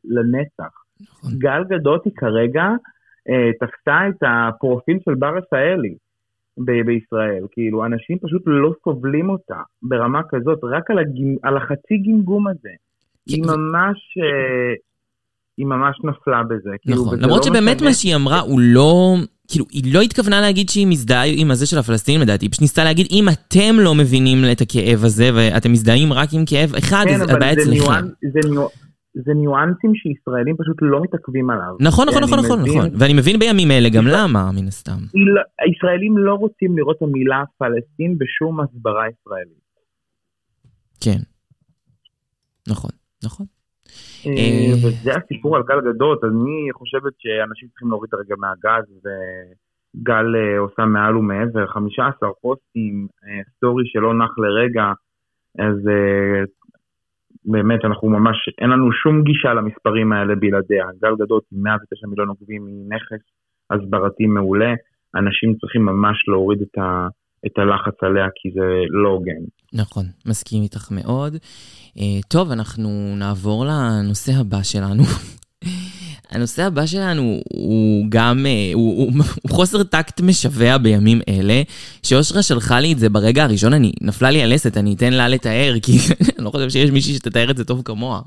לנצח. 0.04 0.72
נכון. 1.00 1.30
גל 1.38 1.64
גדות 1.68 2.04
היא 2.04 2.12
כרגע 2.16 2.64
אה, 3.28 3.50
תפסה 3.60 4.08
את 4.08 4.22
הפרופיל 4.28 4.98
של 5.04 5.14
בר 5.14 5.36
רפאלי 5.36 5.94
ב- 6.58 6.86
בישראל. 6.86 7.44
כאילו, 7.50 7.84
אנשים 7.84 8.18
פשוט 8.18 8.42
לא 8.46 8.72
סובלים 8.84 9.28
אותה 9.30 9.60
ברמה 9.82 10.20
כזאת, 10.28 10.58
רק 10.62 10.90
על, 10.90 10.98
הגמ... 10.98 11.34
על 11.42 11.56
החצי 11.56 11.96
גמגום 12.06 12.48
הזה. 12.48 12.68
היא 13.28 13.42
כן, 13.42 13.48
זה- 13.48 13.56
ממש... 13.56 13.98
אה, 14.22 14.74
היא 15.58 15.66
ממש 15.66 15.96
נפלה 16.04 16.42
בזה. 16.50 16.70
כאילו, 16.82 17.02
נכון, 17.04 17.18
למרות 17.20 17.38
לא 17.38 17.44
שבאמת 17.46 17.76
משנה. 17.76 17.88
מה 17.88 17.94
שהיא 17.94 18.16
אמרה 18.16 18.40
הוא 18.40 18.60
לא... 18.60 19.14
כאילו, 19.48 19.64
היא 19.72 19.94
לא 19.94 20.00
התכוונה 20.00 20.40
להגיד 20.40 20.68
שהיא 20.68 20.86
מזדהה 20.86 21.22
עם 21.26 21.50
הזה 21.50 21.66
של 21.66 21.78
הפלסטינים 21.78 22.20
לדעתי, 22.20 22.44
היא 22.44 22.50
פשוט 22.50 22.62
ניסתה 22.62 22.84
להגיד, 22.84 23.06
אם 23.10 23.24
אתם 23.28 23.74
לא 23.80 23.94
מבינים 23.94 24.38
את 24.52 24.60
הכאב 24.60 25.04
הזה, 25.04 25.30
ואתם 25.34 25.72
מזדהים 25.72 26.12
רק 26.12 26.28
עם 26.32 26.44
כאב 26.46 26.74
אחד, 26.78 27.04
כן, 27.08 27.14
אז 27.22 27.30
הבעיה 27.30 27.54
זה 27.54 27.60
אצלכם. 27.60 27.72
ניואנס- 27.72 28.32
זה 28.32 28.48
ניואנס- 28.48 28.84
זה 29.26 29.32
ניואנסים 29.34 29.92
שישראלים 29.94 30.56
פשוט 30.56 30.76
לא 30.80 31.02
מתעכבים 31.02 31.50
עליו. 31.50 31.74
נכון, 31.80 32.08
נכון, 32.08 32.22
נכון, 32.22 32.38
נכון, 32.38 32.60
מבין- 32.60 32.76
נכון. 32.78 32.90
ואני 32.98 33.12
מבין 33.14 33.38
בימים 33.38 33.70
אלה 33.70 33.88
גם 33.88 34.06
למה, 34.06 34.50
מן 34.52 34.66
הסתם. 34.68 34.98
לא- 35.14 35.42
הישראלים 35.60 36.18
לא 36.18 36.34
רוצים 36.34 36.78
לראות 36.78 36.96
את 36.96 37.02
המילה 37.02 37.42
פלסטין 37.58 38.18
בשום 38.18 38.60
הסברה 38.60 39.02
ישראלית. 39.08 39.64
כן. 41.00 41.18
נכון, 42.68 42.90
נכון. 43.24 43.46
אה, 44.26 44.32
אה. 44.32 44.74
וזה 44.82 45.10
הסיפור 45.16 45.56
על 45.56 45.62
גל 45.68 45.80
גדות, 45.80 46.24
אני 46.24 46.72
חושבת 46.72 47.12
שאנשים 47.18 47.68
צריכים 47.68 47.88
להוריד 47.88 48.08
את 48.08 48.14
הרגע 48.14 48.34
מהגז, 48.38 48.86
וגל 49.04 50.36
אה, 50.36 50.58
עושה 50.58 50.84
מעל 50.84 51.16
ומעבר, 51.16 51.66
15 51.66 52.28
פוסטים, 52.40 53.06
אה, 53.24 53.42
סטורי 53.56 53.84
שלא 53.86 54.14
נח 54.14 54.38
לרגע, 54.38 54.92
אז 55.58 55.88
אה, 55.88 56.44
באמת 57.44 57.84
אנחנו 57.84 58.08
ממש, 58.08 58.36
אין 58.60 58.70
לנו 58.70 58.92
שום 58.92 59.22
גישה 59.22 59.54
למספרים 59.54 60.12
האלה 60.12 60.34
בלעדיה. 60.34 60.86
גל 61.02 61.14
גדות 61.24 61.44
עם 61.52 61.62
109 61.62 62.06
מיליון 62.06 62.28
עוקבים 62.28 62.66
היא 62.66 62.84
נכס 62.88 63.22
הסברתי 63.70 64.26
מעולה, 64.26 64.72
אנשים 65.14 65.54
צריכים 65.60 65.84
ממש 65.84 66.28
להוריד 66.28 66.60
את, 66.62 66.78
ה, 66.78 67.08
את 67.46 67.58
הלחץ 67.58 68.02
עליה 68.02 68.26
כי 68.34 68.50
זה 68.50 68.66
לא 68.88 69.08
הוגן. 69.08 69.42
נכון, 69.74 70.04
מסכים 70.26 70.62
איתך 70.62 70.88
מאוד. 70.92 71.32
אה, 71.98 72.20
טוב, 72.28 72.50
אנחנו 72.50 72.88
נעבור 73.18 73.64
לנושא 73.66 74.32
הבא 74.40 74.62
שלנו. 74.62 75.02
הנושא 76.32 76.62
הבא 76.62 76.86
שלנו 76.86 77.22
הוא 77.50 78.06
גם, 78.08 78.36
אה, 78.46 78.70
הוא, 78.74 78.98
הוא, 78.98 79.12
הוא 79.42 79.50
חוסר 79.56 79.82
טקט 79.82 80.20
משווע 80.20 80.78
בימים 80.78 81.18
אלה, 81.28 81.58
שאושרה 82.06 82.42
שלחה 82.42 82.80
לי 82.80 82.92
את 82.92 82.98
זה 82.98 83.08
ברגע 83.10 83.44
הראשון, 83.44 83.72
אני, 83.72 83.92
נפלה 84.02 84.30
לי 84.30 84.42
הלסת, 84.42 84.76
אני 84.76 84.94
אתן 84.96 85.12
לה 85.12 85.28
לתאר, 85.28 85.72
כי 85.84 85.92
אני 86.36 86.44
לא 86.44 86.50
חושב 86.50 86.68
שיש 86.68 86.90
מישהי 86.90 87.14
שתתאר 87.14 87.50
את 87.50 87.56
זה 87.56 87.64
טוב 87.64 87.82
כמוה. 87.84 88.20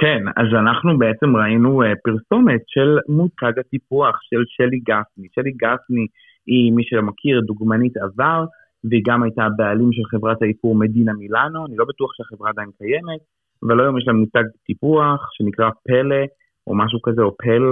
כן, 0.00 0.22
אז 0.36 0.48
אנחנו 0.62 0.98
בעצם 0.98 1.36
ראינו 1.36 1.82
uh, 1.82 1.86
פרסומת 2.04 2.62
של 2.66 2.98
מותג 3.08 3.58
הטיפוח 3.60 4.14
של 4.30 4.42
שלי 4.46 4.78
גפני. 4.78 5.26
שלי 5.34 5.52
גפני 5.62 6.06
היא, 6.46 6.72
מי 6.72 6.82
שמכיר, 6.84 7.40
דוגמנית 7.46 7.96
עבר, 7.96 8.44
והיא 8.84 9.02
גם 9.06 9.22
הייתה 9.22 9.42
הבעלים 9.44 9.92
של 9.92 10.02
חברת 10.10 10.42
האיפור 10.42 10.74
מדינה 10.74 11.12
מילאנו, 11.12 11.66
אני 11.66 11.76
לא 11.76 11.84
בטוח 11.84 12.10
שהחברה 12.14 12.50
עדיין 12.50 12.68
קיימת, 12.78 13.20
אבל 13.62 13.80
היום 13.80 13.98
יש 13.98 14.04
לה 14.06 14.12
מותג 14.12 14.44
טיפוח 14.66 15.28
שנקרא 15.32 15.70
פלא, 15.84 16.24
או 16.66 16.74
משהו 16.74 17.02
כזה, 17.02 17.22
או 17.22 17.36
פל. 17.36 17.62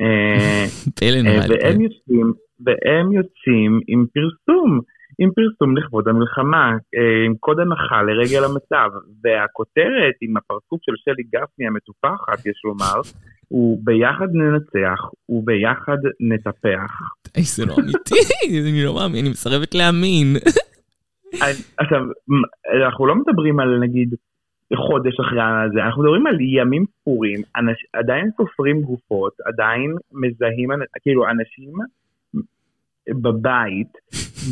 אה, 0.00 0.66
פלא 0.98 1.16
אה, 1.16 1.22
נראה 1.22 1.46
לי. 1.46 1.54
והם 1.54 1.80
יוצאים, 1.80 2.32
והם 2.64 3.12
יוצאים 3.12 3.80
עם 3.88 4.06
פרסום, 4.14 4.80
עם 5.18 5.30
פרסום 5.30 5.76
לכבוד 5.76 6.08
המלחמה, 6.08 6.70
אה, 6.96 7.26
עם 7.26 7.34
קוד 7.40 7.60
הנחה 7.60 8.02
לרגל 8.02 8.44
המצב, 8.44 8.90
והכותרת 9.24 10.14
עם 10.20 10.36
הפרצוף 10.36 10.80
של 10.82 10.92
שלי 10.96 11.22
גפני 11.22 11.66
המטופחת, 11.66 12.46
יש 12.46 12.60
לומר, 12.64 13.00
הוא 13.48 13.80
ביחד 13.84 14.28
ננצח 14.32 15.00
וביחד 15.28 15.98
נטפח. 16.20 16.92
איי, 17.36 17.44
זה 17.44 17.66
לא 17.66 17.74
אמיתי, 17.74 18.14
אני 18.70 18.84
לא 18.84 18.94
מאמין, 18.94 19.20
אני 19.20 19.30
מסרבת 19.30 19.74
להאמין. 19.74 20.36
עכשיו, 21.76 22.00
אנחנו 22.86 23.06
לא 23.06 23.14
מדברים 23.14 23.60
על 23.60 23.78
נגיד 23.80 24.14
חודש 24.74 25.20
אחרי 25.20 25.40
זה, 25.74 25.82
אנחנו 25.82 26.02
מדברים 26.02 26.26
על 26.26 26.40
ימים 26.40 26.84
ספורים, 27.00 27.40
עדיין 27.92 28.30
סופרים 28.36 28.82
גופות, 28.82 29.32
עדיין 29.46 29.96
מזהים, 30.12 30.68
כאילו 31.02 31.24
אנשים 31.28 31.72
בבית 33.08 33.92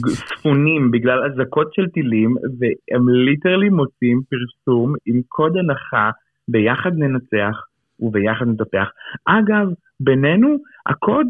ספונים 0.08 0.90
בגלל 0.90 1.24
אזעקות 1.24 1.74
של 1.74 1.88
טילים, 1.88 2.34
והם 2.58 3.08
literally 3.08 3.68
מוצאים 3.68 4.20
פרסום 4.30 4.94
עם 5.06 5.20
קוד 5.28 5.56
הנחה 5.56 6.10
ביחד 6.48 6.92
ננצח 6.94 7.66
וביחד 8.00 8.46
נטפח. 8.46 8.88
אגב, 9.24 9.68
בינינו, 10.00 10.56
הקוד 10.86 11.26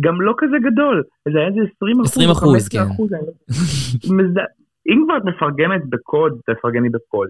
גם 0.00 0.20
לא 0.20 0.34
כזה 0.38 0.56
גדול, 0.72 1.02
זה 1.32 1.38
היה 1.38 1.48
איזה 1.48 1.60
20 1.76 1.96
אחוז, 2.00 2.10
20 2.10 2.30
אחוז, 2.30 2.68
כן. 2.68 2.78
אחוז, 2.82 3.10
לא- 3.12 4.42
אם 4.88 5.04
כבר 5.04 5.16
את 5.16 5.22
מפרגנת 5.24 5.82
בקוד, 5.90 6.32
תפרגני 6.50 6.88
בקוד. 6.88 7.28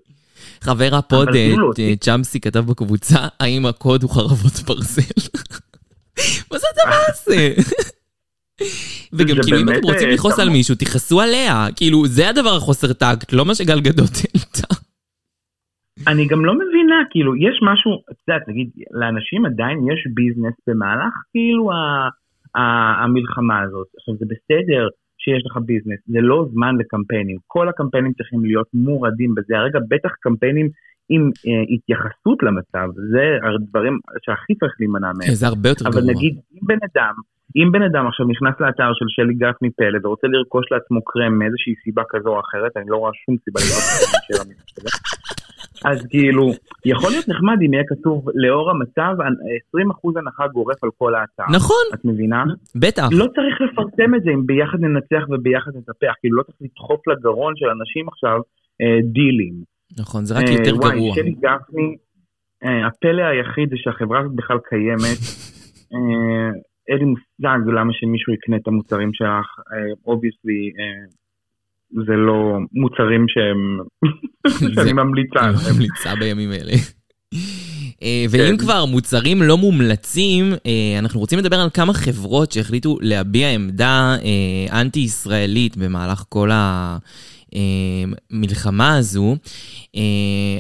חבר 0.61 0.89
ה 0.93 1.00
pod, 1.00 1.29
כאילו 1.33 1.71
אה, 1.79 1.97
צ'אמסי, 2.01 2.41
כתב 2.41 2.59
בקבוצה, 2.61 3.19
האם 3.41 3.67
הקוד 3.67 4.03
הוא 4.03 4.11
חרבות 4.11 4.53
ברזל? 4.67 5.03
מה 6.53 6.59
זה 6.59 6.67
הדבר 6.73 6.99
הזה? 7.09 7.55
וגם 9.17 9.37
כאילו, 9.43 9.59
אם 9.61 9.69
אתם 9.69 9.81
רוצים 9.85 10.09
אה, 10.09 10.15
לכעוס 10.15 10.39
על. 10.39 10.49
מישהו, 10.51 10.75
תכעסו 10.75 11.21
עליה. 11.21 11.67
כאילו, 11.77 12.07
זה 12.07 12.29
הדבר 12.29 12.57
החוסר 12.57 12.93
טקט, 12.93 13.33
לא 13.33 13.45
מה 13.45 13.55
שגל 13.55 13.81
גדות 13.81 14.11
העלתה. 14.25 14.75
אני 16.07 16.27
גם 16.27 16.45
לא 16.45 16.55
מבינה, 16.55 16.95
כאילו, 17.11 17.37
יש 17.37 17.61
משהו, 17.63 17.91
את 18.11 18.17
יודעת, 18.29 18.49
נגיד, 18.49 18.69
לאנשים 18.91 19.47
עדיין 19.47 19.79
יש 19.93 20.01
ביזנס 20.15 20.55
במהלך, 20.67 21.15
כאילו, 21.33 21.73
ה- 21.73 22.09
המלחמה 22.57 23.61
הזאת. 23.63 23.87
עכשיו, 23.97 24.15
זה 24.21 24.27
בסדר 24.33 24.89
שיש 25.19 25.43
לך 25.47 25.57
ביזנס, 25.67 26.01
זה 26.07 26.21
לא 26.21 26.47
זמן 26.53 26.77
לקמפיינים. 26.81 27.39
כל 27.47 27.69
הקמפיינים 27.69 28.13
צריכים 28.13 28.45
להיות 28.45 28.69
מורדים 28.75 29.35
בזה. 29.35 29.59
הרגע, 29.59 29.79
בטח 29.91 30.13
קמפיינים 30.21 30.69
עם 31.09 31.23
אה, 31.47 31.63
התייחסות 31.75 32.39
למצב, 32.43 32.87
זה 33.13 33.25
הדברים 33.47 33.99
שהכי 34.25 34.55
צריך 34.61 34.75
להימנע 34.81 35.11
מהם. 35.19 35.35
זה 35.35 35.47
הרבה 35.47 35.69
יותר 35.69 35.85
אבל 35.89 36.01
גרוע. 36.01 36.13
נגיד, 36.13 36.35
אם 36.55 36.67
בן 36.71 36.79
אדם, 36.89 37.15
אם 37.57 37.73
בן 37.73 37.83
אדם 37.83 38.07
עכשיו 38.07 38.27
נכנס 38.27 38.55
לאתר 38.61 38.91
של 38.99 39.09
שלי 39.09 39.35
גפני 39.35 39.71
פלד 39.79 40.07
ורוצה 40.07 40.27
לרכוש 40.27 40.67
לעצמו 40.73 41.05
קרם 41.05 41.39
מאיזושהי 41.39 41.75
סיבה 41.85 42.03
כזו 42.11 42.29
או 42.29 42.41
אחרת, 42.41 42.73
אני 42.77 42.85
לא 42.89 42.97
רואה 42.97 43.11
שום 43.25 43.37
סיבה 43.45 43.61
לראות 43.67 43.85
קרם 44.29 44.49
של. 44.67 45.46
אז 45.85 46.07
כאילו, 46.11 46.53
יכול 46.85 47.11
להיות 47.11 47.29
נחמד 47.29 47.57
אם 47.67 47.75
יהיה 47.75 47.85
כתוב 47.89 48.25
לאור 48.35 48.71
המצב 48.71 49.15
20% 50.17 50.19
הנחה 50.19 50.47
גורף 50.49 50.85
על 50.85 50.91
כל 50.99 51.15
האתר. 51.15 51.57
נכון, 51.57 51.85
את 51.95 52.05
מבינה? 52.05 52.45
בטח. 52.77 53.09
לא 53.13 53.27
צריך 53.35 53.61
לפרסם 53.61 54.15
את 54.15 54.23
זה 54.23 54.31
אם 54.31 54.47
ביחד 54.47 54.81
ננצח 54.81 55.23
וביחד 55.31 55.71
נטפח, 55.77 56.13
כאילו 56.21 56.37
לא 56.37 56.43
צריך 56.43 56.57
לדחוף 56.61 57.09
לגרון 57.09 57.53
של 57.57 57.67
אנשים 57.67 58.09
עכשיו 58.09 58.41
אה, 58.81 58.99
דילים. 59.13 59.77
נכון, 60.01 60.25
זה 60.25 60.35
רק 60.35 60.45
אה, 60.49 60.53
יותר 60.53 60.77
וואי, 60.77 60.97
גרוע. 60.97 61.15
שלי 61.15 61.33
גפני, 61.33 61.97
אה, 62.65 62.87
הפלא 62.87 63.23
היחיד 63.23 63.71
זה 63.71 63.77
שהחברה 63.79 64.21
הזאת 64.21 64.33
בכלל 64.35 64.59
קיימת. 64.69 65.21
אה, 65.95 66.51
אין 66.89 66.99
לי 66.99 67.05
מושג 67.05 67.59
למה 67.67 67.93
שמישהו 67.93 68.33
יקנה 68.33 68.57
את 68.57 68.69
המוצרים 68.69 69.11
שלך. 69.13 69.47
obviously, 70.07 70.73
זה 71.91 72.13
לא 72.13 72.59
מוצרים 72.73 73.27
שהם... 73.29 73.79
שאני 74.75 74.93
ממליצה. 74.93 75.73
ממליצה 75.73 76.15
בימים 76.21 76.53
אלה. 76.53 76.73
אה, 78.03 78.25
ואם 78.31 78.57
כן. 78.57 78.57
כבר 78.57 78.85
מוצרים 78.85 79.43
לא 79.43 79.57
מומלצים, 79.57 80.53
אה, 80.67 80.99
אנחנו 80.99 81.21
רוצים 81.21 81.39
לדבר 81.39 81.57
על 81.57 81.69
כמה 81.75 81.93
חברות 81.93 82.53
שהחליטו 82.53 82.99
להביע 83.01 83.51
עמדה 83.51 84.17
אה, 84.25 84.81
אנטי-ישראלית 84.81 85.77
במהלך 85.77 86.25
כל 86.29 86.51
המלחמה 88.31 88.97
הזו. 88.97 89.37
אה, 89.97 90.01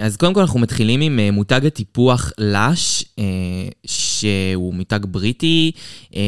אז 0.02 0.16
קודם 0.16 0.34
כל 0.34 0.40
אנחנו 0.40 0.60
מתחילים 0.60 1.00
עם 1.00 1.18
אה, 1.18 1.30
מותג 1.30 1.66
הטיפוח 1.66 2.32
לאש, 2.38 3.04
אה, 3.18 3.24
שהוא 3.86 4.74
מותג 4.74 5.00
בריטי. 5.02 5.72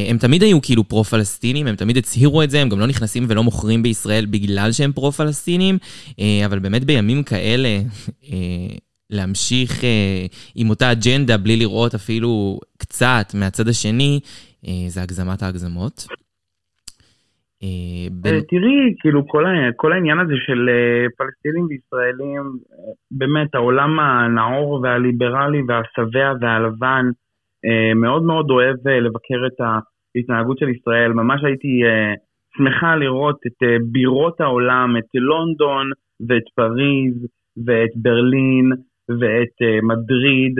הם 0.09 0.19
תמיד 0.19 0.43
היו 0.43 0.63
כאילו 0.63 0.89
פרו-פלסטינים, 0.89 1.67
הם 1.67 1.77
תמיד 1.77 1.97
הצהירו 1.97 2.43
את 2.43 2.51
זה, 2.51 2.61
הם 2.61 2.69
גם 2.69 2.81
לא 2.81 2.87
נכנסים 2.87 3.27
ולא 3.29 3.43
מוכרים 3.45 3.83
בישראל 3.83 4.27
בגלל 4.27 4.73
שהם 4.73 4.93
פרו-פלסטינים, 4.93 5.79
אבל 6.45 6.59
באמת 6.59 6.85
בימים 6.85 7.23
כאלה... 7.23 7.81
להמשיך 9.11 9.85
אה, 9.85 10.27
עם 10.55 10.71
אותה 10.71 10.93
אג'נדה 10.93 11.37
בלי 11.37 11.57
לראות 11.57 11.95
אפילו 11.95 12.61
קצת 12.79 13.31
מהצד 13.35 13.69
השני, 13.69 14.21
אה, 14.67 14.73
זה 14.89 15.03
הגזמת 15.03 15.43
ההגזמות. 15.43 16.07
אה, 17.63 18.09
בין... 18.23 18.35
אה, 18.35 18.41
תראי, 18.41 18.95
כאילו 19.01 19.27
כל 19.27 19.45
כל 19.77 19.93
העניין 19.93 20.19
הזה 20.19 20.35
של 20.47 20.69
אה, 20.69 21.07
פלסטינים 21.19 21.67
וישראלים, 21.69 22.43
באמת 23.11 23.55
העולם 23.55 24.01
הנאור 24.01 24.81
והליברלי 24.83 25.63
והשבע 25.69 26.33
והלבן 26.41 27.07
מאוד 27.95 28.23
מאוד 28.23 28.51
אוהב 28.51 28.89
לבקר 28.89 29.47
את 29.47 29.61
ההתנהגות 29.61 30.59
של 30.59 30.69
ישראל. 30.69 31.13
ממש 31.13 31.41
הייתי 31.45 31.81
שמחה 32.57 32.97
לראות 32.97 33.37
את 33.47 33.83
בירות 33.93 34.41
העולם, 34.41 34.97
את 34.97 35.11
לונדון 35.15 35.91
ואת 36.29 36.43
פריז 36.55 37.27
ואת 37.67 37.91
ברלין 37.97 38.73
ואת 39.21 39.83
מדריד 39.83 40.55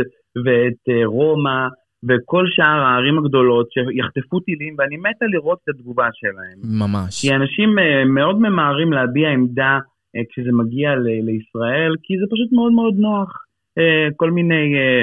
ואת 0.45 1.05
רומא 1.05 1.67
וכל 2.05 2.45
שאר 2.49 2.81
הערים 2.81 3.19
הגדולות 3.19 3.69
שיחטפו 3.73 4.41
טילים 4.41 4.75
ואני 4.79 4.97
מתה 4.97 5.27
לראות 5.27 5.59
את 5.65 5.69
התגובה 5.69 6.09
שלהם. 6.13 6.59
ממש. 6.83 7.21
כי 7.21 7.35
אנשים 7.35 7.79
אה, 7.79 8.05
מאוד 8.05 8.39
ממהרים 8.41 8.93
להביע 8.93 9.29
עמדה 9.29 9.79
אה, 10.17 10.21
כשזה 10.31 10.51
מגיע 10.53 10.95
ל- 10.95 11.23
לישראל, 11.29 11.95
כי 12.03 12.19
זה 12.19 12.25
פשוט 12.33 12.53
מאוד 12.53 12.73
מאוד 12.73 12.95
נוח. 12.97 13.45
אה, 13.79 14.09
כל 14.17 14.31
מיני 14.31 14.75
אה, 14.75 15.03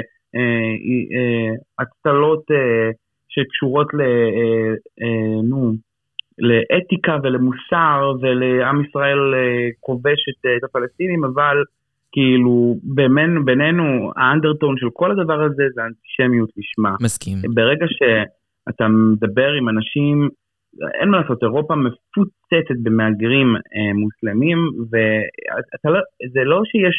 שקשורות 3.28 3.94
ל... 3.94 4.00
נו, 5.48 5.72
לאתיקה 6.38 7.16
ולמוסר, 7.22 8.12
ולעם 8.20 8.84
ישראל 8.84 9.18
כובש 9.80 10.18
את 10.58 10.64
הפלסטינים, 10.64 11.24
אבל 11.24 11.56
כאילו 12.16 12.76
בינינו, 12.82 13.44
בינינו 13.44 13.84
ה 14.16 14.22
undertone 14.22 14.74
של 14.76 14.86
כל 14.92 15.10
הדבר 15.10 15.40
הזה 15.42 15.64
זה 15.74 15.80
אנטישמיות 15.90 16.50
לשמה. 16.56 16.94
מסכים. 17.02 17.36
ברגע 17.54 17.86
שאתה 17.96 18.88
מדבר 18.88 19.50
עם 19.58 19.68
אנשים, 19.68 20.28
אין 21.00 21.08
מה 21.08 21.20
לעשות, 21.20 21.42
אירופה 21.42 21.74
מפוצצת 21.74 22.78
במהגרים 22.82 23.48
אה, 23.56 23.92
מוסלמים, 24.00 24.58
וזה 24.90 26.42
לא 26.44 26.60
שיש 26.64 26.96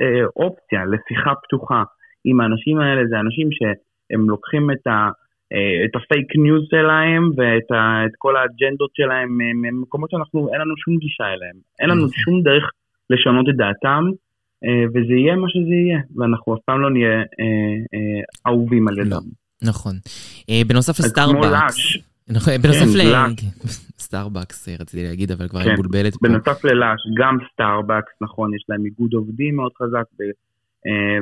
אה, 0.00 0.26
אופציה 0.36 0.80
לשיחה 0.92 1.32
פתוחה 1.42 1.82
עם 2.24 2.40
האנשים 2.40 2.78
האלה, 2.78 3.02
זה 3.10 3.16
אנשים 3.20 3.48
שהם 3.56 4.30
לוקחים 4.30 4.70
את, 4.70 4.86
ה, 4.86 5.08
אה, 5.52 5.84
את 5.84 5.96
הפייק 5.96 6.28
ניוז 6.44 6.62
שלהם 6.70 7.22
ואת 7.36 7.70
ה, 7.70 8.06
את 8.06 8.14
כל 8.18 8.36
האג'נדות 8.36 8.90
שלהם 8.94 9.28
ממקומות 9.62 10.10
שאנחנו, 10.10 10.48
אין 10.52 10.60
לנו 10.60 10.74
שום 10.76 10.96
גישה 10.96 11.24
אליהם. 11.34 11.56
אין 11.80 11.88
לנו 11.90 12.04
נכון. 12.06 12.18
שום 12.22 12.42
דרך 12.42 12.64
לשנות 13.10 13.46
את 13.48 13.56
דעתם. 13.56 14.04
אה, 14.64 14.84
וזה 14.88 15.14
יהיה 15.14 15.36
מה 15.36 15.46
שזה 15.48 15.74
יהיה, 15.74 16.00
ואנחנו 16.16 16.54
אף 16.54 16.60
פעם 16.64 16.80
לא 16.80 16.90
נהיה 16.90 17.08
אה, 17.08 17.24
אה, 17.94 18.20
אהובים 18.52 18.88
על 18.88 18.98
ידם. 18.98 19.10
לא. 19.10 19.18
נכון. 19.62 19.94
אה, 20.50 20.62
בנוסף 20.66 20.98
לסטארבקס. 21.00 21.76
נכון, 22.28 22.52
בנוסף 22.62 22.84
כן, 22.92 22.98
ל... 22.98 23.12
סטארבקס 24.06 24.68
רציתי 24.80 25.02
להגיד, 25.04 25.30
אבל 25.32 25.48
כבר 25.48 25.60
כן. 25.60 25.64
אני 25.66 25.74
מבולבלת. 25.74 26.12
בנוסף 26.22 26.64
ללאש, 26.64 27.00
גם 27.18 27.36
סטארבקס, 27.52 28.12
נכון, 28.20 28.54
יש 28.54 28.64
להם 28.68 28.84
איגוד 28.84 29.12
עובדים 29.14 29.56
מאוד 29.56 29.72
חזק, 29.82 30.04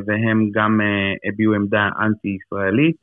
והם 0.06 0.50
גם 0.54 0.80
הביעו 1.28 1.54
עמדה 1.54 1.88
אנטי-ישראלית. 2.00 2.96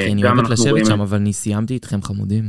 כי 0.00 0.12
אני 0.12 0.24
אוהבת 0.24 0.50
לשבת 0.50 0.86
שם, 0.86 0.94
את- 0.94 1.00
אבל 1.00 1.18
אני 1.18 1.32
סיימתי 1.32 1.74
איתכם 1.74 2.02
חמודים. 2.02 2.44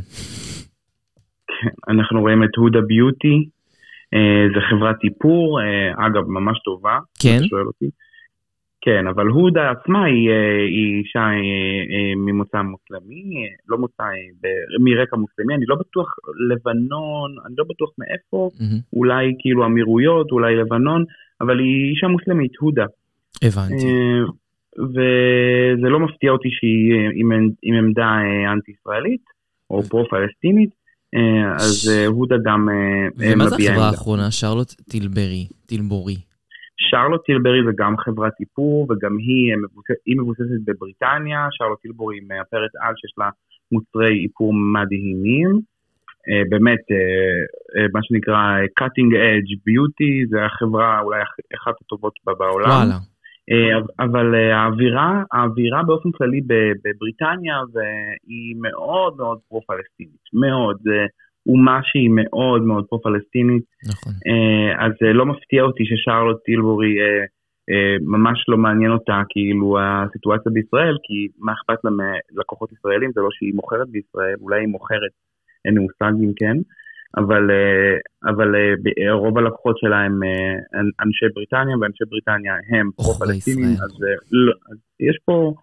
אנחנו 1.89 2.21
רואים 2.21 2.43
את 2.43 2.55
הודה 2.57 2.81
ביוטי, 2.81 3.49
זה 4.55 4.61
חברת 4.69 4.95
איפור, 5.03 5.61
אה, 5.61 6.07
אגב, 6.07 6.27
ממש 6.27 6.59
טובה. 6.59 6.99
כן? 7.19 7.37
אתה 7.37 7.45
שואל 7.45 7.65
אותי. 7.67 7.89
כן, 8.85 9.07
אבל 9.07 9.27
הודה 9.27 9.71
עצמה 9.71 10.05
היא, 10.05 10.29
אה, 10.29 10.65
היא 10.65 10.99
אישה 10.99 11.19
אה, 11.19 11.25
אה, 11.25 12.15
ממוצא 12.15 12.61
מוסלמי, 12.61 13.23
אה, 13.37 13.55
לא 13.67 13.77
מוצא, 13.77 14.03
אה, 14.03 14.49
מרקע 14.79 15.15
מוסלמי, 15.15 15.55
אני 15.55 15.65
לא 15.67 15.75
בטוח 15.75 16.15
לבנון, 16.49 17.35
אני 17.45 17.55
לא 17.57 17.63
בטוח 17.69 17.89
מאיפה, 17.97 18.49
מהמם. 18.59 18.79
אולי 18.93 19.33
כאילו 19.39 19.65
אמירויות, 19.65 20.31
אולי 20.31 20.55
לבנון, 20.55 21.03
אבל 21.41 21.59
היא 21.59 21.91
אישה 21.91 22.07
מוסלמית, 22.07 22.51
הודה. 22.59 22.85
הבנתי. 23.43 23.85
אה, 23.85 24.23
וזה 24.79 25.89
לא 25.89 25.99
מפתיע 25.99 26.31
אותי 26.31 26.49
שהיא 26.51 26.93
אה, 26.93 27.09
עם, 27.13 27.31
עם 27.63 27.75
עמדה 27.75 28.07
אה, 28.25 28.51
אנטי-ישראלית, 28.53 29.25
או 29.69 29.83
פרו-פלסטינית, 29.83 30.69
אה, 30.69 30.84
אז 31.55 31.91
אה, 31.93 32.05
הודה 32.05 32.35
גם 32.45 32.69
אה, 32.69 32.75
אה, 33.27 33.33
ומה 33.33 33.45
זה 33.47 33.55
החברה 33.55 33.73
עמדה. 33.73 33.87
האחרונה? 33.87 34.31
שרלוט 34.31 34.71
טילברי. 34.89 35.47
טילבורי. 35.65 36.15
שרלוט 36.77 37.21
טילברי 37.25 37.59
זה 37.65 37.71
גם 37.77 37.97
חברת 37.97 38.33
איפור, 38.39 38.87
וגם 38.89 39.17
היא, 39.17 39.51
אה, 39.53 39.57
היא 40.05 40.17
מבוססת 40.17 40.59
בבריטניה, 40.65 41.47
שרלוט 41.51 41.79
טילברי 41.81 42.15
היא 42.15 42.23
מאפרת 42.27 42.71
על 42.81 42.93
שיש 42.97 43.13
לה 43.17 43.29
מוצרי 43.71 44.23
איפור 44.23 44.53
מדהימים. 44.53 45.49
אה, 46.29 46.41
באמת, 46.49 46.83
אה, 46.91 47.41
אה, 47.81 47.87
מה 47.93 47.99
שנקרא 48.03 48.35
אה, 48.35 48.65
cutting 48.79 49.09
edge 49.13 49.51
beauty, 49.67 50.29
זה 50.29 50.45
החברה 50.45 50.99
אולי 50.99 51.21
אח- 51.21 51.45
אחת 51.61 51.73
הטובות 51.85 52.13
בה 52.25 52.33
בעולם. 52.39 52.69
וואלה. 52.69 52.97
אה, 53.51 54.05
אבל 54.05 54.35
אה, 54.35 54.57
האווירה, 54.57 55.23
האווירה 55.31 55.83
באופן 55.83 56.11
כללי 56.11 56.41
בבריטניה 56.83 57.55
היא 58.27 58.55
מאוד 58.61 59.17
מאוד 59.17 59.39
פרו-פלסטינית, 59.49 60.23
מאוד. 60.33 60.77
אומה 61.47 61.79
שהיא 61.83 62.09
מאוד 62.13 62.61
מאוד 62.61 62.85
פרו-פלסטינית. 62.89 63.63
נכון. 63.91 64.13
אה, 64.27 64.85
אז 64.85 64.91
לא 65.01 65.25
מפתיע 65.25 65.63
אותי 65.63 65.83
ששרלוט 65.85 66.43
טילבורי 66.45 66.95
ממש 68.01 68.45
לא 68.47 68.57
מעניין 68.57 68.91
אותה 68.91 69.21
כאילו 69.29 69.77
הסיטואציה 69.79 70.51
בישראל, 70.51 70.97
כי 71.03 71.27
מה 71.39 71.53
אכפת 71.53 71.83
לה 71.83 71.91
מלקוחות 71.91 72.71
ישראלים, 72.71 73.11
זה 73.15 73.21
לא 73.21 73.29
שהיא 73.31 73.53
מוכרת 73.55 73.89
בישראל, 73.89 74.35
אולי 74.41 74.59
היא 74.59 74.67
מוכרת, 74.67 75.13
אין 75.65 75.73
לי 75.73 75.79
מושג 75.79 76.11
אם 76.23 76.31
כן, 76.35 76.57
אבל, 77.17 77.51
אה, 77.51 77.97
אבל 78.31 78.55
אה, 78.55 79.13
רוב 79.13 79.37
הלקוחות 79.37 79.77
שלה 79.77 79.97
הם 79.97 80.23
אה, 80.23 80.79
אנשי 80.79 81.25
בריטניה, 81.35 81.75
ואנשי 81.81 82.03
בריטניה 82.09 82.53
הם 82.69 82.89
פרו-פלסטינים, 82.95 83.75
אז, 83.83 83.91
לא, 84.31 84.53
אז 84.71 84.77
יש 84.99 85.17
פה 85.25 85.53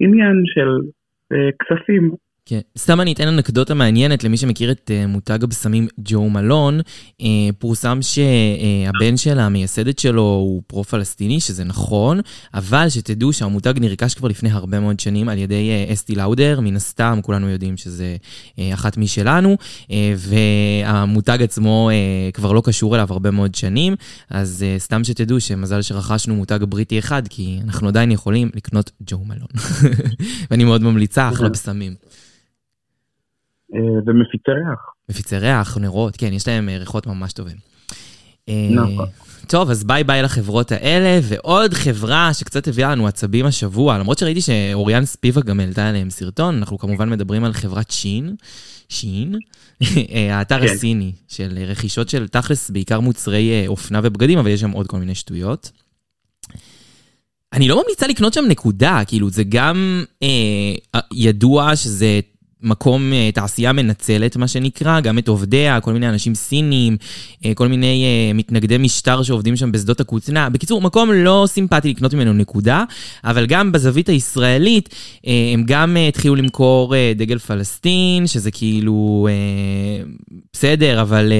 עניין 0.00 0.42
של 0.46 0.68
כספים 1.58 2.10
כן. 2.48 2.60
סתם 2.78 3.00
אני 3.00 3.12
אתן 3.12 3.28
אנקדוטה 3.28 3.74
מעניינת 3.74 4.24
למי 4.24 4.36
שמכיר 4.36 4.70
את 4.70 4.90
uh, 4.90 5.06
מותג 5.06 5.44
הבשמים 5.44 5.88
ג'ו 5.98 6.30
מלון. 6.30 6.80
Uh, 7.22 7.24
פורסם 7.58 7.98
שהבן 8.02 9.14
uh, 9.14 9.16
של 9.16 9.38
המייסדת 9.38 9.98
שלו 9.98 10.22
הוא 10.22 10.62
פרו-פלסטיני, 10.66 11.40
שזה 11.40 11.64
נכון, 11.64 12.20
אבל 12.54 12.88
שתדעו 12.88 13.32
שהמותג 13.32 13.74
נרכש 13.80 14.14
כבר 14.14 14.28
לפני 14.28 14.50
הרבה 14.50 14.80
מאוד 14.80 15.00
שנים 15.00 15.28
על 15.28 15.38
ידי 15.38 15.70
uh, 15.88 15.92
אסטי 15.92 16.14
לאודר, 16.14 16.60
מן 16.60 16.76
הסתם, 16.76 17.18
כולנו 17.22 17.48
יודעים 17.48 17.76
שזה 17.76 18.16
uh, 18.50 18.60
אחת 18.74 18.96
משלנו, 18.96 19.56
uh, 19.82 19.90
והמותג 20.16 21.42
עצמו 21.42 21.90
uh, 21.90 22.32
כבר 22.32 22.52
לא 22.52 22.62
קשור 22.64 22.94
אליו 22.94 23.06
הרבה 23.10 23.30
מאוד 23.30 23.54
שנים, 23.54 23.96
אז 24.30 24.64
uh, 24.76 24.82
סתם 24.82 25.04
שתדעו 25.04 25.40
שמזל 25.40 25.82
שרכשנו 25.82 26.36
מותג 26.36 26.58
בריטי 26.68 26.98
אחד, 26.98 27.22
כי 27.28 27.58
אנחנו 27.64 27.88
עדיין 27.88 28.10
יכולים 28.10 28.50
לקנות 28.54 28.90
ג'ו 29.06 29.18
מלון. 29.18 29.48
ואני 30.50 30.64
מאוד 30.64 30.82
ממליצה, 30.82 31.28
אחלה 31.28 31.48
בשמים. 31.48 32.07
אה, 33.74 33.80
ומפיצי 34.06 34.50
ריח. 34.50 34.92
מפיצי 35.08 35.38
ריח, 35.38 35.78
נרות, 35.78 36.16
כן, 36.16 36.32
יש 36.32 36.48
להם 36.48 36.68
אה, 36.68 36.78
ריחות 36.78 37.06
ממש 37.06 37.32
טובים. 37.32 37.56
אה, 38.48 38.68
נכון. 38.70 39.06
טוב, 39.46 39.70
אז 39.70 39.84
ביי 39.84 40.04
ביי 40.04 40.22
לחברות 40.22 40.72
האלה, 40.72 41.20
ועוד 41.22 41.74
חברה 41.74 42.34
שקצת 42.34 42.68
הביאה 42.68 42.90
לנו 42.92 43.06
עצבים 43.06 43.46
השבוע, 43.46 43.98
למרות 43.98 44.18
שראיתי 44.18 44.40
שאוריאן 44.40 45.04
ספיבה 45.04 45.40
גם 45.40 45.60
העלתה 45.60 45.88
עליהם 45.88 46.10
סרטון, 46.10 46.56
אנחנו 46.56 46.78
כמובן 46.78 47.10
מדברים 47.10 47.44
על 47.44 47.52
חברת 47.52 47.90
שין, 47.90 48.34
שין, 48.88 49.34
האתר 50.32 50.60
כן. 50.60 50.74
הסיני 50.74 51.12
של 51.28 51.58
רכישות 51.66 52.08
של 52.08 52.28
תכלס, 52.28 52.70
בעיקר 52.70 53.00
מוצרי 53.00 53.66
אופנה 53.66 54.00
ובגדים, 54.02 54.38
אבל 54.38 54.50
יש 54.50 54.60
שם 54.60 54.70
עוד 54.70 54.86
כל 54.86 54.98
מיני 54.98 55.14
שטויות. 55.14 55.70
אני 57.52 57.68
לא 57.68 57.82
ממליצה 57.82 58.06
לקנות 58.06 58.34
שם 58.34 58.44
נקודה, 58.48 59.00
כאילו 59.06 59.30
זה 59.30 59.44
גם 59.44 60.04
אה, 60.22 61.00
ידוע 61.12 61.76
שזה 61.76 62.20
מקום, 62.62 63.12
אה, 63.12 63.30
תעשייה 63.34 63.72
מנצלת, 63.72 64.36
מה 64.36 64.48
שנקרא, 64.48 65.00
גם 65.00 65.18
את 65.18 65.28
עובדיה, 65.28 65.80
כל 65.80 65.92
מיני 65.92 66.08
אנשים 66.08 66.34
סינים, 66.34 66.96
אה, 67.44 67.54
כל 67.54 67.68
מיני 67.68 68.04
אה, 68.04 68.32
מתנגדי 68.34 68.78
משטר 68.78 69.22
שעובדים 69.22 69.56
שם 69.56 69.72
בשדות 69.72 70.00
הכותנה. 70.00 70.48
בקיצור, 70.48 70.80
מקום 70.80 71.12
לא 71.12 71.44
סימפטי 71.48 71.90
לקנות 71.90 72.14
ממנו 72.14 72.32
נקודה, 72.32 72.84
אבל 73.24 73.46
גם 73.46 73.72
בזווית 73.72 74.08
הישראלית, 74.08 74.94
הם 75.52 75.62
גם 75.66 75.96
התחילו 76.08 76.34
למכור 76.34 76.94
דגל 77.16 77.38
פלסטין, 77.38 78.26
שזה 78.26 78.50
כאילו 78.50 79.28
בסדר, 80.52 81.02
אבל 81.02 81.32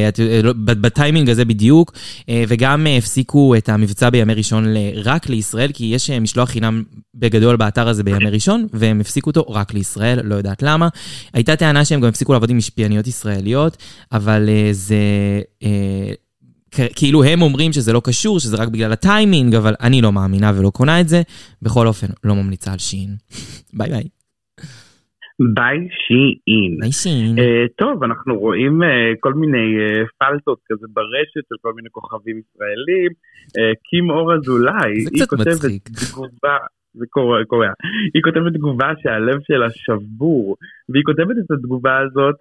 לא, 0.43 0.53
בטיימינג 0.57 1.31
הזה 1.31 1.45
בדיוק, 1.45 1.93
וגם 2.49 2.87
הפסיקו 2.99 3.55
את 3.57 3.69
המבצע 3.69 4.11
בימי 4.11 4.35
ראשון 4.35 4.75
רק 4.95 5.29
לישראל, 5.29 5.73
כי 5.73 5.85
יש 5.85 6.11
משלוח 6.11 6.49
חינם 6.49 6.83
בגדול 7.19 7.57
באתר 7.57 7.89
הזה 7.89 8.05
בימי 8.05 8.31
ראשון, 8.31 8.67
והם 8.73 9.01
הפסיקו 9.01 9.31
אותו 9.31 9.43
רק 9.43 9.75
לישראל, 9.75 10.21
לא 10.25 10.35
יודעת 10.35 10.63
למה. 10.63 10.89
הייתה 11.35 11.57
טענה 11.57 11.85
שהם 11.85 12.01
גם 12.01 12.09
הפסיקו 12.09 12.33
לעבוד 12.33 12.51
עם 12.51 12.57
משפיעניות 12.57 13.07
ישראליות, 13.07 13.77
אבל 14.13 14.49
uh, 14.49 14.73
זה... 14.73 14.97
Uh, 15.63 15.67
כאילו 16.97 17.25
הם 17.25 17.43
אומרים 17.43 17.73
שזה 17.73 17.93
לא 17.93 18.01
קשור, 18.05 18.41
שזה 18.41 18.57
רק 18.57 18.69
בגלל 18.69 18.93
הטיימינג, 18.93 19.55
אבל 19.55 19.75
אני 19.81 20.03
לא 20.03 20.13
מאמינה 20.13 20.53
ולא 20.59 20.71
קונה 20.71 21.01
את 21.01 21.09
זה. 21.09 21.23
בכל 21.63 21.87
אופן, 21.87 22.07
לא 22.25 22.35
ממליצה 22.35 22.73
על 22.73 22.79
שין. 22.79 23.09
ביי 23.79 23.91
ביי. 23.91 24.09
ביי 25.55 25.79
שין. 26.07 26.79
ביי 26.81 26.93
שין. 26.93 27.37
אה, 27.39 27.43
טוב, 27.79 28.05
אנחנו 28.05 28.39
רואים 28.39 28.83
אה, 28.83 28.87
כל 29.21 29.35
מיני 29.35 29.67
אה, 29.77 30.09
פלטות 30.19 30.59
כזה 30.69 30.87
ברשת 30.93 31.49
של 31.49 31.55
כל 31.61 31.73
מיני 31.77 31.89
כוכבים 31.93 32.41
ישראלים. 32.41 33.11
אה, 33.49 33.75
קים 33.91 34.11
אור 34.11 34.35
אזולאי, 34.35 34.93
היא 35.15 35.27
כותבת 35.27 35.81
תגובה, 35.85 36.57
זה 36.99 37.07
קורה, 37.11 37.45
קורה. 37.45 37.69
היא 38.15 38.23
כותבת 38.23 38.53
תגובה 38.53 38.91
שהלב 39.03 39.39
שלה 39.49 39.71
שבור, 39.71 40.57
והיא 40.89 41.05
כותבת 41.05 41.37
את 41.45 41.51
התגובה 41.51 41.99
הזאת 41.99 42.37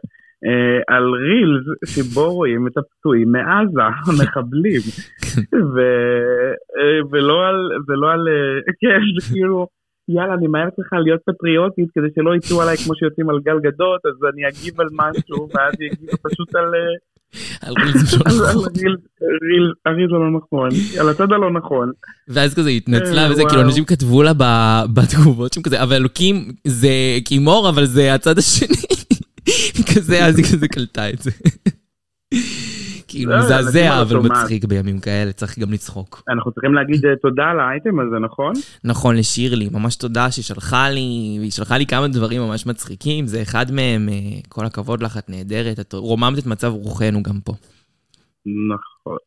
אה, 0.46 0.96
על 0.96 1.04
רילס 1.04 1.66
שבו 1.86 2.34
רואים 2.34 2.68
את 2.68 2.78
הפצועים 2.78 3.32
מעזה, 3.32 3.82
המחבלים. 4.08 4.82
ו, 5.74 5.78
אה, 6.78 7.00
ולא 7.12 7.48
על, 7.48 7.60
ולא 7.88 8.12
על, 8.12 8.28
אה, 8.28 8.74
כן, 8.82 9.02
זה 9.20 9.34
כאילו, 9.34 9.68
יאללה, 10.10 10.34
אני 10.34 10.48
מהר 10.48 10.70
צריכה 10.70 11.00
להיות 11.00 11.22
פטריוטית 11.26 11.90
כדי 11.96 12.08
שלא 12.16 12.36
יצאו 12.36 12.62
עליי 12.62 12.78
כמו 12.78 12.96
שיוצאים 12.96 13.30
על 13.30 13.40
גל 13.40 13.60
גדות, 13.60 14.02
אז 14.06 14.18
אני 14.34 14.42
אגיב 14.50 14.82
על 14.82 14.88
משהו, 14.92 15.48
ואז 15.54 15.74
היא 15.80 15.90
הגיבה 15.92 16.18
פשוט 16.24 16.56
על... 16.56 16.76
אה, 16.76 16.96
על 17.62 17.74
רילס 17.84 18.14
לא 18.14 18.20
נכון. 18.20 18.70
על 19.86 19.94
רילס 19.96 20.12
לא 20.12 20.38
נכון, 20.38 20.70
על 21.00 21.10
הצד 21.10 21.32
הלא 21.32 21.52
נכון. 21.52 21.92
ואז 22.28 22.54
כזה 22.54 22.70
התנצלה 22.70 23.26
אה, 23.26 23.32
וזה, 23.32 23.44
כאילו 23.50 23.62
אנשים 23.62 23.86
כתבו 23.86 24.24
לה 24.24 24.32
בתגובות 24.94 25.54
שם 25.54 25.62
כזה, 25.62 25.84
אבל 25.84 25.96
אלוקים 25.96 26.52
זה 26.68 26.90
קימור, 27.26 27.70
אבל 27.70 27.86
זה 27.86 28.14
הצד 28.14 28.38
השני. 28.38 28.76
כזה, 29.96 30.26
אז 30.26 30.38
היא 30.38 30.46
כזה 30.46 30.68
קלטה 30.68 31.10
את 31.10 31.22
זה. 31.22 31.32
כאילו 33.18 33.32
לא, 33.32 33.40
מזעזע, 33.40 34.02
אבל 34.02 34.18
מצחיק 34.20 34.66
בימים 34.66 35.00
כאלה, 35.00 35.32
צריך 35.32 35.60
גם 35.60 35.72
לצחוק. 35.72 36.24
אנחנו 36.30 36.52
צריכים 36.52 36.74
להגיד 36.74 37.06
אה, 37.06 37.16
תודה 37.22 37.44
על 37.44 37.60
האייטם 37.60 38.00
הזה, 38.00 38.20
נכון? 38.20 38.54
נכון, 38.84 39.16
לשירלי, 39.16 39.70
ממש 39.72 39.96
תודה 39.96 40.32
ששלחה 40.32 40.90
לי, 40.90 41.00
היא 41.42 41.52
שלחה 41.52 41.78
לי 41.78 41.86
כמה 41.86 42.08
דברים 42.08 42.42
ממש 42.42 42.68
מצחיקים, 42.68 43.26
זה 43.26 43.42
אחד 43.42 43.66
מהם, 43.72 44.10
אה, 44.10 44.40
כל 44.50 44.66
הכבוד 44.66 45.04
לך, 45.04 45.18
את 45.18 45.30
נהדרת, 45.30 45.80
את 45.80 45.94
רוממת 45.94 46.40
את 46.40 46.46
מצב 46.46 46.72
רוחנו 46.74 47.24
גם 47.24 47.40
פה. 47.46 47.54
נכון. 48.46 49.18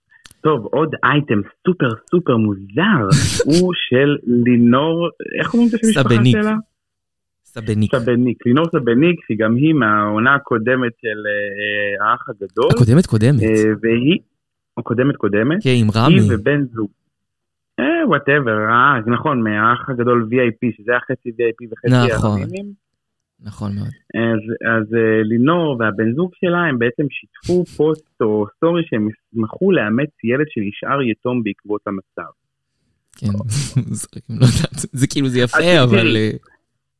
טוב, 0.40 0.66
עוד 0.72 0.94
אייטם 1.05 1.40
סופר 1.66 1.88
סופר 2.11 2.37
מוזר, 2.37 3.03
הוא 3.44 3.72
של 3.74 4.16
לינור, 4.44 5.09
איך 5.40 5.55
אומרים 5.55 5.68
את 5.68 5.74
השם 5.74 5.87
המשפחה 5.87 6.42
שלה? 6.42 6.57
סבניק. 7.54 7.96
סבניק, 7.96 8.46
לינור 8.46 8.66
סבניק, 8.72 9.20
שהיא 9.26 9.38
גם 9.38 9.56
היא 9.56 9.74
מהעונה 9.74 10.34
הקודמת 10.34 10.92
של 11.00 11.20
אה, 11.30 12.06
האח 12.06 12.28
הגדול. 12.28 12.70
הקודמת 12.70 13.06
קודמת. 13.06 13.42
אה, 13.42 13.72
והיא, 13.82 14.18
הקודמת 14.78 15.16
קודמת. 15.16 15.62
כן, 15.62 15.74
עם 15.76 15.88
רמי. 15.94 16.14
היא 16.14 16.34
ובן 16.34 16.64
זוג. 16.74 16.90
אה, 17.80 18.08
whatever, 18.09 18.57
אה, 18.70 19.00
נכון, 19.06 19.42
מהאח 19.42 19.90
הגדול 19.90 20.28
VIP, 20.30 20.76
שזה 20.76 20.90
היה 20.92 21.00
חצי 21.00 21.28
VIP 21.28 21.66
וחצי 21.70 22.14
נכון. 22.16 22.40
נכון 23.42 23.74
מאוד. 23.74 23.88
אז, 24.14 24.42
אז 24.76 24.94
אה, 24.94 25.22
לינור 25.22 25.76
והבן 25.80 26.14
זוג 26.14 26.30
שלה 26.34 26.58
הם 26.58 26.78
בעצם 26.78 27.02
שיתפו 27.10 27.64
פוסט 27.76 28.20
או 28.20 28.46
סטורי 28.56 28.82
שהם 28.86 29.08
ישמחו 29.08 29.72
לאמץ 29.72 30.10
ילד 30.24 30.46
שנשאר 30.48 31.02
יתום 31.02 31.42
בעקבות 31.42 31.80
המצב. 31.86 32.30
כן, 33.16 33.26
לא 34.40 34.46
זה 34.92 35.06
כאילו 35.06 35.28
זה 35.28 35.40
יפה, 35.40 35.82
אבל... 35.82 36.16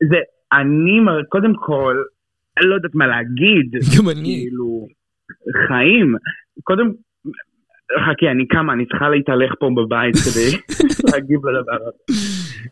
זה, 0.09 0.17
אני, 0.53 1.01
קודם 1.29 1.55
כל, 1.55 1.97
אני 2.59 2.67
לא 2.67 2.75
יודעת 2.75 2.95
מה 2.95 3.07
להגיד. 3.07 3.71
גם 3.99 4.09
אני. 4.09 4.23
כאילו, 4.25 4.87
חיים. 5.69 6.15
קודם, 6.63 6.91
חכי, 8.07 8.29
אני 8.29 8.49
כמה, 8.49 8.73
אני 8.73 8.87
צריכה 8.87 9.09
להתהלך 9.09 9.53
פה 9.61 9.71
בבית 9.77 10.15
כדי 10.25 10.51
להגיב 11.13 11.47
לדבר 11.47 11.79
הזה. 11.87 12.21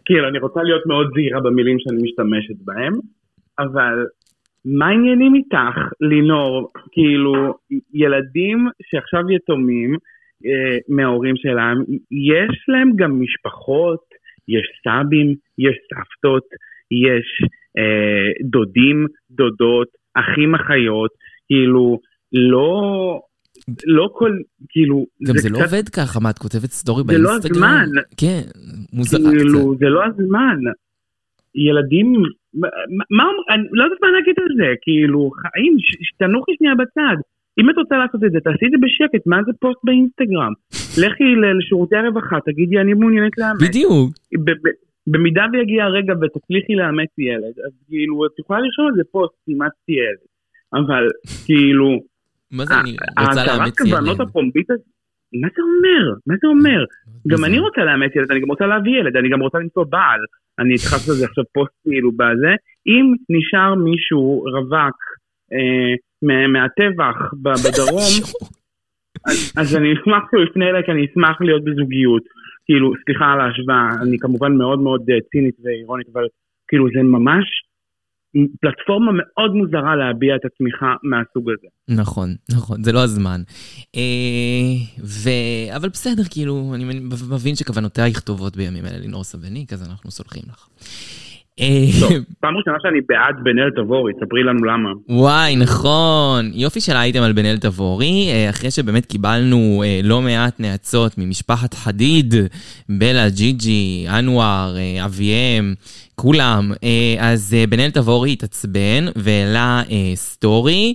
כאילו, 0.05 0.29
אני 0.29 0.39
רוצה 0.39 0.63
להיות 0.63 0.87
מאוד 0.87 1.07
זהירה 1.15 1.41
במילים 1.41 1.77
שאני 1.79 2.03
משתמשת 2.03 2.65
בהם, 2.65 2.93
אבל 3.59 4.07
מה 4.65 4.87
העניינים 4.87 5.35
איתך, 5.35 5.77
לינור? 6.01 6.73
כאילו, 6.93 7.55
ילדים 7.95 8.69
שעכשיו 8.83 9.31
יתומים 9.31 9.95
אה, 10.47 10.79
מההורים 10.89 11.37
שלהם, 11.37 11.79
יש 12.11 12.65
להם 12.69 12.91
גם 12.97 13.21
משפחות, 13.21 14.05
יש 14.49 14.67
סבים, 14.83 15.35
יש 15.59 15.77
סבתות, 15.91 16.45
יש 16.91 17.49
אה, 17.79 18.49
דודים, 18.51 19.07
דודות, 19.31 19.89
אחים, 20.15 20.55
אחיות, 20.55 21.11
כאילו, 21.47 21.99
לא... 22.33 23.21
לא 23.87 24.09
כל, 24.13 24.33
כאילו... 24.69 25.07
גם 25.27 25.35
זה, 25.35 25.43
זה 25.43 25.49
לא 25.49 25.59
קצת... 25.59 25.65
עובד 25.65 25.89
ככה, 25.89 26.21
מה, 26.21 26.31
את 26.31 26.39
כותבת 26.39 26.71
סטורי 26.71 27.03
באינסטגרם? 27.05 27.41
זה 27.41 27.61
לא 27.61 27.67
הזמן. 27.67 27.89
כן, 28.17 28.43
מוזרה 28.93 29.31
כאילו, 29.31 29.71
קצת. 29.71 29.79
זה 29.79 29.89
לא 29.89 30.05
הזמן. 30.05 30.59
ילדים, 31.55 32.13
מה, 32.55 32.69
מה, 33.17 33.25
אני 33.55 33.63
לא 33.73 33.85
יודעת 33.85 33.99
מה 34.03 34.11
להגיד 34.11 34.35
על 34.39 34.53
זה, 34.57 34.69
כאילו, 34.83 35.31
חיים, 35.41 35.77
תנוחי 36.19 36.53
שנייה 36.59 36.75
בצד. 36.75 37.19
אם 37.61 37.71
את 37.71 37.77
רוצה 37.83 37.95
לעשות 38.03 38.21
את 38.25 38.33
זה, 38.33 38.39
תעשי 38.45 38.67
את 38.67 38.73
זה 38.75 38.79
בשקט, 38.85 39.27
מה 39.27 39.39
זה 39.47 39.53
פוסט 39.61 39.81
באינסטגרם? 39.85 40.53
לכי 41.03 41.29
לשירותי 41.43 41.97
הרווחה, 41.97 42.37
תגידי, 42.47 42.79
אני 42.79 42.95
מעוניינת 42.95 43.39
לאמץ. 43.39 43.63
בדיוק. 43.69 44.11
במידה 45.11 45.45
ויגיע 45.53 45.85
הרגע 45.85 46.13
ותצליחי 46.13 46.75
לאמץ 46.75 47.13
ילד, 47.19 47.55
אז 47.67 47.73
כאילו, 47.89 48.27
את 48.27 48.39
יכולה 48.39 48.61
לרשום 48.61 48.87
על 48.87 48.93
זה 48.97 49.03
פוסט, 49.13 49.35
אימצתי 49.49 49.93
ילד. 49.93 50.25
אבל, 50.75 51.05
כאילו... 51.47 51.89
מה 52.53 52.65
זה 52.65 52.75
אני 52.81 52.97
רוצה 53.21 53.45
לאמץ 53.47 53.81
ילד? 53.81 53.89
הכוונות 53.89 54.21
הפומבית 54.21 54.69
מה 55.33 55.49
זה 55.57 55.63
אומר? 55.63 56.03
מה 56.27 56.35
זה 56.41 56.47
אומר? 56.47 56.85
גם 57.29 57.45
אני 57.45 57.59
רוצה 57.59 57.81
לאמץ 57.85 58.17
ילד, 58.17 58.31
אני 58.31 58.41
גם 58.41 58.49
רוצה 58.49 58.67
להביא 58.67 58.93
ילד, 59.01 59.17
אני 59.17 59.29
גם 59.29 59.41
רוצה 59.41 59.59
למצוא 59.59 59.85
בעל. 59.85 60.21
אני 60.59 60.75
התחלתי 60.75 61.11
לזה 61.11 61.25
עכשיו 61.25 61.45
פוסט 61.55 61.73
כאילו 61.85 62.13
בזה. 62.13 62.53
אם 62.87 63.05
נשאר 63.37 63.75
מישהו 63.75 64.45
רווק 64.55 64.99
אה, 65.53 65.93
מה- 66.23 66.49
מהטבח 66.49 67.17
בדרום, 67.43 68.13
אז 69.61 69.77
אני 69.77 69.93
אשמח 69.93 70.23
שהוא 70.31 70.43
יפנה 70.45 70.69
אליי, 70.69 70.83
כי 70.85 70.91
אני 70.93 71.07
אשמח 71.07 71.41
להיות 71.41 71.65
בזוגיות. 71.65 72.23
כאילו, 72.69 72.93
סליחה 73.05 73.25
על 73.33 73.41
ההשוואה, 73.41 74.03
אני 74.03 74.19
כמובן 74.19 74.53
מאוד 74.53 74.79
מאוד 74.79 75.03
אה, 75.11 75.17
צינית 75.31 75.57
ואירונית, 75.63 76.07
אבל 76.13 76.25
כאילו 76.69 76.87
זה 76.95 77.03
ממש 77.03 77.45
פלטפורמה 78.61 79.13
מאוד 79.13 79.51
מוזרה 79.55 79.97
להביע 79.97 80.37
את 80.37 80.45
התמיכה 80.45 80.95
מהסוג 81.03 81.51
הזה. 81.51 81.99
נכון, 82.01 82.35
נכון, 82.51 82.83
זה 82.83 82.93
לא 82.93 83.03
הזמן. 83.05 83.41
אה, 83.97 84.73
ו... 85.05 85.31
אבל 85.77 85.89
בסדר, 85.89 86.23
כאילו, 86.31 86.73
אני 86.75 86.85
מבין 87.31 87.55
שכוונותייך 87.55 88.21
טובות 88.21 88.57
בימים 88.57 88.87
אלה, 88.87 88.99
לינור 88.99 89.25
סבניק, 89.25 89.73
אז 89.73 89.91
אנחנו 89.91 90.11
סולחים 90.11 90.43
לך. 90.49 90.69
אה, 91.61 92.09
פעם 92.41 92.57
ראשונה 92.57 92.77
שאני 92.83 93.01
בעד 93.09 93.35
בן 93.43 93.59
אל 93.59 93.71
תבורי, 93.71 94.13
ספרי 94.25 94.43
לנו 94.43 94.65
למה. 94.65 94.91
וואי, 95.09 95.57
נכון. 95.57 96.51
יופי 96.55 96.81
של 96.81 96.93
אייטם 96.93 97.23
על 97.23 97.33
בן 97.33 97.45
אל 97.45 97.59
תבורי, 97.59 98.29
אה, 98.31 98.51
אחרי 98.51 98.71
שבאמת 98.71 99.07
קיבלנו 99.07 99.83
אה, 99.87 100.01
לא 100.05 100.23
מעט 100.23 100.61
נאצות 100.61 101.19
ממשפחת 101.19 101.75
חדיד, 101.75 102.35
בלה, 102.89 103.29
ג'יג'י, 103.29 104.07
אנואר, 104.19 104.77
אביהם, 105.05 105.75
כולם. 106.19 106.73
אה, 106.85 107.15
אז 107.19 107.55
אה, 107.59 107.67
בן 107.67 107.81
אל 107.81 107.91
תבורי 107.91 108.33
התעצבן 108.33 109.07
והעלה 109.17 109.83
אה, 109.91 110.13
סטורי, 110.15 110.95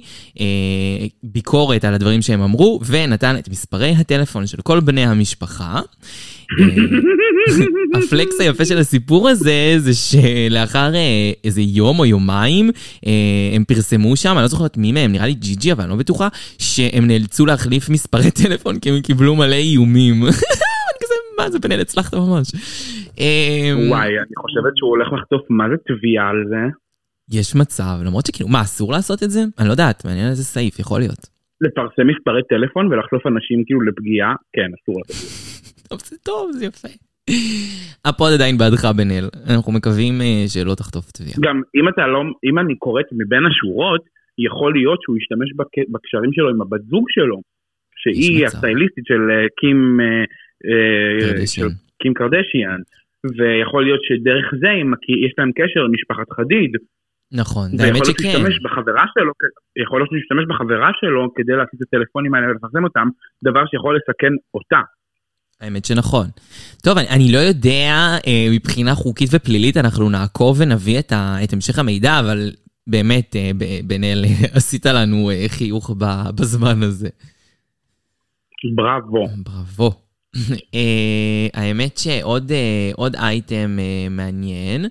ביקורת 1.24 1.86
על 1.86 1.94
הדברים 1.94 2.22
שהם 2.22 2.42
אמרו, 2.42 2.80
ונתן 2.86 3.36
את 3.40 3.50
מספרי 3.50 3.96
הטלפון 3.98 4.48
של 4.48 4.62
כל 4.62 4.80
בני 4.80 5.06
המשפחה. 5.06 5.82
ה 7.96 8.05
flex 8.05 8.40
היפה 8.40 8.66
של 8.66 8.78
הסיפור 8.78 9.30
הזה, 9.30 9.76
זה 9.78 9.92
שלאחר 9.94 10.92
איזה 11.44 11.62
יום 11.62 12.00
או 12.00 12.06
יומיים, 12.06 12.72
הם 13.56 13.64
פרסמו 13.68 14.16
שם, 14.16 14.32
אני 14.32 14.42
לא 14.42 14.48
זוכרת 14.48 14.78
מי 14.78 14.92
מהם, 14.92 15.12
נראה 15.12 15.26
לי 15.26 15.34
ג'יג'י, 15.34 15.72
אבל 15.72 15.82
אני 15.82 15.90
לא 15.90 15.96
בטוחה, 15.96 16.28
שהם 16.58 17.08
נאלצו 17.08 17.46
להחליף 17.46 17.90
מספרי 17.90 18.32
טלפון 18.32 18.80
כי 18.80 18.90
הם 18.90 19.02
קיבלו 19.02 19.36
מלא 19.36 19.56
איומים. 19.56 20.24
מה 21.38 21.52
זה 21.52 21.60
בנאל, 21.60 21.82
הצלחת 21.82 22.14
ממש. 22.14 22.48
אה, 23.20 23.72
וואי, 23.90 24.08
אני 24.20 24.36
חושבת 24.38 24.74
שהוא 24.78 24.90
הולך 24.90 25.08
לחטוף 25.14 25.42
מה 25.50 25.66
זה 25.70 25.76
תביעה 25.88 26.30
על 26.30 26.44
זה. 26.50 26.64
יש 27.32 27.56
מצב, 27.56 27.96
למרות 28.06 28.26
שכאילו, 28.26 28.50
מה, 28.50 28.62
אסור 28.62 28.92
לעשות 28.92 29.24
את 29.24 29.30
זה? 29.30 29.40
אני 29.60 29.68
לא 29.68 29.72
יודעת, 29.72 30.06
מעניין 30.06 30.28
איזה 30.30 30.44
סעיף, 30.44 30.80
יכול 30.80 31.00
להיות. 31.00 31.22
לפרסם 31.62 32.08
מספרי 32.08 32.42
טלפון 32.50 32.88
ולחשוף 32.88 33.28
אנשים 33.28 33.64
כאילו 33.66 33.82
לפגיעה, 33.82 34.34
כן, 34.54 34.70
אסור 34.78 34.96
לעשות 35.00 35.16
את 35.16 35.66
זה. 35.66 35.74
טוב, 35.90 36.00
זה 36.00 36.16
טוב, 36.24 36.52
זה 36.52 36.66
יפה. 36.66 36.88
הפוד 38.06 38.32
עדיין 38.34 38.58
בעדך, 38.58 38.86
בן 38.98 39.12
אל. 39.12 39.26
אנחנו 39.54 39.72
מקווים 39.72 40.22
אה, 40.22 40.44
שלא 40.48 40.76
תחטוף 40.76 41.12
תביעה. 41.12 41.38
גם 41.42 41.62
אם 41.76 41.88
אתה 41.90 42.08
לא, 42.08 42.20
אם 42.50 42.60
אני 42.60 42.76
קוראת 42.76 43.06
מבין 43.12 43.44
השורות, 43.50 44.02
יכול 44.48 44.74
להיות 44.74 45.00
שהוא 45.02 45.18
ישתמש 45.18 45.50
בק- 45.58 45.90
בקשרים 45.94 46.34
שלו 46.34 46.50
עם 46.50 46.62
הבת 46.62 46.82
זוג 46.90 47.06
שלו, 47.10 47.42
שהיא. 47.96 48.46
הסטייליסטית 48.46 49.06
של 49.06 49.22
אה, 49.32 49.46
קים, 49.60 50.00
אה. 50.02 51.46
של 51.48 51.68
קים 52.02 52.14
קרדשיאן, 52.14 52.80
ויכול 53.38 53.82
להיות 53.84 54.02
שדרך 54.08 54.46
זה 54.62 54.70
מכיר- 54.94 55.26
יש 55.26 55.34
להם 55.38 55.52
קשר 55.60 55.80
למשפחת 55.88 56.28
חדיד, 56.38 56.72
נכון, 57.42 57.68
האמת 57.80 58.06
שכן. 58.06 58.44
בחברה 58.64 59.06
שלו, 59.14 59.32
יכול 59.84 60.00
להיות 60.00 60.10
שהוא 60.10 60.20
ישתמש 60.24 60.46
בחברה 60.50 60.92
שלו 61.00 61.22
כדי 61.36 61.54
להשיג 61.60 61.80
את 61.82 61.88
הטלפונים 61.88 62.34
האלה 62.34 62.48
ולפרסם 62.48 62.84
אותם, 62.84 63.08
דבר 63.44 63.64
שיכול 63.72 63.96
לסכן 63.98 64.34
אותה. 64.54 64.82
האמת 65.62 65.86
שנכון. 65.86 66.28
טוב, 66.84 66.98
אני, 66.98 67.08
אני 67.10 67.32
לא 67.32 67.38
יודע, 67.38 67.92
אה, 68.28 68.48
מבחינה 68.52 68.96
חוקית 68.96 69.30
ופלילית, 69.34 69.78
אנחנו 69.78 70.10
נעקוב 70.10 70.58
ונביא 70.62 71.00
את, 71.00 71.12
ה, 71.12 71.38
את 71.44 71.54
המשך 71.54 71.80
המידע, 71.80 72.20
אבל 72.20 72.52
באמת, 72.88 73.36
אה, 73.36 73.52
בן 73.88 74.04
אל, 74.04 74.24
עשית 74.58 74.86
לנו 74.86 75.30
אה, 75.30 75.46
חיוך 75.48 75.92
בזמן 76.40 76.84
הזה. 76.84 77.10
בראבו. 78.76 79.28
בראבו. 79.46 80.03
אה, 80.76 81.48
האמת 81.54 81.98
שעוד 81.98 82.52
אה, 82.52 82.92
עוד 82.96 83.16
אייטם 83.16 83.78
אה, 83.80 84.10
מעניין, 84.10 84.86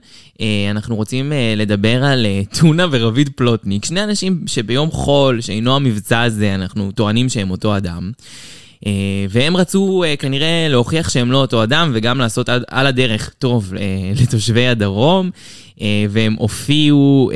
אנחנו 0.71 0.97
רוצים 0.97 1.33
לדבר 1.57 2.05
על 2.05 2.27
טונה 2.61 2.87
ורביד 2.91 3.31
פלוטניק, 3.37 3.85
שני 3.85 4.05
אנשים 4.05 4.45
שביום 4.47 4.91
חול, 4.91 5.41
שאינו 5.41 5.77
המבצע 5.77 6.23
הזה, 6.23 6.55
אנחנו 6.55 6.93
טוענים 6.93 7.29
שהם 7.29 7.51
אותו 7.51 7.77
אדם. 7.77 8.11
והם 9.29 9.57
רצו 9.57 10.05
אה, 10.05 10.17
כנראה 10.17 10.67
להוכיח 10.69 11.11
שהם 11.11 11.33
לא 11.33 11.39
אותו 11.39 11.63
אדם 11.63 11.91
וגם 11.95 12.19
לעשות 12.19 12.49
על, 12.49 12.87
הדרך 12.87 13.35
טוב 13.39 13.73
לתושבי 14.23 14.67
הדרום, 14.67 15.31
והם 16.11 16.35
הופיעו 16.39 17.31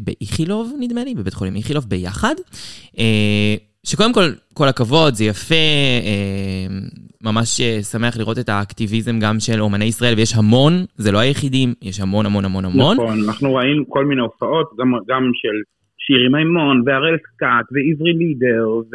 באיכילוב, 0.00 0.72
נדמה 0.80 1.04
לי, 1.04 1.14
בבית 1.14 1.34
חולים 1.34 1.56
איכילוב 1.56 1.84
ביחד. 1.88 2.34
שקודם 3.84 4.12
כל, 4.12 4.32
כל 4.54 4.68
הכבוד, 4.68 5.14
זה 5.14 5.24
יפה, 5.24 5.54
ממש 7.26 7.60
אה, 7.60 7.82
שמח 7.82 8.16
לראות 8.18 8.38
את 8.38 8.48
האקטיביזם 8.48 9.18
גם 9.18 9.40
של 9.40 9.60
אומני 9.60 9.84
ישראל, 9.84 10.14
ויש 10.16 10.32
המון, 10.36 10.72
זה 10.96 11.12
לא 11.12 11.18
היחידים, 11.18 11.74
יש 11.82 12.00
המון 12.00 12.26
המון 12.26 12.44
המון 12.44 12.64
המון. 12.64 12.96
נכון, 12.96 13.18
אנחנו 13.28 13.54
ראינו 13.54 13.82
כל 13.88 14.04
מיני 14.06 14.20
הופעות, 14.20 14.70
גם, 14.78 14.88
גם 15.08 15.22
של 15.34 15.56
שירי 15.98 16.28
מימון, 16.28 16.82
והראל 16.86 17.16
סקאט, 17.26 17.66
ועברי 17.72 18.12
לידר, 18.12 18.68
ו, 18.68 18.94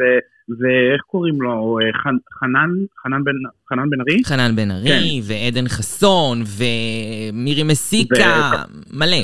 ואיך 0.58 1.02
קוראים 1.06 1.42
לו? 1.42 1.78
אה, 1.80 1.92
חנ, 2.02 2.16
חנן, 2.40 2.70
חנן 3.02 3.24
בן, 3.24 3.32
חנן 3.68 3.90
בן 3.90 4.00
ארי? 4.00 4.24
חנן 4.24 4.56
בן 4.56 4.70
ארי, 4.70 5.20
ועדן 5.28 5.68
חסון, 5.68 6.42
ומירי 6.58 7.62
מסיקה, 7.62 8.52
מלא. 8.92 9.22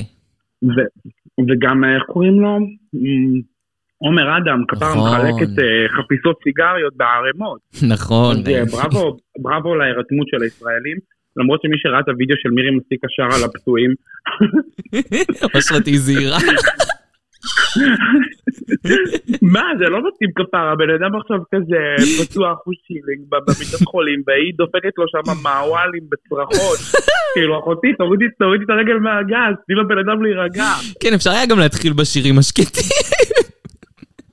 ו, 0.63 0.77
וגם, 1.49 1.85
אה, 1.85 1.95
איך 1.95 2.03
קוראים 2.13 2.41
לו? 2.41 2.59
עומר 3.99 4.37
אדם, 4.39 4.61
כפר 4.69 4.91
נכון. 4.95 5.11
מחלקת 5.11 5.53
אה, 5.59 5.89
חפיסות 5.97 6.37
סיגריות 6.45 6.95
בערימות. 6.97 7.61
נכון. 7.89 8.37
אה, 8.47 8.63
בראבו, 8.73 9.17
בראבו 9.39 9.75
להירתמות 9.75 10.29
של 10.29 10.43
הישראלים. 10.43 10.99
למרות 11.37 11.61
שמי 11.63 11.77
שראה 11.79 12.01
את 12.01 12.09
הוידאו 12.09 12.37
של 12.43 12.49
מירי 12.49 12.71
מסיקה 12.71 13.07
שר 13.11 13.29
על 13.37 13.45
הפצועים, 13.45 13.95
אשרתי 15.59 15.99
זהירה. 15.99 16.39
מה, 19.55 19.65
זה 19.79 19.85
לא 19.85 19.99
מתאים 20.07 20.31
כפרה, 20.37 20.73
הבן 20.73 20.91
אדם 20.91 21.11
עכשיו 21.21 21.39
כזה 21.55 21.81
פצוע 22.19 22.53
אחוז 22.53 22.75
שילינג 22.87 23.21
במיטת 23.31 23.85
חולים, 23.91 24.23
והיא 24.27 24.53
דופקת 24.57 24.93
לו 24.99 25.05
שם 25.13 25.43
מעוואלים 25.43 26.05
בצרחות. 26.11 26.79
כאילו, 27.35 27.59
אחותי, 27.61 27.89
תורידי 27.99 28.25
את 28.65 28.71
הרגל 28.71 28.99
מהגז, 29.07 29.55
תני 29.67 29.77
לבן 29.77 29.99
אדם 29.99 30.23
להירגע. 30.23 30.71
כן, 31.01 31.15
אפשר 31.15 31.31
היה 31.31 31.47
גם 31.47 31.59
להתחיל 31.59 31.93
בשירים 31.93 32.39
השקטים. 32.39 32.91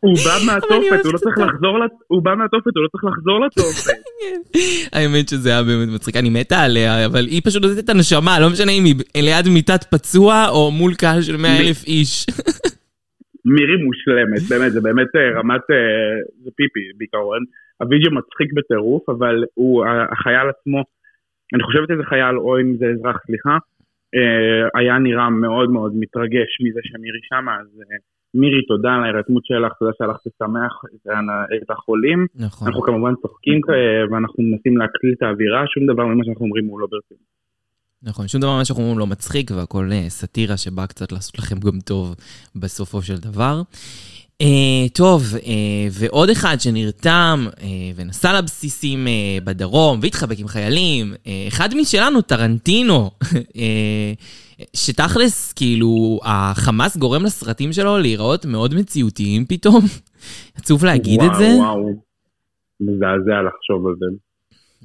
הוא 0.05 0.17
בא 0.25 0.35
מהתופת, 0.45 1.05
הוא 1.05 1.13
לא 1.13 1.17
צריך. 1.17 1.37
לחזור 1.37 1.77
הוא 2.07 2.23
בא 2.23 2.35
מהתופת, 2.35 2.71
הוא 2.75 2.83
לא 2.83 2.87
צריך 2.87 3.03
לחזור 3.03 3.45
לתופת. 3.45 4.01
האמת 4.95 5.29
שזה 5.29 5.49
היה 5.49 5.63
באמת 5.63 5.89
מצחיק, 5.95 6.15
אני 6.15 6.29
מתה 6.29 6.59
עליה, 6.63 7.05
אבל 7.05 7.25
היא 7.25 7.41
פשוט 7.45 7.63
נותנת 7.63 7.83
את 7.83 7.89
הנשמה, 7.89 8.39
לא 8.39 8.49
משנה 8.49 8.71
אם 8.71 8.83
היא 8.85 8.95
ליד 9.27 9.47
מיטת 9.53 9.83
פצוע 9.91 10.45
או 10.49 10.71
מול 10.71 10.93
קהל 10.93 11.21
של 11.21 11.37
100 11.37 11.59
אלף 11.59 11.83
איש. 11.87 12.25
מירי 13.55 13.77
מושלמת, 13.85 14.41
באמת, 14.49 14.71
זה 14.71 14.81
באמת 14.81 15.11
אה, 15.15 15.39
רמת, 15.39 15.65
אה, 15.71 16.17
זה 16.43 16.49
פיפי 16.57 16.79
בעיקרון. 16.97 17.43
הווידאו 17.81 18.11
מצחיק 18.11 18.49
בטירוף, 18.53 19.09
אבל 19.09 19.43
הוא, 19.53 19.85
החייל 20.11 20.47
עצמו, 20.49 20.83
אני 21.53 21.63
חושבת 21.63 21.91
איזה 21.91 22.03
חייל, 22.03 22.35
או 22.37 22.59
אם 22.61 22.77
זה 22.79 22.85
אזרח, 22.93 23.17
סליחה, 23.25 23.57
אה, 24.15 24.79
היה 24.79 24.97
נראה 24.97 25.29
מאוד 25.29 25.69
מאוד 25.69 25.93
מתרגש 25.95 26.49
מזה 26.63 26.79
שמירי 26.83 27.19
שמה, 27.29 27.55
אז 27.61 27.69
מירי, 28.35 28.65
תודה 28.65 28.91
על 28.95 29.03
ההירתמות 29.03 29.45
שלך, 29.45 29.73
תודה 29.79 29.91
שהלכת 29.97 30.19
לשמח 30.25 30.73
את 31.63 31.69
החולים. 31.69 32.25
נכון. 32.35 32.67
אנחנו 32.67 32.81
כמובן 32.81 33.13
צוחקים 33.21 33.61
אה, 33.69 33.75
ואנחנו 34.11 34.43
מנסים 34.43 34.77
להקליל 34.77 35.13
את 35.17 35.23
האווירה, 35.23 35.63
שום 35.73 35.83
דבר 35.85 36.05
ממה 36.05 36.23
שאנחנו 36.25 36.45
אומרים 36.45 36.65
הוא 36.65 36.79
לא 36.79 36.87
ברצינות. 36.91 37.35
נכון, 38.03 38.27
שום 38.27 38.41
דבר 38.41 38.55
מה 38.57 38.65
שאנחנו 38.65 38.83
אומרים 38.83 38.99
לא 38.99 39.07
מצחיק, 39.07 39.51
והכל 39.51 39.89
אה, 39.91 40.09
סאטירה 40.09 40.57
שבאה 40.57 40.87
קצת 40.87 41.11
לעשות 41.11 41.39
לכם 41.39 41.55
גם 41.55 41.79
טוב 41.85 42.15
בסופו 42.55 43.01
של 43.01 43.17
דבר. 43.17 43.61
Uh, 44.43 44.89
טוב, 44.93 45.23
uh, 45.35 45.47
ועוד 45.91 46.29
אחד 46.29 46.57
שנרתם 46.59 47.47
uh, 47.51 47.61
ונסע 47.95 48.39
לבסיסים 48.39 49.07
uh, 49.07 49.43
בדרום 49.43 49.99
והתחבק 50.01 50.39
עם 50.39 50.47
חיילים, 50.47 51.13
uh, 51.13 51.27
אחד 51.47 51.69
משלנו, 51.75 52.21
טרנטינו, 52.21 53.11
uh, 53.23 53.27
שתכלס, 54.75 55.53
כאילו, 55.53 56.19
החמאס 56.23 56.97
גורם 56.97 57.23
לסרטים 57.23 57.71
שלו 57.71 57.97
להיראות 57.97 58.45
מאוד 58.45 58.73
מציאותיים 58.79 59.45
פתאום. 59.45 59.81
עצוב 60.57 60.85
להגיד 60.85 61.19
את 61.21 61.35
זה, 61.35 61.47
וואו, 61.57 61.79
וואו. 61.81 62.05
מזעזע 62.79 63.41
לחשוב 63.47 63.87
על 63.87 63.93
זה. 63.99 64.05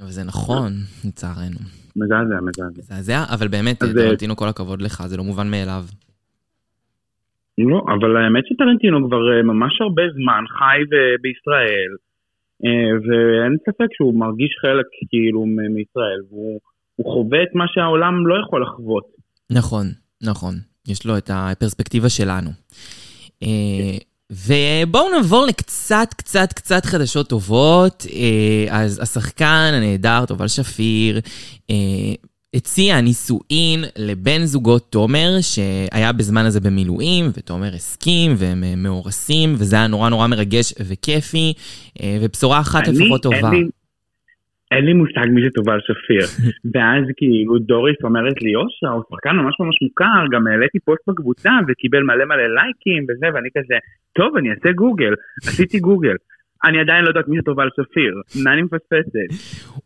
אבל 0.03 0.11
זה 0.11 0.25
נכון, 0.25 0.73
לצערנו. 1.05 1.61
מזעזע, 1.97 2.41
מזעזע. 2.41 2.79
מזעזע, 2.79 3.25
אבל 3.35 3.49
באמת, 3.49 3.83
אז, 3.83 3.95
טרנטינו, 3.95 4.37
כל 4.37 4.49
הכבוד 4.49 4.83
לך, 4.83 5.03
זה 5.07 5.17
לא 5.17 5.25
מובן 5.25 5.51
מאליו. 5.51 5.83
לא, 7.59 7.85
אבל 7.95 8.17
האמת 8.17 8.45
שטרנטינו 8.47 9.07
כבר 9.07 9.23
אה, 9.33 9.43
ממש 9.43 9.81
הרבה 9.81 10.03
זמן 10.15 10.45
חי 10.49 10.81
בישראל, 11.23 11.93
אה, 12.65 12.93
ואין 13.05 13.57
ספק 13.67 13.91
שהוא 13.93 14.15
מרגיש 14.19 14.53
חלק 14.63 14.87
כאילו 15.11 15.47
מישראל, 15.47 16.21
והוא 16.31 16.61
הוא 16.97 17.13
חווה 17.13 17.43
את 17.43 17.55
מה 17.55 17.65
שהעולם 17.69 18.27
לא 18.27 18.35
יכול 18.43 18.63
לחוות. 18.63 19.20
נכון, 19.51 19.93
נכון. 20.23 20.59
יש 20.89 21.05
לו 21.07 21.19
את 21.19 21.31
הפרספקטיבה 21.35 22.09
שלנו. 22.09 22.51
אה, 23.43 23.49
ובואו 24.33 25.11
נעבור 25.11 25.47
לקצת, 25.47 26.09
קצת, 26.17 26.53
קצת 26.53 26.87
חדשות 26.87 27.29
טובות. 27.29 28.07
אה, 28.13 28.81
אז 28.81 29.01
השחקן 29.03 29.45
הנהדר, 29.75 30.25
תובל 30.27 30.49
שפיר, 30.49 31.21
אה, 31.71 31.75
הציע 32.55 33.01
נישואין 33.01 33.85
לבן 33.97 34.45
זוגו 34.45 34.79
תומר, 34.79 35.37
שהיה 35.41 36.13
בזמן 36.13 36.47
הזה 36.47 36.61
במילואים, 36.61 37.31
ותומר 37.35 37.75
הסכים, 37.75 38.35
והם 38.39 38.83
מאורסים, 38.83 39.55
וזה 39.59 39.77
היה 39.77 39.87
נורא 39.87 40.09
נורא 40.09 40.27
מרגש 40.27 40.73
וכיפי, 40.81 41.53
ובשורה 42.21 42.61
אחת 42.61 42.89
אני- 42.89 42.99
לפחות 42.99 43.23
טובה. 43.23 43.51
לי- 43.51 43.69
אין 44.75 44.85
לי 44.85 44.93
מושג 44.93 45.27
מי 45.35 45.41
זה 45.45 45.51
תובל 45.55 45.79
שפיר. 45.89 46.25
ואז 46.75 47.05
כאילו 47.17 47.59
דוריס 47.59 47.97
אומרת 48.05 48.43
לי, 48.43 48.55
אושה, 48.55 48.89
הוא 48.95 49.03
שחקן 49.11 49.35
ממש 49.37 49.55
ממש 49.61 49.77
מוכר, 49.85 50.21
גם 50.33 50.47
העליתי 50.47 50.79
פוסט 50.87 51.03
בקבוצה 51.09 51.51
וקיבל 51.69 52.03
מלא 52.03 52.25
מלא 52.31 52.47
לייקים 52.57 53.03
וזה, 53.09 53.27
ואני 53.35 53.49
כזה, 53.59 53.77
טוב, 54.19 54.37
אני 54.37 54.49
אעשה 54.51 54.73
גוגל. 54.73 55.13
עשיתי 55.49 55.79
גוגל. 55.79 56.17
אני 56.65 56.81
עדיין 56.81 57.05
לא 57.05 57.09
יודעת 57.09 57.29
מי 57.29 57.37
זה 57.37 57.43
תובל 57.43 57.69
שפיר. 57.77 58.15
מה 58.45 58.53
אני 58.53 58.63
מפספסת? 58.63 59.29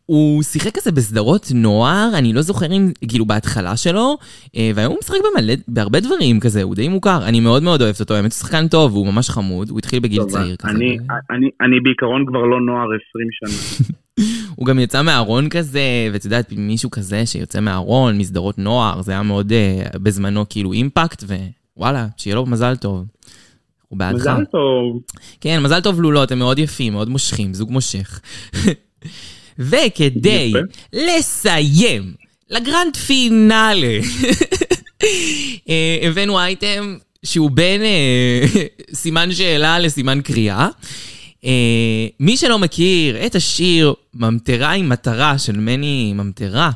הוא 0.05 0.43
שיחק 0.43 0.71
כזה 0.77 0.91
בסדרות 0.91 1.45
נוער, 1.55 2.09
אני 2.19 2.33
לא 2.33 2.41
זוכר 2.41 2.65
אם, 2.65 2.83
כאילו, 3.09 3.25
בהתחלה 3.25 3.77
שלו, 3.77 4.17
אה, 4.57 4.71
והיום 4.75 4.91
הוא 4.91 4.99
משחק 4.99 5.17
במלא, 5.25 5.53
בהרבה 5.67 5.99
דברים 5.99 6.39
כזה, 6.39 6.63
הוא 6.63 6.75
די 6.75 6.87
מוכר. 6.89 7.19
אני 7.29 7.39
מאוד 7.39 7.63
מאוד 7.63 7.81
אוהבת 7.81 7.99
אותו, 7.99 8.13
האמת 8.13 8.31
הוא 8.31 8.39
שחקן 8.41 8.67
טוב, 8.67 8.93
הוא 8.93 9.07
ממש 9.13 9.29
חמוד, 9.29 9.69
הוא 9.69 9.79
התחיל 9.79 9.99
בגיל 9.99 10.19
טוב, 10.19 10.29
צעיר 10.29 10.55
כזה. 10.55 10.71
אני- 10.77 10.97
אני- 11.29 11.49
אני 11.61 11.79
בעיקרון 11.79 12.25
כבר 12.25 12.41
לא 12.45 12.61
נוער 12.61 12.87
20 13.09 13.27
שנה. 13.31 13.95
הוא 14.55 14.65
גם 14.65 14.79
יצא 14.79 15.01
מהארון 15.01 15.49
כזה, 15.49 16.09
ואת 16.13 16.25
יודעת, 16.25 16.51
מישהו 16.51 16.91
כזה 16.91 17.25
שיוצא 17.25 17.59
מהארון, 17.59 18.17
מסדרות 18.17 18.57
נוער, 18.57 19.01
זה 19.01 19.11
היה 19.11 19.23
מאוד 19.23 19.51
uh, 19.51 19.97
בזמנו 19.97 20.45
כאילו 20.49 20.73
אימפקט, 20.73 21.23
ווואלה, 21.77 22.07
שיהיה 22.17 22.35
לו 22.35 22.45
מזל 22.45 22.75
טוב. 22.75 23.05
הוא 23.87 23.99
בעדך. 23.99 24.15
מזל 24.15 24.45
טוב. 24.51 25.01
כן, 25.41 25.63
מזל 25.63 25.81
טוב 25.81 26.01
לולות, 26.01 26.31
הם 26.31 26.39
מאוד 26.39 26.59
יפים, 26.59 26.93
מאוד 26.93 27.09
מושכים, 27.09 27.53
זוג 27.53 27.71
מושך. 27.71 28.19
וכדי 29.59 30.29
יפה. 30.49 30.59
לסיים 30.93 32.13
לגרנד 32.49 32.95
פינאלה, 32.95 33.99
אה, 35.69 35.97
הבאנו 36.01 36.39
אייטם 36.39 36.97
שהוא 37.23 37.51
בין 37.51 37.81
אה, 37.81 38.45
סימן 38.93 39.31
שאלה 39.31 39.79
לסימן 39.79 40.21
קריאה. 40.21 40.67
אה, 41.45 42.07
מי 42.19 42.37
שלא 42.37 42.59
מכיר 42.59 43.25
את 43.25 43.35
השיר 43.35 43.93
ממטרה 44.13 44.71
עם 44.71 44.89
מטרה 44.89 45.37
של 45.37 45.59
מני 45.59 46.13
ממטרה, 46.15 46.71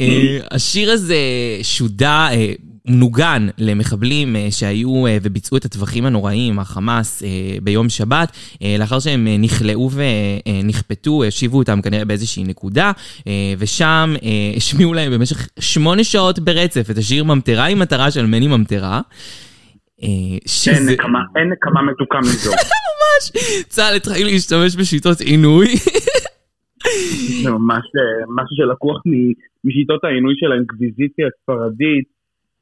אה, 0.00 0.38
השיר 0.50 0.90
הזה 0.90 1.16
שודר, 1.62 2.26
אה, 2.30 2.52
נוגן 2.86 3.48
למחבלים 3.58 4.36
שהיו 4.50 5.04
וביצעו 5.22 5.56
את 5.56 5.64
הטבחים 5.64 6.06
הנוראים, 6.06 6.58
החמאס, 6.58 7.22
ביום 7.62 7.88
שבת, 7.88 8.32
לאחר 8.78 9.00
שהם 9.00 9.28
נכלאו 9.38 9.90
ונכפתו, 9.92 11.24
השיבו 11.24 11.58
אותם 11.58 11.82
כנראה 11.82 12.04
באיזושהי 12.04 12.44
נקודה, 12.44 12.92
ושם 13.58 14.14
השמיעו 14.56 14.94
להם 14.94 15.12
במשך 15.12 15.48
שמונה 15.60 16.04
שעות 16.04 16.38
ברצף 16.38 16.90
את 16.90 16.98
השיר 16.98 17.24
ממטרה 17.24 17.66
עם 17.66 17.78
מטרה 17.78 18.10
של 18.10 18.26
מני 18.26 18.48
ממטרה. 18.48 19.00
אה, 20.02 20.08
אין 20.08 20.40
שזה 20.46 20.92
נקמה, 20.92 21.18
אין 21.36 21.48
נקמה 21.52 21.82
מתוקה 21.82 22.18
מזו. 22.20 22.50
צה"ל 23.74 23.96
התחיל 23.96 24.26
להשתמש 24.26 24.76
בשיטות 24.76 25.20
עינוי. 25.20 25.66
זה 27.42 27.50
ממש 27.50 27.84
אה, 27.96 28.24
משהו 28.28 28.56
שלקוח 28.56 29.02
משיטות 29.64 30.04
העינוי 30.04 30.34
של 30.36 30.52
האינקוויזיציה 30.52 31.26
הספרדית. 31.26 32.04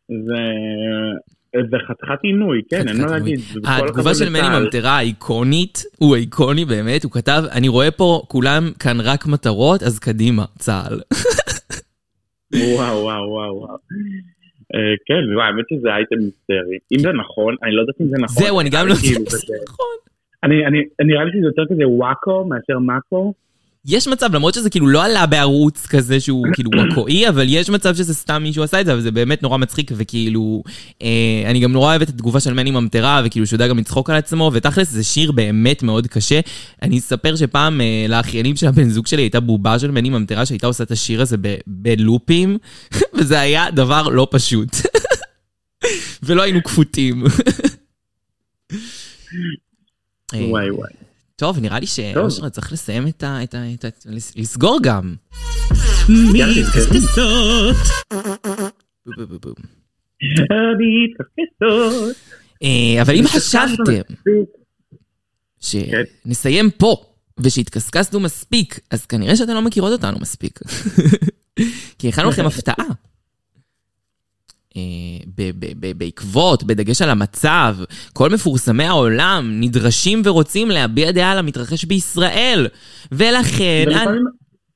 זה- 0.09 1.31
זה 1.71 1.77
חתיכת 1.89 2.19
עינוי, 2.23 2.61
כן, 2.71 2.89
אין 2.89 3.01
מה 3.01 3.07
להגיד. 3.07 3.41
וכל 3.57 3.89
התגובה 3.89 4.15
של 4.15 4.29
מני 4.29 4.39
לצה"ל. 4.39 4.63
ממטרה 4.65 4.91
האיקונית, 4.97 5.83
הוא 5.99 6.17
איקוני 6.17 6.65
באמת, 6.65 7.05
הוא 7.05 7.13
כתב, 7.13 7.43
אני 7.53 7.69
רואה 7.69 7.91
פה 7.91 8.23
כולם 8.29 8.71
כאן 8.79 9.01
רק 9.01 9.27
מטרות, 9.27 9.83
אז 9.83 9.99
קדימה, 9.99 10.45
צה"ל. 10.59 11.01
וואו, 12.55 13.03
וואו, 13.03 13.29
וואו, 13.31 13.57
וואו. 13.57 13.71
אה, 13.71 13.77
כן, 15.07 15.35
וואי, 15.37 15.47
האמת 15.47 15.65
שזה 15.75 15.89
אייטם 15.97 16.17
מיסטרי. 16.17 16.79
אם 16.93 16.99
זה 16.99 17.09
נכון, 17.13 17.55
אני 17.63 17.73
לא 17.73 17.81
יודעת 17.81 18.01
אם 18.01 18.07
זה 18.07 18.17
נכון. 18.21 18.43
זהו, 18.45 18.61
אני 18.61 18.71
גם 18.71 18.87
לא 18.87 18.95
כאילו, 18.95 19.21
יודעת 19.21 19.35
אם 19.35 19.39
זה 19.41 19.55
נכון. 19.69 19.87
אני- 20.45 20.67
אני- 20.67 20.85
נראה 21.05 21.25
לי 21.25 21.31
שזה 21.33 21.47
יותר 21.47 21.63
כזה 21.71 21.89
וואקו 21.89 22.45
מאשר 22.45 22.79
מאקו. 22.79 23.35
יש 23.87 24.09
מצב, 24.09 24.35
למרות 24.35 24.55
שזה 24.55 24.71
כאילו 24.71 24.87
לא 24.89 25.05
עלה 25.05 25.27
בערוץ 25.27 25.87
כזה 25.87 26.21
שהוא 26.21 26.47
כאילו 26.55 26.71
וואקואי, 26.77 27.29
אבל 27.29 27.47
יש 27.49 27.71
מצב 27.71 27.95
שזה 27.95 28.15
סתם 28.15 28.43
מישהו 28.43 28.63
עשה 28.63 28.81
את 28.81 28.87
זה, 28.87 28.93
אבל 28.93 29.01
זה 29.01 29.11
באמת 29.11 29.43
נורא 29.43 29.59
מצחיק, 29.59 29.91
וכאילו, 29.97 30.63
אה, 31.03 31.43
אני 31.47 31.61
גם 31.61 31.73
נורא 31.73 31.91
אוהבת 31.91 32.09
את 32.09 32.15
התגובה 32.15 32.41
של 32.41 32.55
מני 32.55 32.71
ממטרה, 32.71 33.23
וכאילו 33.25 33.47
שהוא 33.47 33.57
יודע 33.57 33.69
גם 33.69 33.79
לצחוק 33.79 34.11
על 34.11 34.17
עצמו, 34.17 34.51
ותכלס 34.55 34.89
זה 34.89 35.05
שיר 35.05 35.33
באמת 35.33 35.83
מאוד 35.83 36.07
קשה. 36.07 36.41
אני 36.83 36.99
אספר 36.99 37.37
שפעם 37.37 37.81
אה, 37.81 38.07
לאחיינים 38.09 38.57
של 38.57 38.67
הבן 38.67 38.89
זוג 38.89 39.07
שלי 39.07 39.23
הייתה 39.23 39.41
בובה 39.41 39.79
של 39.79 39.91
מני 39.91 40.11
ממטרה 40.11 40.47
שהייתה 40.47 40.67
עושה 40.67 40.85
את 40.85 40.91
השיר 40.91 41.23
הזה 41.23 41.37
בלופים, 41.67 42.59
וזה 43.17 43.41
היה 43.41 43.71
דבר 43.71 44.09
לא 44.09 44.29
פשוט. 44.31 44.77
ולא 46.23 46.43
היינו 46.43 46.63
כפותים. 46.65 47.25
וואי 50.35 50.71
וואי. 50.71 51.10
טוב, 51.41 51.59
נראה 51.59 51.81
לי 51.81 51.87
שאושרה 51.87 52.51
צריך 52.51 52.73
לסיים 52.73 53.09
את 53.09 53.23
ה... 53.23 53.43
את 53.43 53.55
ה... 53.55 53.59
את 53.75 53.85
ה... 53.85 53.89
לס- 54.07 54.37
לסגור 54.37 54.79
גם. 54.83 55.15
אה, 62.63 63.03
אבל 63.03 63.15
אם 63.17 63.25
חשבתם. 63.27 64.15
שנסיים 65.61 66.71
פה 66.71 67.05
ושהתקסקסנו 67.41 68.21
מספיק, 68.21 68.81
אז 68.91 69.07
כנראה 69.07 69.37
שאתן 69.37 69.55
לא 69.55 69.63
מכירות 69.63 69.93
אותנו 69.93 70.19
מספיק. 70.21 70.61
כי 71.99 72.09
הכנו 72.09 72.29
לכם 72.29 72.47
הפתעה. 72.51 72.85
אה, 74.77 74.83
ב- 75.37 75.51
ב- 75.59 75.73
ב- 75.81 75.99
בעקבות, 75.99 76.65
בדגש 76.65 77.03
על 77.03 77.11
המצב, 77.11 77.77
כל 78.13 78.29
מפורסמי 78.31 78.85
העולם 78.85 79.51
נדרשים 79.61 80.23
ורוצים 80.25 80.69
להביע 80.71 81.11
דעה 81.13 81.33
על 81.33 81.39
המתרחש 81.39 81.85
בישראל. 81.85 82.67
ולכן... 83.13 83.85
ולפעמים- 83.87 84.09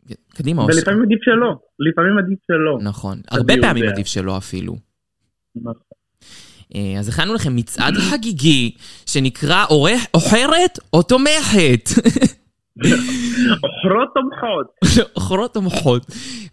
אני- 0.07 0.15
קדימה, 0.35 0.63
אושר. 0.63 0.77
ולפעמים 0.77 1.03
עדיף 1.03 1.19
שלא. 1.25 1.55
לפעמים 1.91 2.19
עדיף 2.19 2.39
שלא. 2.47 2.89
נכון. 2.91 3.21
הרבה 3.31 3.55
פעמים. 3.61 3.85
עדיף 3.89 4.07
שלא 4.07 4.37
אפילו. 4.37 4.77
נכון. 5.57 5.75
אה, 6.75 6.99
אז 6.99 7.09
הכנו 7.09 7.35
לכם 7.35 7.57
מצעד 7.57 7.95
חגיגי 7.97 8.71
שנקרא 9.07 9.65
עוכר- 9.69 10.07
עוכרת 10.15 10.79
או 10.93 11.03
תומכת. 11.03 11.89
עוכרות 13.65 14.09
תומכות. 14.15 14.67
עוכרות 15.17 15.55
תומכות. 15.55 16.03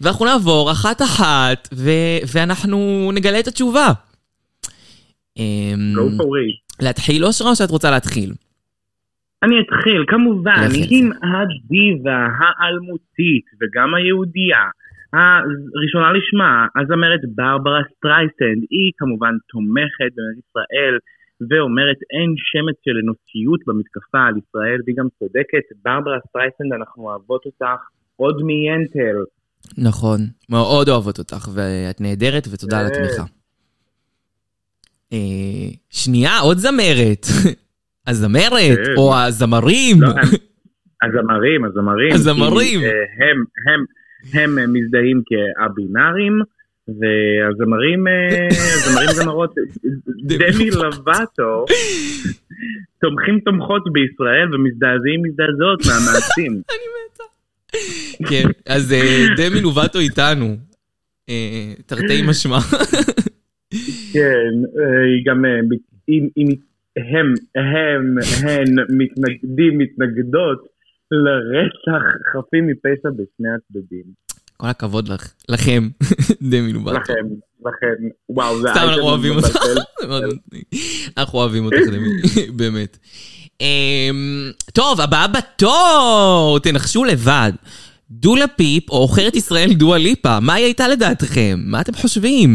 ואנחנו 0.01 0.25
נעבור 0.25 0.71
אחת-אחת, 0.71 1.67
ואנחנו 2.33 3.11
נגלה 3.13 3.39
את 3.39 3.47
התשובה. 3.47 3.87
אמ. 5.37 5.95
להתחיל 6.81 7.25
אושרה 7.25 7.49
או 7.49 7.55
שאת 7.55 7.69
רוצה 7.69 7.91
להתחיל? 7.91 8.33
אני 9.43 9.55
אתחיל, 9.61 10.05
כמובן, 10.07 10.67
עם 10.89 11.11
הדיבה 11.11 12.27
האלמותית 12.39 13.45
וגם 13.61 13.95
היהודייה, 13.95 14.65
הראשונה 15.13 16.11
לשמה, 16.17 16.67
הזמרת 16.75 17.21
ברברה 17.35 17.81
סטרייסנד, 17.95 18.61
היא 18.69 18.91
כמובן 18.97 19.33
תומכת 19.51 20.11
במדינת 20.15 20.37
ישראל 20.43 20.95
ואומרת 21.49 21.99
אין 22.15 22.29
שמץ 22.49 22.77
של 22.85 22.95
אנושיות 23.03 23.61
במתקפה 23.67 24.21
על 24.27 24.35
ישראל, 24.41 24.79
והיא 24.85 24.95
גם 24.99 25.07
צודקת, 25.19 25.65
ברברה 25.83 26.17
סטרייסנד, 26.27 26.73
אנחנו 26.79 27.03
אוהבות 27.03 27.45
אותך 27.45 27.81
עוד 28.15 28.41
מיינטל. 28.43 29.17
נכון. 29.77 30.19
מאוד 30.49 30.89
אוהבות 30.89 31.19
אותך, 31.19 31.47
ואת 31.53 32.01
נהדרת, 32.01 32.47
ותודה 32.51 32.79
על 32.79 32.87
כן. 32.87 32.93
התמיכה. 32.93 33.23
אה, 35.13 35.69
שנייה, 35.89 36.39
עוד 36.39 36.57
זמרת. 36.57 37.25
הזמרת, 38.07 38.77
כן. 38.85 38.93
או 38.97 39.15
הזמרים. 39.15 40.01
לא, 40.01 40.07
הזמרים, 41.03 41.65
הזמרים. 41.65 42.13
הזמרים. 42.13 42.79
כי, 42.79 42.85
אה, 42.85 43.31
הם, 44.43 44.59
אה, 44.59 44.67
מזדהים 44.67 45.21
כא-בינאריים, 45.25 46.33
והזמרים, 46.99 48.07
אה, 48.07 48.47
הזמרים 48.51 49.09
זמרות, 49.11 49.55
דמי 50.29 50.69
לובטו, 50.71 51.65
תומכים 53.01 53.39
תומכות 53.45 53.83
בישראל 53.93 54.55
ומזדעזעים 54.55 55.21
מזדעזעות 55.23 55.79
מהמעשים. 55.85 56.61
כן, 58.29 58.47
אז 58.65 58.93
אה, 58.93 59.25
דמי 59.37 59.61
לובטו 59.61 59.99
איתנו. 59.99 60.55
אה, 61.29 61.73
תרתי 61.85 62.21
משמע. 62.29 62.57
כן, 64.13 64.51
היא 65.07 65.25
גם, 65.25 65.45
היא- 66.07 66.57
הם, 66.97 67.33
הם, 67.55 68.15
הן 68.47 68.75
מתנגדים, 68.89 69.77
מתנגדות 69.77 70.59
לרצח 71.11 72.03
חפים 72.33 72.67
מפשע 72.67 73.09
בשני 73.09 73.49
הצדדים. 73.55 74.03
כל 74.61 74.67
הכבוד 74.67 75.07
לך, 75.07 75.33
לכם, 75.49 75.83
דמי 76.51 76.73
לובטו. 76.73 76.97
לכם, 76.97 77.13
לכם, 77.59 78.07
וואו, 78.29 78.61
זה 78.61 78.67
סתם 78.71 78.79
אנחנו 78.83 79.01
אוהבים 79.01 79.33
אותך. 79.33 79.55
אנחנו 81.17 81.39
אוהבים 81.39 81.65
אותך, 81.65 81.77
דמי, 81.87 82.09
באמת. 82.57 82.97
אמ, 83.61 84.51
טוב, 84.73 85.01
הבאה 85.01 85.27
בתור, 85.27 86.59
תנחשו 86.63 87.03
לבד. 87.03 87.51
דולה 88.11 88.47
פיפ 88.47 88.89
או 88.89 88.97
עוכרת 88.97 89.35
ישראל 89.35 89.73
דואה 89.73 89.97
ליפה, 89.97 90.39
מה 90.39 90.53
היא 90.53 90.65
הייתה 90.65 90.87
לדעתכם? 90.87 91.59
מה 91.65 91.81
אתם 91.81 91.93
חושבים? 91.93 92.49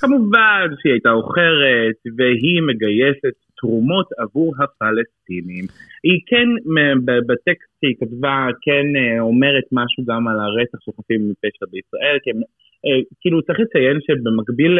כמובן 0.00 0.66
שהיא 0.82 0.92
הייתה 0.92 1.10
עוכרת, 1.10 1.98
והיא 2.16 2.62
מגייסת 2.68 3.47
תרומות 3.60 4.08
עבור 4.18 4.54
הפלסטינים. 4.62 5.64
היא 6.06 6.20
כן, 6.30 6.48
בטקסט 7.28 7.70
שהיא 7.80 7.96
כתבה, 8.00 8.46
כן 8.64 8.86
אה, 8.98 9.20
אומרת 9.20 9.66
משהו 9.72 10.04
גם 10.08 10.28
על 10.28 10.40
הרצח 10.40 10.78
של 10.84 10.92
חפים 10.98 11.20
מפשע 11.30 11.66
בישראל, 11.72 12.16
כי 12.22 12.30
הם, 12.30 12.36
אה, 12.86 13.00
כאילו 13.20 13.42
צריך 13.42 13.58
לציין 13.60 13.98
שבמקביל 14.06 14.78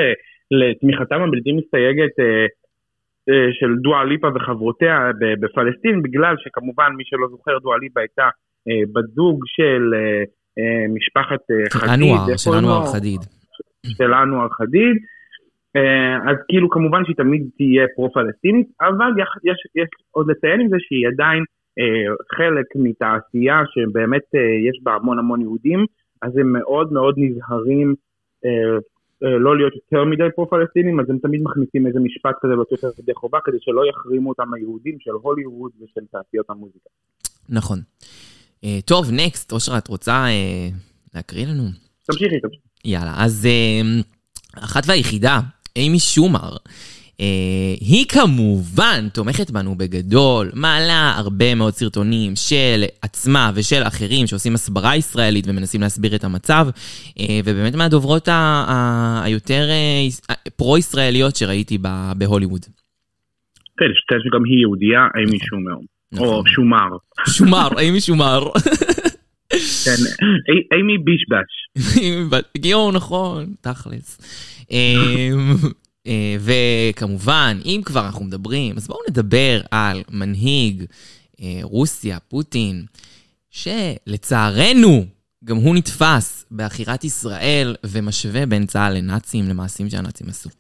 לתמיכתם 0.51 1.21
הבלתי 1.23 1.53
מסתייגת 1.53 2.15
אה, 2.21 2.47
של 3.59 3.73
דואה 3.83 4.05
ליפה 4.05 4.29
וחברותיה 4.35 5.11
בפלסטין, 5.41 6.03
בגלל 6.03 6.35
שכמובן 6.39 6.91
מי 6.97 7.05
שלא 7.07 7.27
זוכר 7.31 7.59
דואה 7.59 7.79
ליפה 7.79 8.01
הייתה 8.01 8.29
בת 8.93 9.09
זוג 9.15 9.45
של 9.47 9.83
משפחת 10.95 11.41
חדיד. 11.71 11.91
אנואר, 11.95 12.37
של 12.37 12.51
קוראים 12.51 12.65
אנואר? 12.65 12.87
חדיד. 12.87 13.21
של 13.87 14.15
אנואר 14.15 14.49
חדיד. 14.49 14.97
אה, 15.77 16.31
אז 16.31 16.37
כאילו 16.49 16.71
כמובן 16.71 17.05
שהיא 17.05 17.17
תמיד 17.17 17.43
תהיה 17.57 17.85
פרו-פלסטינית, 17.97 18.69
אבל 18.81 19.11
יח- 19.23 19.43
יש, 19.45 19.59
יש 19.83 19.89
עוד 20.11 20.27
לציין 20.31 20.61
עם 20.61 20.69
זה 20.69 20.77
שהיא 20.79 21.07
עדיין 21.13 21.43
אה, 21.79 22.15
חלק 22.37 22.67
מתעשייה 22.75 23.59
שבאמת 23.73 24.23
אה, 24.35 24.41
יש 24.69 24.77
בה 24.83 24.95
המון 24.95 25.19
המון 25.19 25.41
יהודים, 25.41 25.81
אז 26.23 26.37
הם 26.37 26.53
מאוד 26.53 26.93
מאוד 26.93 27.15
נזהרים 27.19 27.95
אה, 28.45 28.77
אה, 29.23 29.39
לא 29.39 29.57
להיות 29.57 29.75
יותר 29.75 30.05
מדי 30.05 30.23
פרו-פלסטינים, 30.37 31.01
אז 31.01 31.11
הם 31.11 31.19
תמיד 31.19 31.41
מכניסים 31.45 31.87
איזה 31.87 32.01
משפט 32.01 32.35
כזה 32.43 32.57
באותו 32.57 32.75
ידי 33.03 33.15
חובה, 33.15 33.39
כדי 33.45 33.57
שלא 33.61 33.83
יחרימו 33.91 34.29
אותם 34.29 34.55
היהודים 34.55 34.97
של 35.01 35.11
הוליווד 35.11 35.71
ושל 35.81 36.01
תעשיות 36.13 36.51
המוזיקה. 36.51 36.89
נכון. 37.49 37.79
אה, 38.65 38.79
טוב, 38.85 39.05
נקסט, 39.13 39.53
אושרה, 39.53 39.79
את 39.79 39.89
רוצה 39.89 40.13
אה, 40.13 40.69
להקריא 41.15 41.47
לנו? 41.47 41.63
תמשיכי, 42.07 42.41
תמשיכי. 42.41 42.63
יאללה, 42.85 43.13
אז 43.17 43.47
אה, 43.47 44.01
אחת 44.65 44.83
והיחידה, 44.87 45.39
אימי 45.79 45.99
שומר, 45.99 46.57
אה, 47.21 47.27
היא 47.81 48.05
כמובן 48.09 49.09
תומכת 49.13 49.51
בנו 49.51 49.75
בגדול, 49.75 50.51
מעלה 50.55 51.13
הרבה 51.17 51.55
מאוד 51.55 51.75
סרטונים 51.75 52.37
של 52.37 52.85
עצמה 53.03 53.51
ושל 53.55 53.83
אחרים 53.83 54.27
שעושים 54.27 54.55
הסברה 54.55 54.97
ישראלית 54.97 55.45
ומנסים 55.49 55.81
להסביר 55.81 56.15
את 56.15 56.25
המצב, 56.25 56.67
אה, 57.21 57.41
ובאמת 57.45 57.75
מהדוברות 57.75 58.29
ה- 58.29 58.33
ה- 58.69 59.21
היותר 59.25 59.69
אה, 59.71 60.35
פרו-ישראליות 60.57 61.37
שראיתי 61.37 61.79
ב- 61.83 62.13
בהוליווד. 62.17 62.61
כן, 63.79 63.85
שתהיה 63.95 64.21
שגם 64.25 64.45
היא 64.45 64.59
יהודייה, 64.61 65.01
אימי 65.19 65.39
שומר. 65.39 65.77
או 66.19 66.25
נכון. 66.41 66.47
שומר. 66.49 66.89
שומר, 67.29 67.69
אימי 67.79 68.01
שומר. 68.01 68.43
כן, 69.85 70.03
אי- 70.53 70.77
אימי 70.79 70.99
בישבש. 70.99 71.51
יואו, 72.71 72.93
נכון, 72.93 73.45
תכלס. 73.61 74.21
אמ, 74.71 75.55
אה, 76.07 76.37
וכמובן, 76.47 77.57
אם 77.65 77.81
כבר 77.85 78.07
אנחנו 78.07 78.25
מדברים, 78.25 78.77
אז 78.77 78.89
בואו 78.89 78.99
נדבר 79.11 79.61
על 79.71 79.97
מנהיג 80.11 80.85
אה, 81.41 81.59
רוסיה, 81.63 82.19
פוטין, 82.29 82.85
שלצערנו, 83.51 85.05
גם 85.45 85.57
הוא 85.57 85.77
נתפס 85.77 86.47
בעכירת 86.51 87.05
ישראל 87.05 87.75
ומשווה 87.87 88.47
בין 88.47 88.67
צה"ל 88.67 88.93
לנאצים, 88.99 89.45
למעשים 89.51 89.89
שהנאצים 89.89 90.27
עשו. 90.29 90.51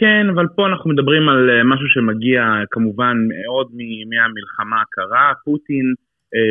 כן, 0.00 0.24
אבל 0.34 0.46
פה 0.56 0.62
אנחנו 0.66 0.90
מדברים 0.90 1.28
על 1.28 1.50
אה, 1.50 1.64
משהו 1.72 1.88
שמגיע 1.94 2.40
כמובן 2.70 3.16
עוד 3.54 3.68
מהמלחמה 4.10 4.76
הקרה. 4.82 5.32
פוטין 5.44 5.86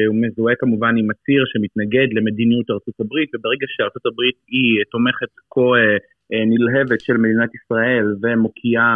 הוא 0.07 0.15
מזוהה 0.21 0.55
כמובן 0.59 0.93
עם 0.97 1.07
הציר 1.11 1.41
שמתנגד 1.51 2.07
למדיניות 2.17 2.67
ארצות 2.69 2.97
הברית, 2.99 3.29
וברגע 3.35 3.65
שארצות 3.69 4.05
הברית 4.05 4.37
היא 4.53 4.79
אה, 4.79 4.83
תומכת 4.91 5.31
כה 5.53 5.61
אה, 5.61 5.97
אה, 6.31 6.45
נלהבת 6.51 7.01
של 7.01 7.17
מדינת 7.17 7.51
ישראל 7.55 8.05
ומוקיעה 8.21 8.95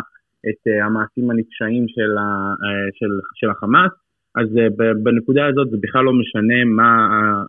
את 0.50 0.62
אה, 0.68 0.86
המעשים 0.86 1.32
הנפשעים 1.32 1.86
של, 1.96 2.12
ה- 2.18 2.56
אה, 2.64 2.88
של, 3.00 3.12
של 3.40 3.50
החמאס, 3.50 3.92
אז 4.40 4.48
אה, 4.58 4.68
בנקודה 5.04 5.46
הזאת 5.46 5.68
זה 5.72 5.78
בכלל 5.82 6.04
לא 6.04 6.14
משנה 6.22 6.60
מה 6.80 6.92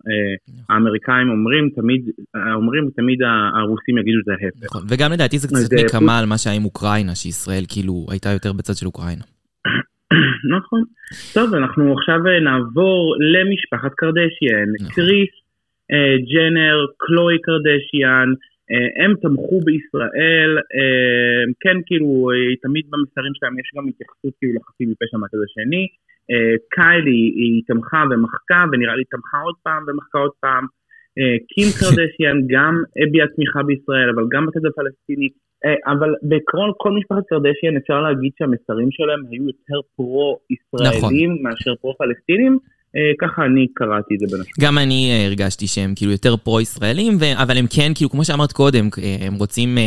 אה, 0.09 0.35
האמריקאים 0.69 1.29
אומרים, 1.31 1.65
תמיד, 1.79 2.03
אה, 2.37 2.55
אומרים, 2.55 2.91
תמיד 2.97 3.19
הרוסים 3.59 3.99
יגידו 3.99 4.19
את 4.23 4.29
ההפך. 4.29 4.65
נכון. 4.65 4.83
וגם 4.89 5.13
לדעתי 5.13 5.39
זה 5.39 5.49
קצת 5.49 5.73
אה, 5.73 5.85
נקמה 5.85 6.19
על 6.19 6.27
מה 6.27 6.39
שהיה 6.39 6.57
עם 6.57 6.65
אוקראינה, 6.65 7.15
שישראל 7.15 7.65
כאילו 7.69 8.07
הייתה 8.11 8.31
יותר 8.31 8.53
בצד 8.53 8.75
של 8.75 8.87
אוקראינה. 8.87 9.36
נכון. 10.57 10.83
טוב, 11.35 11.55
אנחנו 11.55 11.93
עכשיו 11.99 12.27
אה, 12.27 12.41
נעבור 12.41 13.17
למשפחת 13.35 13.93
קרדשיאן. 13.95 14.69
נכון. 14.81 14.95
קריס, 14.95 15.35
אה, 15.93 16.17
ג'נר, 16.33 16.77
קלוי 16.97 17.37
קרדשיאן, 17.47 18.29
אה, 18.71 19.05
הם 19.05 19.13
תמכו 19.23 19.59
בישראל, 19.67 20.51
אה, 20.77 21.43
כן, 21.63 21.77
כאילו, 21.87 22.09
תמיד 22.63 22.85
במסרים 22.91 23.35
שלהם 23.35 23.59
יש 23.59 23.69
גם 23.77 23.85
התייחסות 23.89 24.33
כאילו 24.39 24.53
לחפים 24.59 24.89
מפשע 24.91 25.17
מהצד 25.17 25.39
השני. 25.47 25.87
קיילי, 26.75 27.23
היא 27.41 27.63
תמכה 27.67 28.03
ומחקה, 28.11 28.61
ונראה 28.73 28.97
לי 28.97 29.05
תמכה 29.05 29.39
עוד 29.47 29.55
פעם 29.63 29.83
ומחקה 29.87 30.19
עוד 30.19 30.35
פעם. 30.41 30.65
קים 31.51 31.69
קרדשיאן 31.81 32.37
גם 32.53 32.75
הביעה 33.03 33.27
תמיכה 33.35 33.63
בישראל, 33.63 34.09
אבל 34.15 34.25
גם 34.33 34.47
בצד 34.47 34.65
הפלסטיני. 34.67 35.29
אה, 35.67 35.93
אבל 35.93 36.11
בעקרון 36.23 36.71
כל 36.77 36.93
משפחת 36.99 37.23
קרדשיאן 37.29 37.77
אפשר 37.77 38.01
להגיד 38.01 38.33
שהמסרים 38.39 38.89
שלהם 38.91 39.21
היו 39.31 39.45
יותר 39.47 39.79
פרו-ישראלים 39.97 41.31
נכון. 41.33 41.43
מאשר 41.43 41.75
פרו-פלסטינים. 41.81 42.59
אה, 42.97 43.13
ככה 43.21 43.45
אני 43.45 43.67
קראתי 43.75 44.15
את 44.15 44.21
זה 44.21 44.27
בין 44.31 44.41
השאר. 44.41 44.67
גם 44.67 44.79
אני 44.79 45.11
אה, 45.11 45.27
הרגשתי 45.27 45.67
שהם 45.67 45.93
כאילו 45.97 46.13
יותר 46.13 46.37
פרו-ישראלים, 46.37 47.17
ו- 47.21 47.43
אבל 47.43 47.57
הם 47.59 47.67
כן, 47.77 47.93
כאילו, 47.95 48.11
כמו 48.11 48.25
שאמרת 48.25 48.53
קודם, 48.53 48.89
הם 49.21 49.35
רוצים, 49.35 49.79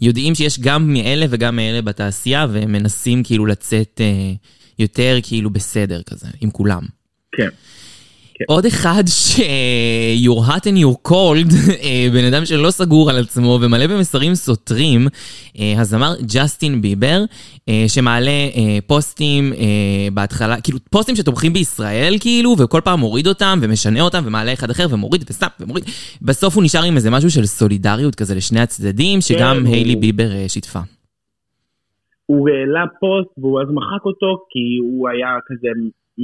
יודעים 0.00 0.34
שיש 0.34 0.60
גם 0.60 0.92
מאלה 0.92 1.26
וגם 1.30 1.56
מאלה 1.56 1.82
בתעשייה, 1.82 2.46
והם 2.52 2.72
מנסים 2.72 3.22
כאילו 3.24 3.46
לצאת 3.46 4.00
יותר 4.78 5.16
כאילו 5.22 5.50
בסדר 5.50 6.00
כזה, 6.02 6.26
עם 6.40 6.50
כולם. 6.50 6.82
כן. 7.32 7.48
עוד 8.48 8.66
אחד 8.66 9.02
ש... 9.06 9.40
you're 10.24 10.48
hot 10.50 10.60
and 10.64 10.78
you're 10.82 11.10
cold, 11.10 11.54
אה, 11.84 12.06
בן 12.12 12.24
אדם 12.24 12.44
שלא 12.44 12.70
סגור 12.70 13.10
על 13.10 13.18
עצמו 13.18 13.58
ומלא 13.62 13.86
במסרים 13.86 14.34
סותרים, 14.34 15.06
אה, 15.58 15.74
הזמר 15.80 16.14
ג'סטין 16.34 16.82
ביבר, 16.82 17.22
אה, 17.68 17.84
שמעלה 17.88 18.30
אה, 18.30 18.78
פוסטים 18.86 19.52
אה, 19.52 19.58
בהתחלה, 20.14 20.60
כאילו 20.60 20.78
פוסטים 20.90 21.16
שתומכים 21.16 21.52
בישראל 21.52 22.16
כאילו, 22.20 22.54
וכל 22.58 22.80
פעם 22.84 23.00
מוריד 23.00 23.26
אותם 23.26 23.58
ומשנה 23.62 24.00
אותם 24.00 24.22
ומעלה 24.26 24.52
אחד 24.52 24.70
אחר 24.70 24.86
ומוריד 24.90 25.24
וסתם 25.30 25.46
ומוריד. 25.60 25.84
בסוף 26.22 26.54
הוא 26.54 26.64
נשאר 26.64 26.82
עם 26.82 26.96
איזה 26.96 27.10
משהו 27.10 27.30
של 27.30 27.46
סולידריות 27.46 28.14
כזה 28.14 28.34
לשני 28.34 28.60
הצדדים, 28.60 29.20
שגם 29.20 29.56
כן, 29.60 29.66
הוא- 29.66 29.74
היילי 29.74 29.96
ביבר 29.96 30.32
אה, 30.32 30.44
שיתפה. 30.48 30.80
הוא 32.26 32.48
העלה 32.48 32.84
פוסט 33.00 33.38
והוא 33.38 33.60
אז 33.62 33.66
מחק 33.70 34.04
אותו 34.06 34.26
כי 34.50 34.58
הוא 34.82 35.08
היה 35.08 35.28
כזה, 35.46 35.68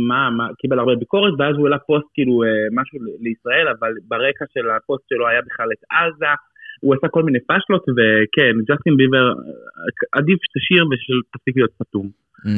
מה, 0.09 0.31
מה, 0.31 0.47
קיבל 0.59 0.79
הרבה 0.79 0.95
ביקורת 0.95 1.35
ואז 1.39 1.55
הוא 1.57 1.67
העלה 1.67 1.79
פוסט 1.79 2.07
כאילו 2.15 2.35
אה, 2.45 2.49
משהו 2.73 2.99
לישראל 3.21 3.67
אבל 3.69 3.93
ברקע 4.09 4.45
של 4.55 4.71
הפוסט 4.71 5.05
שלו 5.09 5.29
היה 5.29 5.41
בכלל 5.49 5.69
את 5.75 5.83
עזה, 5.91 6.33
הוא 6.81 6.95
עשה 6.95 7.09
כל 7.09 7.23
מיני 7.23 7.39
פאשלות 7.49 7.85
וכן, 7.97 8.55
ג'סטין 8.69 8.97
ביבר 8.97 9.27
אה, 9.29 10.19
עדיף 10.19 10.39
שתשיר 10.45 10.83
ושתפסיק 10.87 11.57
להיות 11.57 11.75
סתום. 11.83 12.07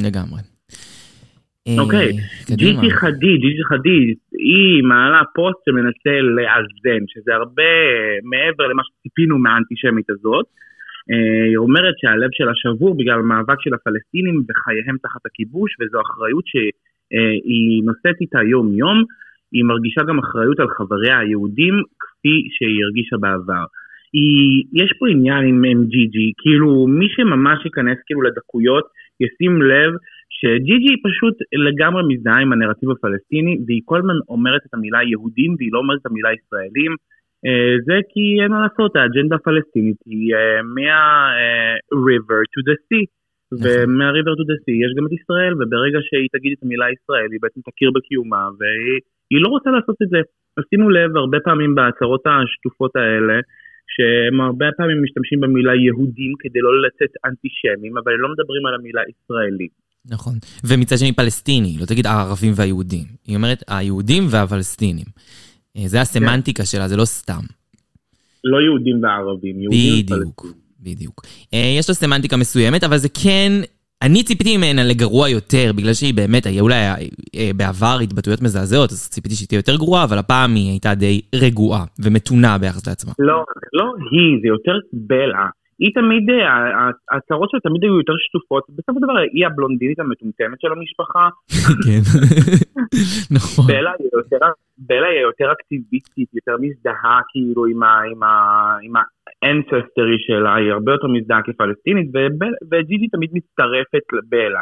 לגמרי. 0.05 0.41
אה, 1.67 1.81
אוקיי. 1.83 2.11
ג'יג'י 2.59 2.91
חדיד, 3.01 3.39
ג'יג'י 3.41 3.63
חדיד, 3.71 4.17
היא 4.31 4.83
מעלה 4.83 5.21
פוסט 5.35 5.59
שמנסה 5.65 6.15
לאזן, 6.37 7.01
שזה 7.07 7.31
הרבה 7.39 7.71
מעבר 8.31 8.67
למה 8.67 8.83
שציפינו 8.87 9.37
מהאנטישמית 9.37 10.09
הזאת. 10.09 10.45
היא 11.49 11.57
אומרת 11.57 11.95
שהלב 12.01 12.31
שלה 12.37 12.51
שבור 12.61 12.97
בגלל 12.97 13.19
המאבק 13.19 13.59
של 13.61 13.73
הפלסטינים 13.73 14.35
וחייהם 14.47 14.97
תחת 15.03 15.23
הכיבוש, 15.25 15.71
וזו 15.79 15.97
אחריות 16.01 16.45
שהיא 17.09 17.83
נושאת 17.85 18.21
איתה 18.21 18.39
יום-יום. 18.43 19.03
היא 19.51 19.63
מרגישה 19.65 20.01
גם 20.09 20.19
אחריות 20.19 20.59
על 20.59 20.67
חבריה 20.77 21.19
היהודים, 21.19 21.75
כפי 21.99 22.35
שהיא 22.55 22.83
הרגישה 22.83 23.17
בעבר. 23.17 23.65
היא, 24.13 24.63
יש 24.73 24.89
פה 24.99 25.05
עניין 25.09 25.43
עם, 25.49 25.63
עם 25.63 25.85
ג'יג'י, 25.85 26.31
כאילו 26.41 26.87
מי 26.87 27.07
שממש 27.09 27.65
ייכנס 27.65 27.97
כאילו 28.05 28.21
לדקויות, 28.21 28.85
ישים 29.23 29.61
לב 29.61 29.91
שג'יג'י 30.37 30.95
פשוט 31.07 31.35
לגמרי 31.67 32.01
מזדהה 32.07 32.39
עם 32.39 32.53
הנרטיב 32.53 32.89
הפלסטיני, 32.91 33.57
והיא 33.65 33.81
כל 33.85 33.97
הזמן 33.99 34.19
אומרת 34.29 34.61
את 34.65 34.73
המילה 34.73 35.03
יהודים, 35.03 35.55
והיא 35.57 35.69
לא 35.73 35.79
אומרת 35.79 35.99
את 36.01 36.05
המילה 36.05 36.29
ישראלים. 36.33 36.91
אה, 37.45 37.75
זה 37.85 37.97
כי 38.11 38.41
אין 38.41 38.51
מה 38.51 38.61
לעשות, 38.63 38.95
האג'נדה 38.95 39.35
הפלסטינית 39.35 39.99
היא 40.05 40.35
אה, 40.35 40.61
מה-river 40.75 42.41
to 42.53 42.59
the 42.67 42.75
sea. 42.85 43.05
ומה-river 43.61 44.33
to 44.39 44.43
the 44.49 44.57
sea 44.63 44.77
יש 44.85 44.91
גם 44.97 45.05
את 45.07 45.13
ישראל, 45.19 45.53
וברגע 45.59 45.99
שהיא 46.07 46.29
תגיד 46.35 46.51
את 46.55 46.61
המילה 46.63 46.87
ישראל, 46.95 47.29
היא 47.33 47.41
בעצם 47.43 47.61
תכיר 47.67 47.89
בקיומה, 47.95 48.43
והיא 48.57 48.99
היא 49.31 49.39
לא 49.43 49.49
רוצה 49.55 49.69
לעשות 49.75 49.97
את 50.03 50.09
זה. 50.13 50.21
אז 50.57 50.63
שימו 50.69 50.89
לב, 50.89 51.09
הרבה 51.17 51.39
פעמים 51.47 51.75
בהצהרות 51.75 52.23
השטופות 52.27 52.93
האלה, 52.95 53.37
שהם 53.93 54.41
הרבה 54.41 54.65
פעמים 54.77 54.97
משתמשים 55.03 55.39
במילה 55.43 55.75
יהודים 55.75 56.33
כדי 56.39 56.59
לא 56.65 56.71
לצאת 56.85 57.13
אנטישמים, 57.25 57.93
אבל 57.97 58.11
הם 58.13 58.21
לא 58.25 58.29
מדברים 58.33 58.63
על 58.67 58.73
המילה 58.77 59.01
ישראלי. 59.11 59.67
נכון. 60.05 60.33
ומצד 60.67 60.97
שני 60.97 61.13
פלסטיני, 61.13 61.73
לא 61.81 61.85
תגיד 61.85 62.05
הערבים 62.05 62.53
והיהודים. 62.55 63.05
היא 63.27 63.35
אומרת 63.35 63.63
היהודים 63.67 64.23
והפלסטינים. 64.31 65.09
אה, 65.77 65.87
זה 65.87 66.01
הסמנטיקה 66.01 66.65
שלה, 66.65 66.87
זה 66.87 66.97
לא 66.97 67.05
סתם. 67.05 67.43
לא 68.43 68.57
יהודים 68.61 69.03
וערבים, 69.03 69.61
יהודים 69.61 70.05
בדיוק, 70.05 70.45
בדיוק. 70.79 71.21
אה, 71.53 71.73
יש 71.79 71.89
לה 71.89 71.95
סמנטיקה 71.95 72.37
מסוימת, 72.37 72.83
אבל 72.83 72.97
זה 72.97 73.07
כן... 73.23 73.51
אני 74.01 74.23
ציפיתי 74.23 74.57
ממנה 74.57 74.83
לגרוע 74.83 75.29
יותר, 75.29 75.71
בגלל 75.77 75.93
שהיא 75.93 76.13
באמת, 76.13 76.45
היה 76.45 76.61
אולי 76.61 76.75
אה, 77.35 77.51
בעבר 77.55 77.97
התבטאויות 78.03 78.41
מזעזעות, 78.41 78.89
אז 78.89 79.09
ציפיתי 79.09 79.35
שהיא 79.35 79.47
תהיה 79.47 79.57
יותר 79.57 79.75
גרועה, 79.75 80.03
אבל 80.03 80.17
הפעם 80.17 80.55
היא 80.55 80.69
הייתה 80.69 80.95
די 80.95 81.21
רגועה 81.35 81.83
ומתונה 82.03 82.57
ביחס 82.57 82.87
לעצמה. 82.87 83.13
לא, 83.19 83.43
לא 83.73 83.85
היא, 84.11 84.41
זה 84.41 84.47
יותר 84.47 84.75
בלע. 84.93 85.45
היא 85.79 85.91
תמיד, 85.93 86.29
אה, 86.29 86.91
ההצהרות 87.11 87.49
שלה 87.49 87.59
תמיד 87.59 87.83
היו 87.83 87.97
יותר 87.97 88.13
שטופות, 88.17 88.63
בסופו 88.69 88.99
של 88.99 89.03
דבר 89.03 89.17
היא 89.33 89.45
הבלונדינית 89.45 89.99
המטומטמת 89.99 90.61
של 90.61 90.71
המשפחה. 90.75 91.25
כן, 91.85 92.01
נכון. 93.37 93.65
בלה 94.77 95.07
היא 95.07 95.21
יותר 95.21 95.51
אקטיביסטית, 95.51 96.29
יותר 96.33 96.55
מזדהה 96.61 97.19
כאילו 97.31 97.65
עם 97.65 98.93
האנססטרי 99.43 100.19
שלה, 100.19 100.55
היא 100.55 100.71
הרבה 100.71 100.91
יותר 100.91 101.07
מזדהה 101.07 101.41
כפלסטינית, 101.41 102.07
וג'יג'י 102.71 103.07
תמיד 103.07 103.29
מצטרפת 103.33 104.05
לבלה. 104.13 104.61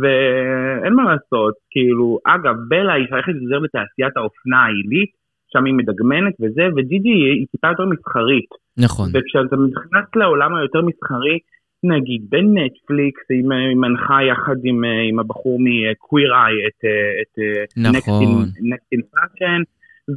ואין 0.00 0.92
מה 0.94 1.02
לעשות, 1.04 1.54
כאילו, 1.70 2.18
אגב, 2.26 2.54
בלה 2.68 2.92
היא 2.92 3.06
שייכת 3.08 3.32
יותר 3.42 3.58
לתעשיית 3.58 4.16
האופנה 4.16 4.64
העילית, 4.64 5.10
שם 5.52 5.64
היא 5.64 5.74
מדגמנת 5.74 6.34
וזה, 6.40 6.66
וג'יג'י 6.76 7.08
היא 7.08 7.46
טיפה 7.52 7.68
יותר 7.68 7.86
מסחרית. 7.86 8.50
נכון. 8.78 9.08
וכשאתה 9.14 9.56
נכנס 9.56 10.06
לעולם 10.16 10.54
היותר 10.54 10.82
מסחרי, 10.82 11.38
נגיד 11.84 12.20
בנטפליקס, 12.28 13.22
היא 13.30 13.44
מנחה 13.76 14.22
יחד 14.22 14.56
עם, 14.64 14.84
עם 15.08 15.18
הבחור 15.18 15.58
מקוויר 15.60 16.34
איי 16.34 16.54
את, 16.66 16.84
את 17.22 17.38
נכון. 17.76 18.44
Next 18.72 18.88
in 18.94 19.02
Fashion, 19.12 19.62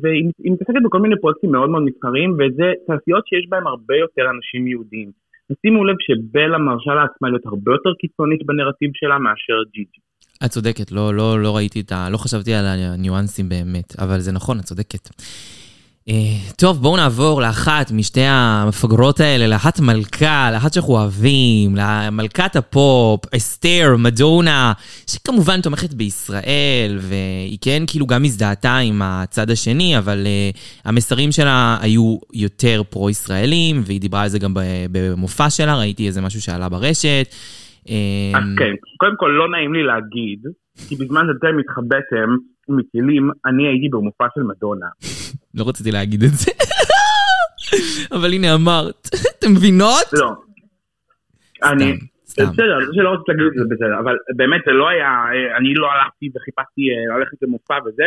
והיא 0.01 0.53
מתעסקת 0.53 0.81
בכל 0.85 0.99
מיני 0.99 1.15
פרויקטים 1.21 1.51
מאוד 1.51 1.69
מאוד 1.69 1.83
מסחריים, 1.89 2.31
וזה 2.33 2.67
תעשיות 2.87 3.23
שיש 3.27 3.45
בהן 3.49 3.67
הרבה 3.67 3.95
יותר 3.95 4.25
אנשים 4.35 4.67
יהודים. 4.67 5.11
שימו 5.61 5.85
לב 5.85 5.95
שבלה 6.05 6.57
מרשה 6.57 6.93
לעצמה 6.99 7.29
להיות 7.29 7.45
הרבה 7.45 7.71
יותר 7.71 7.93
קיצונית 8.01 8.45
בנרטיב 8.45 8.91
שלה 8.93 9.17
מאשר 9.19 9.57
ג'יג'י. 9.73 10.01
את 10.45 10.49
צודקת, 10.49 10.91
לא, 10.91 11.13
לא, 11.13 11.39
לא 11.43 11.55
ראיתי 11.55 11.79
את 11.81 11.91
ה... 11.91 12.09
לא 12.11 12.17
חשבתי 12.17 12.53
על 12.53 12.65
הניואנסים 12.65 13.49
באמת, 13.49 13.89
אבל 14.03 14.19
זה 14.19 14.31
נכון, 14.31 14.59
את 14.59 14.63
צודקת. 14.63 15.09
Uh, 16.09 16.57
טוב, 16.57 16.81
בואו 16.81 16.97
נעבור 16.97 17.41
לאחת 17.41 17.91
משתי 17.91 18.21
המפגרות 18.23 19.19
האלה, 19.19 19.47
לאחת 19.47 19.79
מלכה, 19.79 20.49
לאחת 20.53 20.73
שאנחנו 20.73 20.93
אוהבים, 20.93 21.75
למלכת 21.75 22.55
הפופ, 22.55 23.35
אסתר, 23.35 23.95
מדונה, 23.97 24.73
שכמובן 25.07 25.61
תומכת 25.61 25.93
בישראל, 25.93 26.97
והיא 26.99 27.57
כן 27.61 27.83
כאילו 27.87 28.07
גם 28.07 28.23
הזדהתה 28.23 28.77
עם 28.77 29.01
הצד 29.01 29.49
השני, 29.49 29.97
אבל 29.97 30.23
uh, 30.25 30.57
המסרים 30.85 31.31
שלה 31.31 31.77
היו 31.81 32.17
יותר 32.33 32.81
פרו-ישראלים, 32.89 33.81
והיא 33.85 34.01
דיברה 34.01 34.21
על 34.23 34.29
זה 34.29 34.39
גם 34.39 34.53
במופע 34.91 35.49
שלה, 35.49 35.77
ראיתי 35.77 36.07
איזה 36.07 36.21
משהו 36.21 36.41
שעלה 36.41 36.69
ברשת. 36.69 37.27
אה, 37.89 38.39
אז 38.39 38.43
כן, 38.57 38.73
קודם 38.97 39.15
כל 39.17 39.31
לא 39.37 39.49
נעים 39.51 39.73
לי 39.73 39.83
להגיד, 39.83 40.39
כי 40.87 40.95
בזמן 40.95 41.21
שאתם 41.27 41.59
התחבאתם 41.59 42.29
מכלים, 42.69 43.31
אני 43.45 43.67
הייתי 43.67 43.89
במופע 43.89 44.25
של 44.35 44.43
מדונה. 44.43 44.87
לא 45.57 45.63
רציתי 45.69 45.91
להגיד 45.91 46.23
את 46.23 46.33
זה, 46.33 46.51
אבל 48.15 48.33
הנה 48.33 48.55
אמרת. 48.55 49.07
אתם 49.39 49.51
מבינות? 49.51 50.05
לא. 50.13 50.33
אני... 51.63 51.97
בסדר, 52.27 52.79
זה 52.85 52.93
שלא 52.93 53.09
רציתי 53.09 53.31
להגיד 53.31 53.45
את 53.47 53.53
זה 53.69 53.75
בסדר, 53.75 53.99
אבל 53.99 54.15
באמת 54.35 54.61
זה 54.65 54.71
לא 54.71 54.89
היה, 54.89 55.09
אני 55.57 55.73
לא 55.73 55.87
הלכתי 55.91 56.29
וחיפשתי 56.35 56.81
אה, 56.91 57.17
ללכת 57.17 57.37
למופע 57.41 57.77
וזה. 57.85 58.03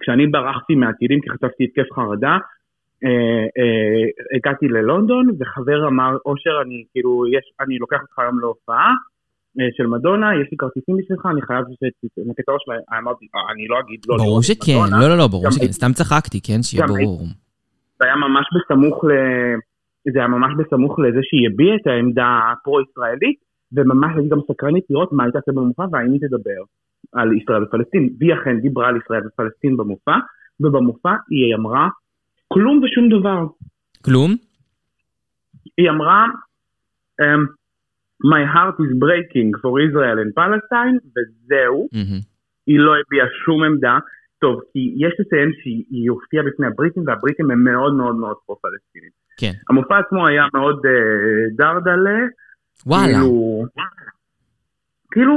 כשאני 0.00 0.26
ברחתי 0.26 0.74
מהטילים 0.74 1.20
כי 1.20 1.30
חטפתי 1.30 1.64
התקף 1.64 1.92
חרדה, 1.94 2.36
אה, 3.04 3.46
אה, 3.58 4.36
הגעתי 4.36 4.68
ללונדון 4.68 5.30
וחבר 5.38 5.88
אמר, 5.88 6.16
אושר, 6.26 6.62
אני 6.62 6.84
כאילו, 6.92 7.24
יש, 7.32 7.52
אני 7.60 7.78
לוקח 7.78 8.00
אותך 8.02 8.18
היום 8.18 8.40
להופעה 8.40 8.92
של 9.76 9.86
מדונה, 9.86 10.28
יש 10.40 10.48
לי 10.50 10.56
כרטיסים 10.56 10.96
בשבילך, 10.96 11.26
אני 11.26 11.42
חייב 11.42 11.64
שתנקה 11.78 12.42
את 12.42 12.48
הראש, 12.48 12.62
אמרתי, 12.98 13.26
אני 13.52 13.68
לא 13.68 13.80
אגיד 13.80 14.00
לא 14.08 14.16
ברור 14.16 14.42
שכן, 14.42 14.72
לא, 15.00 15.08
לא, 15.08 15.18
לא, 15.18 15.26
ברור 15.26 15.50
שכן, 15.50 15.72
סתם 15.72 15.92
צחקתי, 15.92 16.40
כן, 16.40 16.62
שיהיה 16.62 16.86
ברור. 16.86 17.20
זה 17.98 18.04
היה 18.06 18.16
ממש 18.16 18.46
בסמוך 18.54 19.04
ל... 19.04 19.10
זה 20.12 20.18
היה 20.18 20.28
ממש 20.28 20.52
בסמוך 20.58 20.98
לזה 20.98 21.18
שהיא 21.22 21.48
הביעה 21.48 21.76
את 21.76 21.86
העמדה 21.86 22.40
הפרו-ישראלית, 22.52 23.38
וממש 23.72 24.10
הייתי 24.16 24.28
גם 24.28 24.38
סקרנית 24.52 24.84
לראות 24.90 25.12
מה 25.12 25.24
הייתה 25.24 25.38
במופע 25.48 25.84
והאם 25.92 26.12
היא 26.12 26.20
תדבר 26.20 26.60
על 27.12 27.32
ישראל 27.32 27.64
ופלסטין. 27.64 28.08
והיא 28.18 28.34
אכן 28.34 28.60
דיברה 28.60 28.88
על 28.88 28.96
ישראל 28.96 29.26
ופלסטין 29.26 29.76
במופע, 29.76 30.16
ובמופע 30.60 31.14
היא 31.30 31.54
אמרה 31.54 31.88
כלום 32.48 32.80
ושום 32.82 33.08
דבר. 33.08 33.46
כלום? 34.04 34.36
היא 35.78 35.90
אמרה, 35.90 36.26
um, 37.22 37.57
My 38.24 38.42
heart 38.54 38.76
is 38.84 38.92
breaking 39.04 39.52
for 39.62 39.72
Israel 39.86 40.18
and 40.22 40.32
Palestine, 40.34 40.98
וזהו. 41.14 41.88
Mm-hmm. 41.94 42.22
היא 42.66 42.78
לא 42.78 42.92
הביעה 43.00 43.26
שום 43.44 43.64
עמדה. 43.64 43.98
טוב, 44.38 44.60
כי 44.72 44.94
יש 44.96 45.12
לציין 45.18 45.50
שהיא 45.62 46.10
הופיעה 46.10 46.44
בפני 46.44 46.66
הבריטים, 46.66 47.02
והבריטים 47.06 47.50
הם 47.50 47.64
מאוד 47.64 47.94
מאוד 47.94 48.16
מאוד 48.16 48.36
פרו-פלסטינים. 48.46 49.10
כן. 49.40 49.52
המופע 49.70 49.98
עצמו 49.98 50.26
היה 50.26 50.44
מאוד 50.54 50.76
uh, 50.86 51.56
דרדלה. 51.56 52.18
וואלה. 52.86 53.12
כאילו, 53.12 53.64
כאילו, 55.12 55.34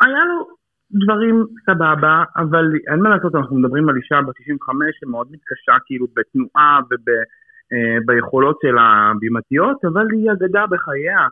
היה 0.00 0.24
לו 0.28 0.56
דברים 1.04 1.46
סבבה, 1.66 2.24
אבל 2.36 2.64
אין 2.90 3.00
מה 3.00 3.08
לעשות, 3.10 3.34
אנחנו 3.34 3.56
מדברים 3.56 3.88
על 3.88 3.96
אישה 3.96 4.20
בת 4.22 4.34
95 4.38 4.86
שמאוד 5.00 5.28
מתקשה 5.30 5.72
כאילו 5.86 6.06
בתנועה 6.16 6.80
וביכולות 6.90 8.56
אה, 8.56 8.70
של 8.70 8.76
הבימתיות, 8.78 9.84
אבל 9.84 10.06
היא 10.12 10.32
אגדה 10.32 10.64
בחייה. 10.70 11.26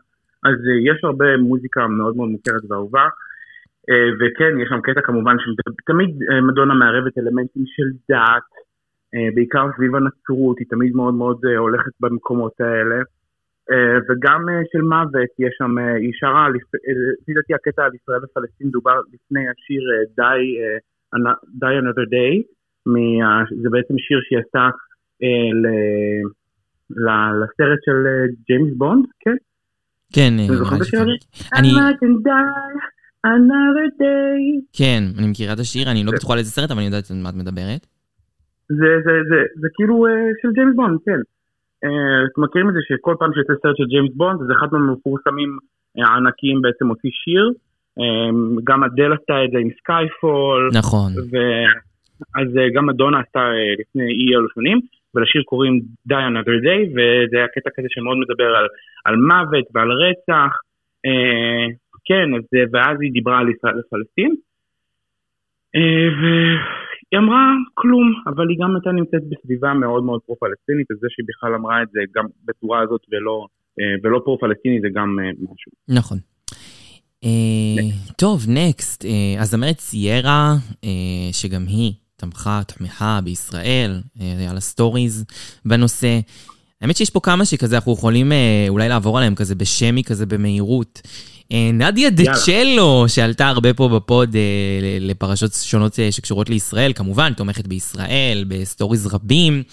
אז 0.49 0.57
אה, 0.69 0.91
יש 0.91 1.03
הרבה 1.03 1.37
מוזיקה 1.37 1.87
מאוד 1.87 2.15
מאוד 2.17 2.29
מוכרת 2.29 2.63
ואהובה. 2.69 3.05
אה, 3.89 4.09
וכן, 4.19 4.59
יש 4.61 4.67
שם 4.69 4.81
קטע 4.81 5.01
כמובן 5.01 5.35
שתמיד 5.39 6.15
מדונה 6.47 6.73
מערבת 6.73 7.17
אלמנטים 7.17 7.63
של 7.65 7.89
דת, 8.09 8.49
בעיקר 9.35 9.65
סביב 9.75 9.95
הנצרות, 9.95 10.59
היא 10.59 10.67
תמיד 10.69 10.95
מאוד 10.95 11.13
מאוד 11.13 11.45
הולכת 11.45 11.91
במקומות 11.99 12.61
האלה. 12.61 12.95
אה, 13.71 13.97
וגם 14.07 14.49
אה, 14.49 14.61
של 14.71 14.81
מוות, 14.81 15.31
יש 15.39 15.53
שם, 15.57 15.77
אה, 15.79 15.95
היא 15.95 16.11
שרה, 16.13 16.49
לפי 16.49 17.33
דעתי 17.33 17.53
הקטע 17.53 17.83
על 17.83 17.91
ישראל 17.95 18.23
ופלסטין 18.23 18.69
דובר 18.69 18.99
לפני 19.13 19.43
השיר 19.49 19.81
Die, 20.19 20.47
Die 21.61 21.75
Another 21.81 22.07
Day, 22.15 22.35
זה 23.61 23.69
בעצם 23.69 23.97
שיר 23.97 24.19
שהיא 24.23 24.39
עשתה 24.39 24.69
לסרט 27.39 27.79
של 27.85 27.99
ג'יימס 28.47 28.73
בונד, 28.77 29.05
כן? 29.19 29.35
כן, 30.13 30.33
אני 30.33 30.47
זוכר 30.47 30.75
את 30.75 30.81
השיר 30.81 31.01
הזה? 31.01 31.11
אני... 31.55 31.69
כן, 34.73 35.03
אני 35.17 35.27
מכירה 35.27 35.53
את 35.53 35.59
השיר, 35.59 35.91
אני 35.91 36.03
לא 36.03 36.11
בטוחה 36.11 36.33
על 36.33 36.39
איזה 36.39 36.51
סרט, 36.51 36.71
אבל 36.71 36.79
אני 36.79 36.85
יודעת 36.85 37.11
על 37.11 37.17
מה 37.23 37.29
את 37.29 37.35
מדברת. 37.35 37.87
זה 39.61 39.67
כאילו 39.75 40.05
של 40.41 40.51
ג'יימס 40.51 40.75
בונד, 40.75 40.99
כן. 41.05 41.21
אה, 41.83 42.25
אתם 42.27 42.41
מכירים 42.43 42.69
את 42.69 42.73
זה 42.73 42.79
שכל 42.87 43.15
פעם 43.19 43.31
שיוצא 43.33 43.53
סרט 43.61 43.77
של 43.77 43.87
ג'יימס 43.91 44.13
בונד, 44.15 44.41
אז 44.41 44.47
אחד 44.57 44.67
מהמפורסמים 44.71 45.57
אה, 45.97 46.07
הענקיים 46.07 46.61
בעצם 46.61 46.87
הוציא 46.87 47.09
שיר. 47.23 47.51
אה, 47.99 48.29
גם 48.63 48.83
אדל 48.83 49.13
עשתה 49.13 49.33
את 49.45 49.51
זה 49.53 49.57
עם 49.63 49.69
Skyfall. 49.79 50.69
נכון. 50.73 51.11
ו... 51.31 51.35
אז 52.41 52.47
גם 52.75 52.85
מדונה 52.85 53.19
עשתה 53.19 53.39
לפני 53.79 54.03
אי 54.03 54.35
אלו 54.35 54.47
שנים, 54.55 54.79
ולשיר 55.15 55.41
קוראים 55.45 55.81
Die 56.09 56.25
Another 56.29 56.57
Day, 56.67 56.81
וזה 56.95 57.37
היה 57.37 57.47
קטע 57.47 57.69
כזה 57.75 57.87
שמאוד 57.89 58.17
מדבר 58.17 58.49
על, 58.57 58.67
על 59.05 59.15
מוות 59.15 59.65
ועל 59.73 59.91
רצח. 59.91 60.53
כן, 62.05 62.27
אז, 62.35 62.43
ואז 62.73 62.97
היא 63.01 63.11
דיברה 63.13 63.39
על 63.39 63.49
ישראל 63.49 63.79
ופלסטין. 63.79 64.35
היא 67.11 67.19
אמרה 67.19 67.45
כלום, 67.73 68.13
אבל 68.27 68.49
היא 68.49 68.57
גם 68.61 68.75
הייתה 68.75 68.91
נמצאת 68.91 69.21
בסביבה 69.29 69.73
מאוד 69.73 70.03
מאוד 70.03 70.21
פרו-פלסטינית, 70.25 70.91
אז 70.91 70.97
זה 71.01 71.07
שהיא 71.09 71.25
בכלל 71.29 71.53
אמרה 71.53 71.83
את 71.83 71.87
זה 71.91 71.99
גם 72.15 72.25
בצורה 72.45 72.81
הזאת 72.81 73.01
ולא, 73.11 73.47
אה, 73.79 73.95
ולא 74.03 74.21
פרו-פלסטיני 74.25 74.81
זה 74.81 74.87
גם 74.93 75.19
אה, 75.19 75.31
משהו. 75.31 75.71
נכון. 75.87 76.17
אה, 77.25 78.15
טוב, 78.17 78.39
next. 78.49 79.05
אה, 79.05 79.41
הזמרת 79.41 79.79
סיירה, 79.79 80.53
אה, 80.71 80.87
שגם 81.31 81.61
היא 81.67 81.93
תמכה, 82.15 82.61
תמיכה 82.67 83.19
בישראל, 83.23 84.01
היה 84.19 84.53
לה 84.53 84.59
סטוריז 84.59 85.25
בנושא. 85.65 86.19
האמת 86.81 86.97
שיש 86.97 87.09
פה 87.09 87.19
כמה 87.19 87.45
שכזה 87.45 87.75
אנחנו 87.75 87.93
יכולים 87.93 88.31
אה, 88.31 88.35
אולי 88.69 88.89
לעבור 88.89 89.17
עליהם 89.17 89.35
כזה 89.35 89.55
בשמי 89.55 90.03
כזה 90.03 90.25
במהירות. 90.25 91.01
אה, 91.51 91.69
נדיה 91.73 92.09
דה 92.09 92.23
צ'לו, 92.33 93.05
שעלתה 93.07 93.47
הרבה 93.47 93.73
פה 93.73 93.89
בפוד 93.95 94.35
אה, 94.35 94.97
לפרשות 94.99 95.51
שונות 95.53 95.99
אה, 95.99 96.11
שקשורות 96.11 96.49
לישראל, 96.49 96.93
כמובן, 96.93 97.33
תומכת 97.33 97.67
בישראל, 97.67 98.45
בסטוריז 98.47 99.07
רבים. 99.13 99.63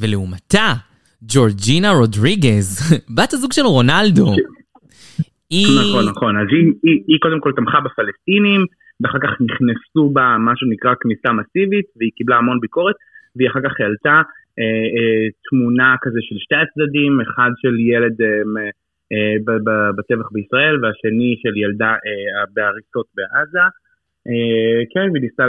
ולעומתה, 0.00 0.72
ג'ורג'ינה 1.22 1.90
רודריגז, 1.90 2.92
בת 3.16 3.32
הזוג 3.32 3.52
של 3.52 3.62
רונלדו. 3.62 4.34
נכון, 5.52 6.08
נכון, 6.08 6.36
אז 6.36 6.46
היא, 6.50 6.72
היא, 6.82 7.02
היא 7.08 7.16
קודם 7.22 7.40
כל 7.40 7.52
תמכה 7.56 7.78
בפלסטינים, 7.80 8.64
ואחר 9.00 9.18
כך 9.18 9.32
נכנסו 9.40 10.10
בה 10.10 10.36
מה 10.38 10.52
שנקרא 10.56 10.94
כניסה 11.00 11.32
מסיבית, 11.32 11.86
והיא 11.96 12.10
קיבלה 12.16 12.36
המון 12.36 12.60
ביקורת, 12.60 12.94
והיא 13.36 13.48
אחר 13.50 13.60
כך 13.60 13.80
העלתה 13.80 14.22
אה, 14.58 14.86
אה, 14.96 15.26
תמונה 15.50 15.96
כזה 16.02 16.18
של 16.22 16.36
שתי 16.38 16.54
הצדדים, 16.54 17.20
אחד 17.20 17.50
של 17.56 17.74
ילד 17.80 18.16
אה, 18.22 18.70
אה, 19.12 19.34
בטבח 19.96 20.28
בישראל, 20.32 20.84
והשני 20.84 21.36
של 21.42 21.56
ילדה 21.56 21.92
אה, 22.06 22.44
בהריסות 22.54 23.06
בעזה. 23.16 23.66
אה, 24.28 24.78
כן, 24.92 25.10
והיא 25.10 25.22
ניסתה 25.22 25.46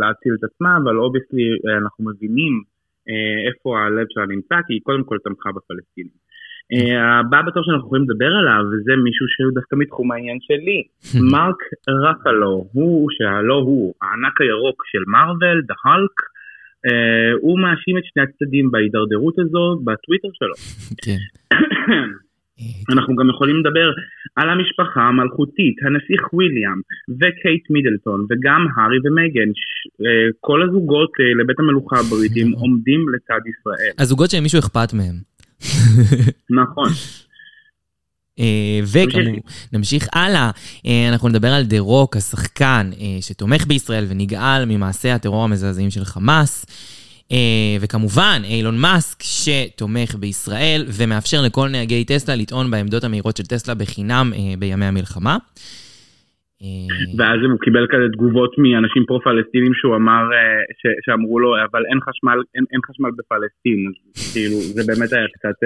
להציל 0.00 0.32
את 0.38 0.44
עצמה, 0.44 0.76
אבל 0.82 0.96
obviously 0.96 1.48
אה, 1.66 1.76
אנחנו 1.82 2.04
מבינים 2.10 2.62
אה, 3.08 3.48
איפה 3.48 3.78
הלב 3.80 4.06
שלה 4.10 4.26
נמצא, 4.26 4.54
כי 4.66 4.72
היא 4.74 4.80
קודם 4.82 5.04
כל 5.04 5.18
תמכה 5.24 5.50
בפלסטינים. 5.56 6.23
אה, 6.72 7.18
הבא 7.18 7.42
בתור 7.46 7.62
שאנחנו 7.64 7.86
יכולים 7.86 8.06
לדבר 8.08 8.32
עליו, 8.40 8.62
וזה 8.70 8.92
מישהו 9.06 9.26
שהוא 9.28 9.54
דווקא 9.54 9.76
מתחום 9.78 10.12
העניין 10.12 10.38
שלי, 10.46 10.78
מרק 11.32 11.60
רפלו, 12.04 12.68
הוא 12.72 13.08
שהלא 13.14 13.58
הוא, 13.66 13.94
הענק 14.02 14.40
הירוק 14.40 14.78
של 14.90 15.02
מארוול, 15.12 15.62
The 15.68 15.74
Hulk, 15.84 16.16
הוא 17.40 17.58
מאשים 17.60 17.98
את 17.98 18.04
שני 18.04 18.22
הצדדים 18.22 18.70
בהידרדרות 18.70 19.38
הזו 19.38 19.64
בטוויטר 19.84 20.28
שלו. 20.38 20.56
כן. 21.04 21.20
אנחנו 22.92 23.16
גם 23.16 23.30
יכולים 23.30 23.56
לדבר 23.60 23.88
על 24.36 24.48
המשפחה 24.50 25.00
המלכותית, 25.00 25.76
הנסיך 25.82 26.32
וויליאם 26.32 26.78
וקייט 27.18 27.64
מידלטון 27.70 28.26
וגם 28.30 28.60
הארי 28.76 28.98
ומייגן, 29.04 29.50
אה, 30.04 30.26
כל 30.40 30.62
הזוגות 30.62 31.12
אה, 31.20 31.42
לבית 31.42 31.58
המלוכה 31.58 31.96
הבריטים 31.98 32.52
עומדים 32.60 33.00
לצד 33.14 33.42
ישראל. 33.52 33.92
הזוגות 33.98 34.30
שמישהו 34.30 34.58
אכפת 34.58 34.90
מהם. 34.94 35.33
נכון. 36.62 36.92
אה, 38.38 38.80
ונמשיך 39.72 40.08
הלאה, 40.12 40.50
אנחנו 41.12 41.28
נדבר 41.28 41.52
על 41.52 41.64
The 41.64 41.78
Rock, 41.80 42.16
השחקן 42.16 42.90
שתומך 43.20 43.66
בישראל 43.66 44.06
ונגעל 44.08 44.64
ממעשי 44.64 45.10
הטרור 45.10 45.44
המזעזעים 45.44 45.90
של 45.90 46.04
חמאס. 46.04 46.66
אה, 47.32 47.76
וכמובן, 47.80 48.42
אילון 48.44 48.78
מאסק, 48.78 49.22
שתומך 49.22 50.14
בישראל 50.14 50.86
ומאפשר 50.88 51.42
לכל 51.42 51.68
נהגי 51.68 52.04
טסלה 52.04 52.34
לטעון 52.34 52.70
בעמדות 52.70 53.04
המהירות 53.04 53.36
של 53.36 53.46
טסלה 53.46 53.74
בחינם 53.74 54.32
אה, 54.36 54.54
בימי 54.58 54.86
המלחמה. 54.86 55.36
אה, 56.62 56.96
ואז 57.18 57.38
הוא 57.50 57.60
קיבל 57.60 57.86
כזה 57.92 58.06
תגובות 58.12 58.52
מאנשים 58.58 59.02
פרו-פלסטינים 59.06 59.74
שהוא 59.74 59.96
אמר, 59.96 60.22
ש, 60.80 60.82
שאמרו 61.04 61.38
לו, 61.38 61.50
אבל 61.70 61.82
אין 61.90 62.00
חשמל, 62.00 62.38
אין, 62.54 62.64
אין 62.72 62.80
חשמל 62.88 63.10
בפלסטין, 63.18 63.80
אז 63.88 64.32
כאילו, 64.32 64.56
זה 64.76 64.82
באמת 64.86 65.12
היה 65.12 65.26
קצת 65.34 65.58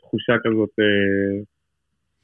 תחושה 0.00 0.34
כזאת 0.44 0.74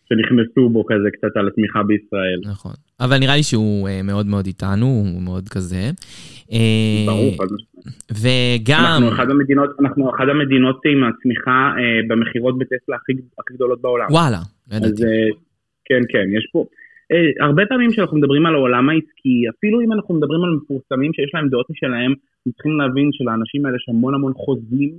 שנכנסו 0.08 0.68
בו 0.68 0.84
כזה 0.86 1.08
קצת 1.12 1.36
על 1.36 1.48
התמיכה 1.48 1.82
בישראל. 1.82 2.40
נכון. 2.44 2.72
אבל 3.00 3.18
נראה 3.18 3.36
לי 3.36 3.42
שהוא 3.42 3.88
uh, 3.88 4.02
מאוד 4.04 4.26
מאוד 4.26 4.46
איתנו, 4.46 4.86
הוא 4.86 5.22
מאוד 5.22 5.48
כזה. 5.48 5.82
אה, 6.52 7.04
ברור, 7.06 7.34
חד 7.38 7.46
וגם... 8.10 8.84
אנחנו 8.84 9.08
אחת 9.08 9.30
המדינות, 9.30 9.70
אנחנו 9.80 10.10
אחת 10.10 10.28
המדינות 10.30 10.80
עם 10.86 11.04
הצמיחה 11.04 11.72
uh, 11.76 12.08
במכירות 12.08 12.58
בטסלה 12.58 12.96
הכי, 12.96 13.12
הכי 13.12 13.54
גדולות 13.54 13.80
בעולם. 13.80 14.06
וואלה, 14.10 14.38
לא 14.70 14.76
ידעתי. 14.76 15.02
Uh, 15.02 15.36
כן, 15.84 16.02
כן, 16.08 16.26
יש 16.38 16.48
פה... 16.52 16.64
Uh, 17.14 17.44
הרבה 17.46 17.62
פעמים 17.68 17.90
כשאנחנו 17.90 18.16
מדברים 18.18 18.46
על 18.46 18.54
העולם 18.54 18.88
העסקי, 18.90 19.36
אפילו 19.52 19.76
אם 19.84 19.92
אנחנו 19.92 20.14
מדברים 20.14 20.42
על 20.44 20.50
מפורסמים 20.58 21.10
שיש 21.12 21.30
להם 21.34 21.48
דעות 21.48 21.66
משלהם, 21.70 22.12
אנחנו 22.12 22.52
צריכים 22.56 22.74
להבין 22.80 23.08
שלאנשים 23.12 23.66
האלה 23.66 23.76
יש 23.76 23.86
המון 23.88 24.14
המון 24.14 24.32
חוזים 24.44 24.92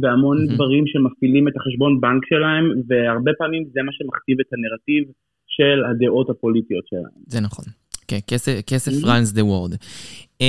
והמון 0.00 0.36
mm-hmm. 0.38 0.54
דברים 0.54 0.84
שמפעילים 0.86 1.48
את 1.48 1.56
החשבון 1.56 2.00
בנק 2.00 2.22
שלהם, 2.30 2.64
והרבה 2.88 3.32
פעמים 3.38 3.62
זה 3.74 3.80
מה 3.86 3.92
שמכתיב 3.96 4.36
את 4.40 4.50
הנרטיב 4.52 5.02
של 5.46 5.76
הדעות 5.90 6.30
הפוליטיות 6.30 6.84
שלהם. 6.86 7.16
זה 7.26 7.40
נכון. 7.40 7.64
כן, 8.08 8.18
כסף, 8.66 8.90
runs 8.90 9.30
the 9.38 9.44
world. 9.50 9.74
Uh, 10.42 10.44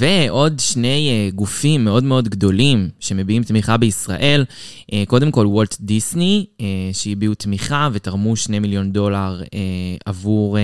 ועוד 0.00 0.52
שני 0.58 1.28
uh, 1.30 1.34
גופים 1.34 1.84
מאוד 1.84 2.04
מאוד 2.04 2.28
גדולים 2.28 2.78
שמביעים 3.00 3.42
תמיכה 3.42 3.76
בישראל. 3.76 4.42
Uh, 4.42 4.94
קודם 5.06 5.30
כל 5.30 5.46
וולט 5.46 5.76
דיסני, 5.80 6.46
שהביעו 6.92 7.34
תמיכה 7.34 7.88
ותרמו 7.92 8.36
שני 8.36 8.58
מיליון 8.58 8.92
דולר 8.92 9.32
עבור, 10.06 10.58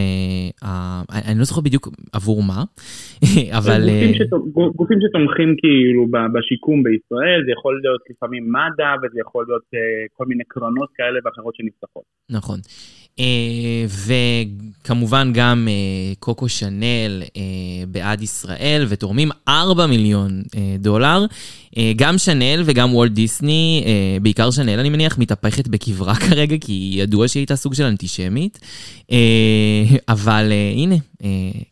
אני 1.28 1.38
לא 1.38 1.44
זוכר 1.44 1.60
בדיוק 1.60 1.88
עבור 2.12 2.42
מה, 2.42 2.62
אבל... 3.58 3.80
גופים, 3.80 4.14
שתומ, 4.14 4.42
גופים 4.76 4.98
שתומכים 5.02 5.54
כאילו 5.58 6.06
בשיקום 6.34 6.82
בישראל, 6.82 7.40
זה 7.46 7.52
יכול 7.52 7.80
להיות 7.82 8.00
לפעמים 8.10 8.52
מד"א 8.52 8.96
וזה 9.02 9.20
יכול 9.20 9.44
להיות 9.48 9.62
כל 10.12 10.26
מיני 10.26 10.44
קרנות 10.48 10.88
כאלה 10.96 11.18
ואחרות 11.24 11.54
שנפתחות. 11.54 12.02
נכון. 12.30 12.58
וכמובן 14.06 15.28
גם 15.34 15.68
קוקו 16.18 16.48
שנל 16.48 17.22
בעד 17.88 18.20
ישראל, 18.38 18.84
ותורמים 18.88 19.28
4 19.48 19.86
מיליון 19.86 20.30
uh, 20.46 20.58
דולר. 20.78 21.24
Uh, 21.30 21.78
גם 21.96 22.18
שנל 22.18 22.62
וגם 22.64 22.94
וולט 22.94 23.12
דיסני, 23.12 23.84
uh, 23.84 24.22
בעיקר 24.22 24.50
שנל 24.50 24.78
אני 24.78 24.90
מניח, 24.90 25.18
מתהפכת 25.18 25.68
בקברה 25.68 26.14
כרגע, 26.30 26.56
כי 26.60 26.90
ידוע 26.92 27.28
שהיא 27.28 27.40
הייתה 27.40 27.56
סוג 27.56 27.74
של 27.74 27.84
אנטישמית. 27.84 28.58
Uh, 29.00 29.14
אבל 30.08 30.46
uh, 30.50 30.78
הנה, 30.78 30.94
uh, 30.94 31.24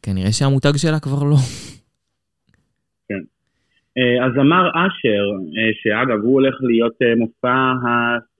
כנראה 0.03 0.33
שהמותג 0.33 0.77
שלה 0.77 1.01
כבר 1.01 1.23
לא. 1.23 1.37
אז 4.27 4.33
אמר 4.41 4.69
אשר, 4.71 5.25
שאגב, 5.73 6.19
הוא 6.23 6.33
הולך 6.33 6.55
להיות 6.63 6.95
מופע, 7.17 7.73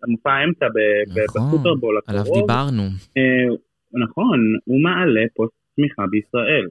מופע 0.09 0.33
האמצע 0.33 0.67
נכון, 0.67 1.51
בסופרבול 1.51 1.99
הקרוב. 1.99 2.21
עליו 2.21 2.41
דיברנו. 2.41 2.83
נכון, 4.05 4.39
הוא 4.65 4.83
מעלה 4.83 5.21
פוסט 5.37 5.55
תמיכה 5.77 6.03
בישראל. 6.11 6.67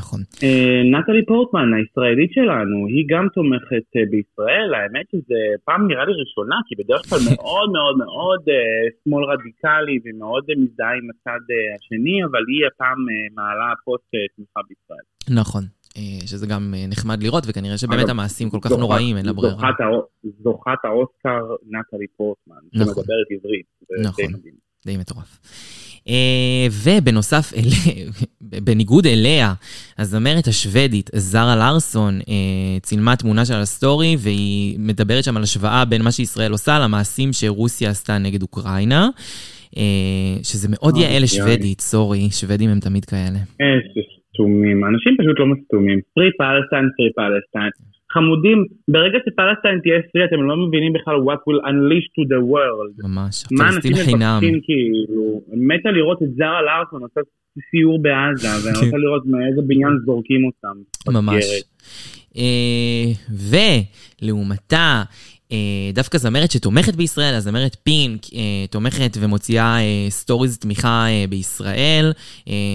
נכון. 0.00 0.20
נטלי 0.94 1.24
פורטמן, 1.26 1.68
הישראלית 1.78 2.32
שלנו, 2.32 2.86
היא 2.86 3.04
גם 3.12 3.24
תומכת 3.34 3.88
בישראל, 4.10 4.68
האמת 4.74 5.06
שזה 5.12 5.40
פעם 5.64 5.88
נראה 5.88 6.04
לי 6.04 6.12
ראשונה, 6.22 6.56
כי 6.66 6.74
בדרך 6.80 7.02
כלל 7.08 7.18
מאוד 7.32 7.68
מאוד 7.76 7.96
מאוד 8.04 8.42
שמאל 9.04 9.24
רדיקלי 9.32 9.96
ומאוד 10.04 10.44
מזדהה 10.62 10.94
עם 10.98 11.06
הצד 11.10 11.42
השני, 11.76 12.24
אבל 12.24 12.42
היא 12.50 12.62
הפעם 12.68 12.98
מעלה 13.34 13.70
פוסט 13.84 14.10
תמיכה 14.36 14.60
בישראל. 14.68 15.06
נכון. 15.40 15.64
אה, 15.96 16.26
שזה 16.26 16.46
גם 16.46 16.74
אה, 16.76 16.86
נחמד 16.88 17.22
לראות, 17.22 17.44
וכנראה 17.46 17.78
שבאמת 17.78 18.08
המעשים 18.08 18.50
כל 18.50 18.58
כך 18.62 18.70
נוראים, 18.70 19.16
אין 19.16 19.26
לה 19.26 19.32
ברירה. 19.32 19.70
זוכת 20.42 20.78
האוסקר 20.84 21.54
נטלי 21.70 22.06
פורטמן, 22.16 22.56
נכון. 22.72 22.94
שמדברת 22.94 23.26
עברית. 23.30 23.66
נכון, 24.02 24.40
די 24.86 24.96
מטורף. 24.96 25.40
אה, 26.08 26.66
ובנוסף, 26.84 27.52
בניגוד 28.64 29.06
אליה, 29.06 29.52
הזמרת 29.98 30.46
השוודית 30.46 31.10
זארה 31.14 31.56
לארסון 31.56 32.18
צילמה 32.82 33.16
תמונה 33.16 33.44
של 33.44 33.54
הסטורי, 33.54 34.16
והיא 34.18 34.78
מדברת 34.78 35.24
שם 35.24 35.36
על 35.36 35.42
השוואה 35.42 35.84
בין 35.84 36.02
מה 36.02 36.12
שישראל 36.12 36.52
עושה 36.52 36.78
למעשים 36.78 37.32
שרוסיה 37.32 37.90
עשתה 37.90 38.18
נגד 38.18 38.42
אוקראינה. 38.42 39.08
שזה 40.42 40.68
מאוד 40.70 40.96
יאה 40.96 41.18
לשוודית, 41.18 41.80
סורי, 41.80 42.28
שוודים 42.30 42.70
הם 42.70 42.80
תמיד 42.80 43.04
כאלה. 43.04 43.38
סתומים, 44.36 44.84
אנשים 44.84 45.16
פשוט 45.18 45.38
לא 45.38 45.46
מסתומים. 45.46 46.00
פרי 46.14 46.30
פלסטיין, 46.38 46.86
פרי 46.96 47.10
פלסטיין. 47.16 47.70
חמודים, 48.12 48.58
ברגע 48.88 49.18
שפלסטיין 49.26 49.80
תהיה 49.82 49.98
פרי, 50.12 50.24
אתם 50.24 50.42
לא 50.42 50.56
מבינים 50.56 50.92
בכלל 50.92 51.16
what 51.26 51.40
will 51.46 51.60
unleash 51.70 52.06
to 52.16 52.22
the 52.32 52.40
world. 52.52 53.08
ממש, 53.08 53.44
פלסטין 53.58 53.94
חינם. 54.04 54.20
מה 54.20 54.36
אנשים 54.36 54.60
כאילו, 54.66 55.40
מתה 55.52 55.90
לראות 55.90 56.22
את 56.22 56.28
זרה 56.36 56.62
לארסון 56.62 57.02
עושה 57.02 57.20
סיור 57.70 58.02
בעזה, 58.02 58.48
ואני 58.64 58.78
רוצה 58.84 58.96
לראות 58.96 59.22
מאיזה 59.26 59.62
בניין 59.66 59.92
זורקים 60.04 60.44
אותם. 60.44 60.76
ממש. 61.08 61.44
אה, 62.36 63.06
ולעומתה, 64.22 65.02
דווקא 65.94 66.18
זמרת 66.18 66.50
שתומכת 66.50 66.94
בישראל, 66.94 67.34
הזמרת 67.34 67.76
פינק 67.82 68.22
אה, 68.34 68.40
תומכת 68.70 69.16
ומוציאה 69.20 69.78
אה, 69.80 70.10
סטוריז 70.10 70.58
תמיכה 70.58 71.06
בישראל, 71.28 72.12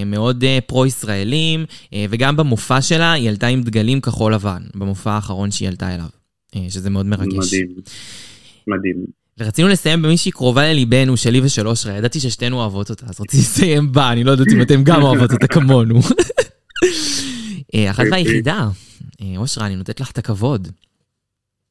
מאוד 0.05 0.43
פרו-ישראלים, 0.67 1.65
וגם 2.09 2.37
במופע 2.37 2.81
שלה 2.81 3.11
היא 3.11 3.29
עלתה 3.29 3.47
עם 3.47 3.61
דגלים 3.61 4.01
כחול 4.01 4.33
לבן, 4.33 4.61
במופע 4.75 5.11
האחרון 5.11 5.51
שהיא 5.51 5.67
עלתה 5.67 5.95
אליו, 5.95 6.05
שזה 6.69 6.89
מאוד 6.89 7.05
מרגש. 7.05 7.53
מדהים, 7.53 7.67
מדהים. 8.67 9.05
ורצינו 9.39 9.67
לסיים 9.67 10.01
במישהי 10.01 10.31
קרובה 10.31 10.67
לליבנו, 10.73 11.17
שלי 11.17 11.41
ושל 11.41 11.67
אושרה, 11.67 11.97
ידעתי 11.97 12.19
ששתינו 12.19 12.57
אוהבות 12.57 12.89
אותה, 12.89 13.05
אז 13.05 13.21
רציתי 13.21 13.37
לסיים 13.37 13.91
בה, 13.91 14.11
אני 14.11 14.23
לא 14.23 14.31
יודעת 14.31 14.47
אם 14.53 14.61
אתם 14.61 14.83
גם 14.83 15.01
אוהבות 15.01 15.31
אותה 15.33 15.47
כמונו. 15.47 15.99
אחת 17.91 18.03
והיחידה, 18.11 18.67
אושרה, 19.37 19.65
אני 19.65 19.75
נותנת 19.75 19.99
לך 19.99 20.11
את 20.11 20.17
הכבוד. 20.17 20.67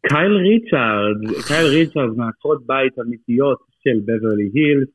קייל 0.09 0.33
ריצ'ארד, 0.37 1.17
קייל 1.49 1.67
ריצ'ארד 1.67 2.17
מעקרות 2.17 2.67
בית 2.67 2.99
אמיתיות 2.99 3.59
של 3.85 4.01
בברלי 4.05 4.51
הילס, 4.55 4.89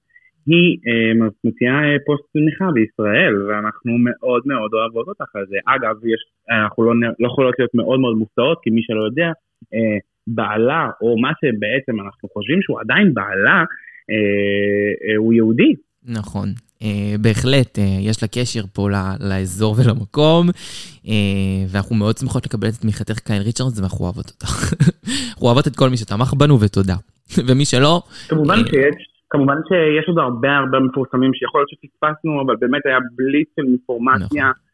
היא 0.45 0.77
אה, 0.87 1.25
מוציאה 1.43 1.83
אה, 1.83 1.97
פוסט 2.05 2.23
תמיכה 2.33 2.71
בישראל, 2.73 3.33
ואנחנו 3.47 3.91
מאוד 4.07 4.41
מאוד 4.45 4.71
אוהבות 4.73 5.07
אותך 5.07 5.35
על 5.35 5.45
זה. 5.49 5.57
אגב, 5.65 6.05
יש, 6.05 6.21
אנחנו 6.51 6.83
לא, 6.83 6.93
לא 7.19 7.27
יכולות 7.27 7.55
להיות 7.59 7.75
מאוד 7.75 7.99
מאוד 7.99 8.17
מופתעות, 8.17 8.57
כי 8.63 8.69
מי 8.69 8.81
שלא 8.83 9.03
יודע, 9.03 9.29
אה, 9.73 9.97
בעלה, 10.27 10.89
או 11.01 11.17
מה 11.17 11.31
שבעצם 11.41 12.01
אנחנו 12.01 12.29
חושבים 12.29 12.61
שהוא 12.61 12.79
עדיין 12.79 13.13
בעלה, 13.13 13.63
אה, 14.11 15.15
הוא 15.17 15.33
יהודי. 15.33 15.73
נכון. 16.07 16.47
Uh, 16.79 16.85
בהחלט, 17.21 17.77
uh, 17.77 17.81
יש 17.81 18.21
לה 18.21 18.27
קשר 18.27 18.61
פה 18.73 18.89
לאזור 19.19 19.75
ולמקום, 19.77 20.49
uh, 20.49 21.09
ואנחנו 21.69 21.95
מאוד 21.95 22.17
שמחות 22.17 22.45
לקבל 22.45 22.67
את 22.67 22.73
תמיכתך 22.73 23.19
קייל 23.19 23.41
ריצ'רדס, 23.41 23.79
ואנחנו 23.79 24.05
אוהבות 24.05 24.29
אותך. 24.29 24.73
אנחנו 25.29 25.47
אוהבות 25.47 25.67
את 25.67 25.75
כל 25.75 25.89
מי 25.89 25.97
שתמך 25.97 26.33
בנו, 26.33 26.59
ותודה. 26.59 26.95
ומי 27.47 27.65
שלא... 27.65 28.01
כמובן 28.27 28.59
uh, 28.59 28.69
שיש, 28.69 28.95
כמובן 29.29 29.55
שיש 29.67 30.07
עוד 30.07 30.17
הרבה 30.17 30.57
הרבה 30.57 30.79
מפורסמים 30.79 31.31
שיכול 31.33 31.61
להיות 31.61 31.69
שפספסנו, 31.69 32.41
אבל 32.45 32.55
באמת 32.59 32.81
היה 32.85 32.97
בליץ 33.15 33.47
של 33.55 33.65
אינפורמציה. 33.67 34.45
נכון. 34.45 34.65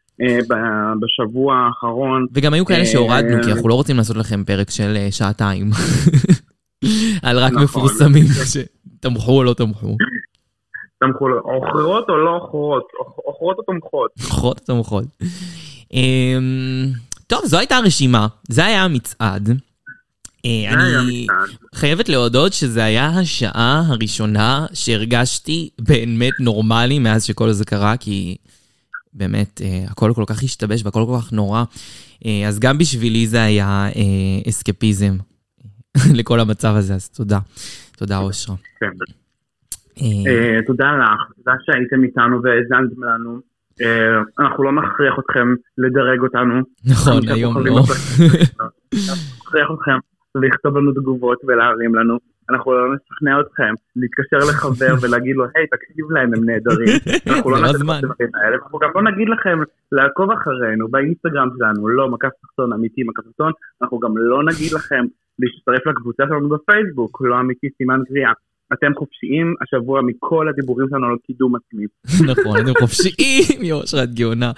בשבוע 1.00 1.54
האחרון. 1.54 2.26
וגם 2.32 2.54
היו 2.54 2.64
כאלה 2.64 2.86
שהורדנו, 2.86 3.42
כי 3.42 3.52
אנחנו 3.52 3.68
לא 3.68 3.74
רוצים 3.74 3.96
לעשות 3.96 4.16
לכם 4.16 4.44
פרק 4.44 4.70
של 4.70 4.96
שעתיים. 5.10 5.70
על 7.26 7.38
רק 7.38 7.52
נכון. 7.52 7.64
מפורסמים 7.64 8.24
שתמכו 8.44 9.32
או 9.32 9.44
לא 9.44 9.54
תמכו. 9.54 9.96
תמכו, 11.02 11.28
עוכרות 11.28 12.08
או 12.08 12.16
לא 12.16 12.36
עוכרות? 12.36 12.88
עוכרות 13.24 13.58
או 13.58 13.62
תומכות? 13.62 14.10
עוכרות 14.24 14.60
או 14.60 14.64
תומכות. 14.64 15.04
אמ, 15.92 16.86
טוב, 17.26 17.40
זו 17.44 17.58
הייתה 17.58 17.76
הרשימה, 17.76 18.26
זה 18.48 18.64
היה 18.64 18.84
המצעד. 18.84 19.48
אה, 20.46 20.72
אני 20.72 21.26
חייבת 21.74 22.08
להודות 22.08 22.52
שזו 22.52 22.80
היה 22.80 23.06
השעה 23.06 23.82
הראשונה 23.86 24.66
שהרגשתי 24.72 25.70
באמת 25.80 26.32
נורמלי 26.40 26.98
מאז 26.98 27.24
שכל 27.24 27.52
זה 27.52 27.64
קרה, 27.64 27.96
כי 27.96 28.36
באמת 29.14 29.60
אה, 29.64 29.84
הכל 29.88 30.12
כל 30.14 30.24
כך 30.26 30.42
השתבש 30.42 30.84
והכל 30.84 31.04
כל 31.06 31.18
כך 31.20 31.32
נורא. 31.32 31.64
אה, 32.26 32.48
אז 32.48 32.58
גם 32.58 32.78
בשבילי 32.78 33.26
זה 33.26 33.42
היה 33.42 33.88
אסקפיזם 34.48 35.16
לכל 36.18 36.40
המצב 36.40 36.74
הזה, 36.76 36.94
אז 36.94 37.08
תודה. 37.08 37.38
תודה, 37.96 38.18
אושרה. 38.18 38.56
כן. 38.80 39.21
אה, 40.00 40.30
אה, 40.30 40.60
תודה 40.66 40.92
לך, 40.92 41.36
תודה 41.36 41.56
שהייתם 41.64 42.04
איתנו 42.04 42.42
והאזנתם 42.42 43.04
לנו. 43.04 43.40
אה, 43.82 44.20
אנחנו 44.40 44.64
לא 44.64 44.72
נכריח 44.72 45.18
אתכם 45.18 45.54
לדרג 45.78 46.20
אותנו. 46.20 46.54
נכון, 46.90 47.28
היום 47.28 47.66
לא. 47.66 47.82
נכריח 49.42 49.68
אתכם 49.74 49.98
לכתוב 50.34 50.76
לנו 50.76 50.92
תגובות 50.92 51.38
ולהרים 51.44 51.94
לנו. 51.94 52.18
אנחנו 52.50 52.72
לא 52.72 52.94
נשכנע 52.94 53.40
אתכם 53.40 53.74
להתקשר 53.96 54.36
לחבר 54.50 54.94
ולהגיד 55.02 55.36
לו, 55.36 55.44
היי, 55.54 55.66
תקשיב 55.66 56.10
להם, 56.10 56.34
הם 56.34 56.44
נהדרים. 56.44 56.98
אנחנו 57.26 57.50
לא, 57.50 57.56
לא 57.56 57.62
נעשה 57.62 57.76
את 57.76 58.04
הדברים 58.04 58.30
האלה, 58.34 58.56
אנחנו 58.56 58.78
גם 58.78 58.90
לא 58.94 59.02
נגיד 59.02 59.28
לכם 59.28 59.58
לעקוב 59.92 60.30
אחרינו 60.30 60.88
באינסטגרם 60.88 61.48
שלנו, 61.58 61.88
לא 61.88 62.08
מקף 62.08 62.28
תחתון 62.42 62.72
אמיתי 62.72 63.02
מקף 63.04 63.22
תחתון, 63.22 63.52
אנחנו 63.82 63.98
גם 63.98 64.16
לא 64.16 64.42
נגיד 64.44 64.72
לכם 64.72 65.04
להצטרף 65.38 65.86
לקבוצה 65.86 66.22
שלנו 66.28 66.48
בפייסבוק, 66.48 67.22
לא 67.24 67.40
אמיתי 67.40 67.68
סימן 67.78 68.00
קריאה. 68.08 68.32
אתם 68.72 68.92
חופשיים 68.98 69.54
השבוע 69.62 70.00
מכל 70.02 70.48
הדיבורים 70.48 70.88
שלנו 70.90 71.06
על 71.06 71.16
קידום 71.26 71.52
עצמי. 71.56 71.84
נכון, 72.32 72.60
אתם 72.60 72.80
חופשיים, 72.80 73.62
יושרת 73.70 74.14
גאונה. 74.14 74.52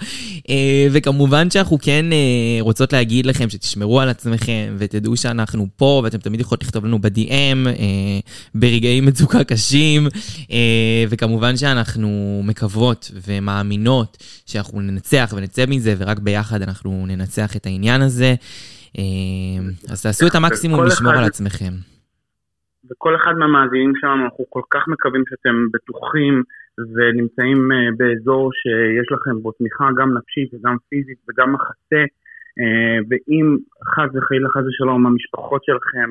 אה, 0.49 0.87
וכמובן 0.91 1.49
שאנחנו 1.49 1.77
כן 1.81 2.05
אה, 2.11 2.57
רוצות 2.59 2.93
להגיד 2.93 3.25
לכם 3.25 3.49
שתשמרו 3.49 4.01
על 4.01 4.09
עצמכם 4.09 4.75
ותדעו 4.77 5.17
שאנחנו 5.17 5.67
פה 5.75 6.01
ואתם 6.03 6.17
תמיד 6.17 6.39
יכולות 6.39 6.63
לכתוב 6.63 6.85
לנו 6.85 6.99
ב-DM 6.99 7.67
אה, 7.67 7.73
ברגעי 8.55 9.01
מצוקה 9.01 9.43
קשים. 9.43 10.07
וכמובן 11.09 11.57
שאנחנו 11.57 12.41
מקוות 12.45 13.11
ומאמינות 13.27 14.17
שאנחנו 14.45 14.81
ננצח 14.81 15.33
ונצא 15.37 15.65
מזה 15.67 15.95
ורק 15.97 16.19
ביחד 16.19 16.61
אנחנו 16.61 17.05
ננצח 17.07 17.55
את 17.55 17.65
העניין 17.65 18.01
הזה. 18.01 18.35
אז 19.89 20.01
תעשו 20.01 20.27
את 20.27 20.35
המקסימום 20.35 20.83
לשמור 20.85 21.13
על 21.13 21.23
עצמכם. 21.23 21.73
וכל 22.91 23.15
אחד 23.15 23.33
מהמאזינים 23.39 23.93
שלנו, 23.95 24.23
אנחנו 24.25 24.45
כל 24.49 24.61
כך 24.69 24.87
מקווים 24.87 25.23
שאתם 25.29 25.55
בטוחים 25.73 26.43
ונמצאים 26.95 27.71
אה, 27.71 27.89
באזור 27.97 28.51
שיש 28.53 29.07
לכם 29.11 29.41
בו 29.41 29.51
תמיכה 29.51 29.85
גם 29.97 30.17
נפשית 30.17 30.49
וגם 30.53 30.75
פיזית 30.89 31.19
וגם 31.29 31.53
מחסה, 31.53 32.03
אה, 32.59 32.97
ואם 33.09 33.57
חס 33.93 34.09
וחלילה 34.15 34.49
חס 34.49 34.63
ושלום 34.67 35.05
המשפחות 35.05 35.63
שלכם, 35.63 36.09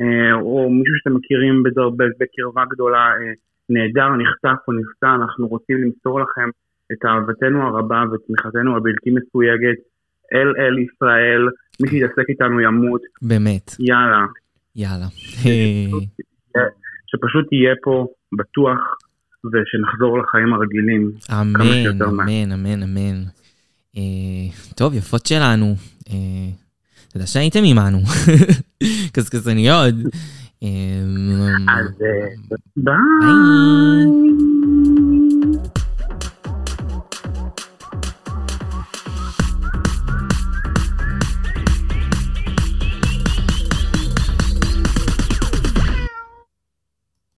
אה, 0.00 0.34
או 0.34 0.70
מישהו 0.70 0.96
שאתם 0.98 1.14
מכירים 1.16 1.62
בקרבה 2.18 2.64
גדולה, 2.70 3.04
נעדר, 3.68 4.08
נחטף 4.22 4.60
או 4.68 4.72
נפצע, 4.72 5.14
אנחנו 5.14 5.46
רוצים 5.46 5.76
למסור 5.82 6.20
לכם 6.20 6.48
את 6.92 7.04
אהבתנו 7.04 7.62
הרבה 7.62 8.04
ותמיכתנו 8.12 8.76
הבלתי 8.76 9.10
מסויגת 9.10 9.78
אל 10.34 10.48
אל 10.58 10.78
ישראל, 10.78 11.48
מי 11.82 11.88
שיתעסק 11.88 12.28
איתנו 12.28 12.60
ימות. 12.60 13.00
באמת. 13.22 13.70
יאללה. 13.80 14.26
יאללה. 14.76 15.06
שפשוט 17.06 17.52
יהיה 17.52 17.74
פה 17.82 18.06
בטוח 18.38 18.78
ושנחזור 19.44 20.18
לחיים 20.18 20.54
הרגילים. 20.54 21.12
אמן, 21.30 21.60
אמן, 22.02 22.52
אמן, 22.52 22.82
אמן. 22.82 23.22
אה, 23.96 24.72
טוב, 24.76 24.94
יפות 24.94 25.26
שלנו. 25.26 25.74
אה, 26.10 26.50
תודה 27.12 27.26
שהייתם 27.26 27.60
עמנו. 27.64 27.98
קזקזניות. 29.14 29.94
אה, 30.62 30.68
אז 31.68 32.02
ביי. 32.76 34.51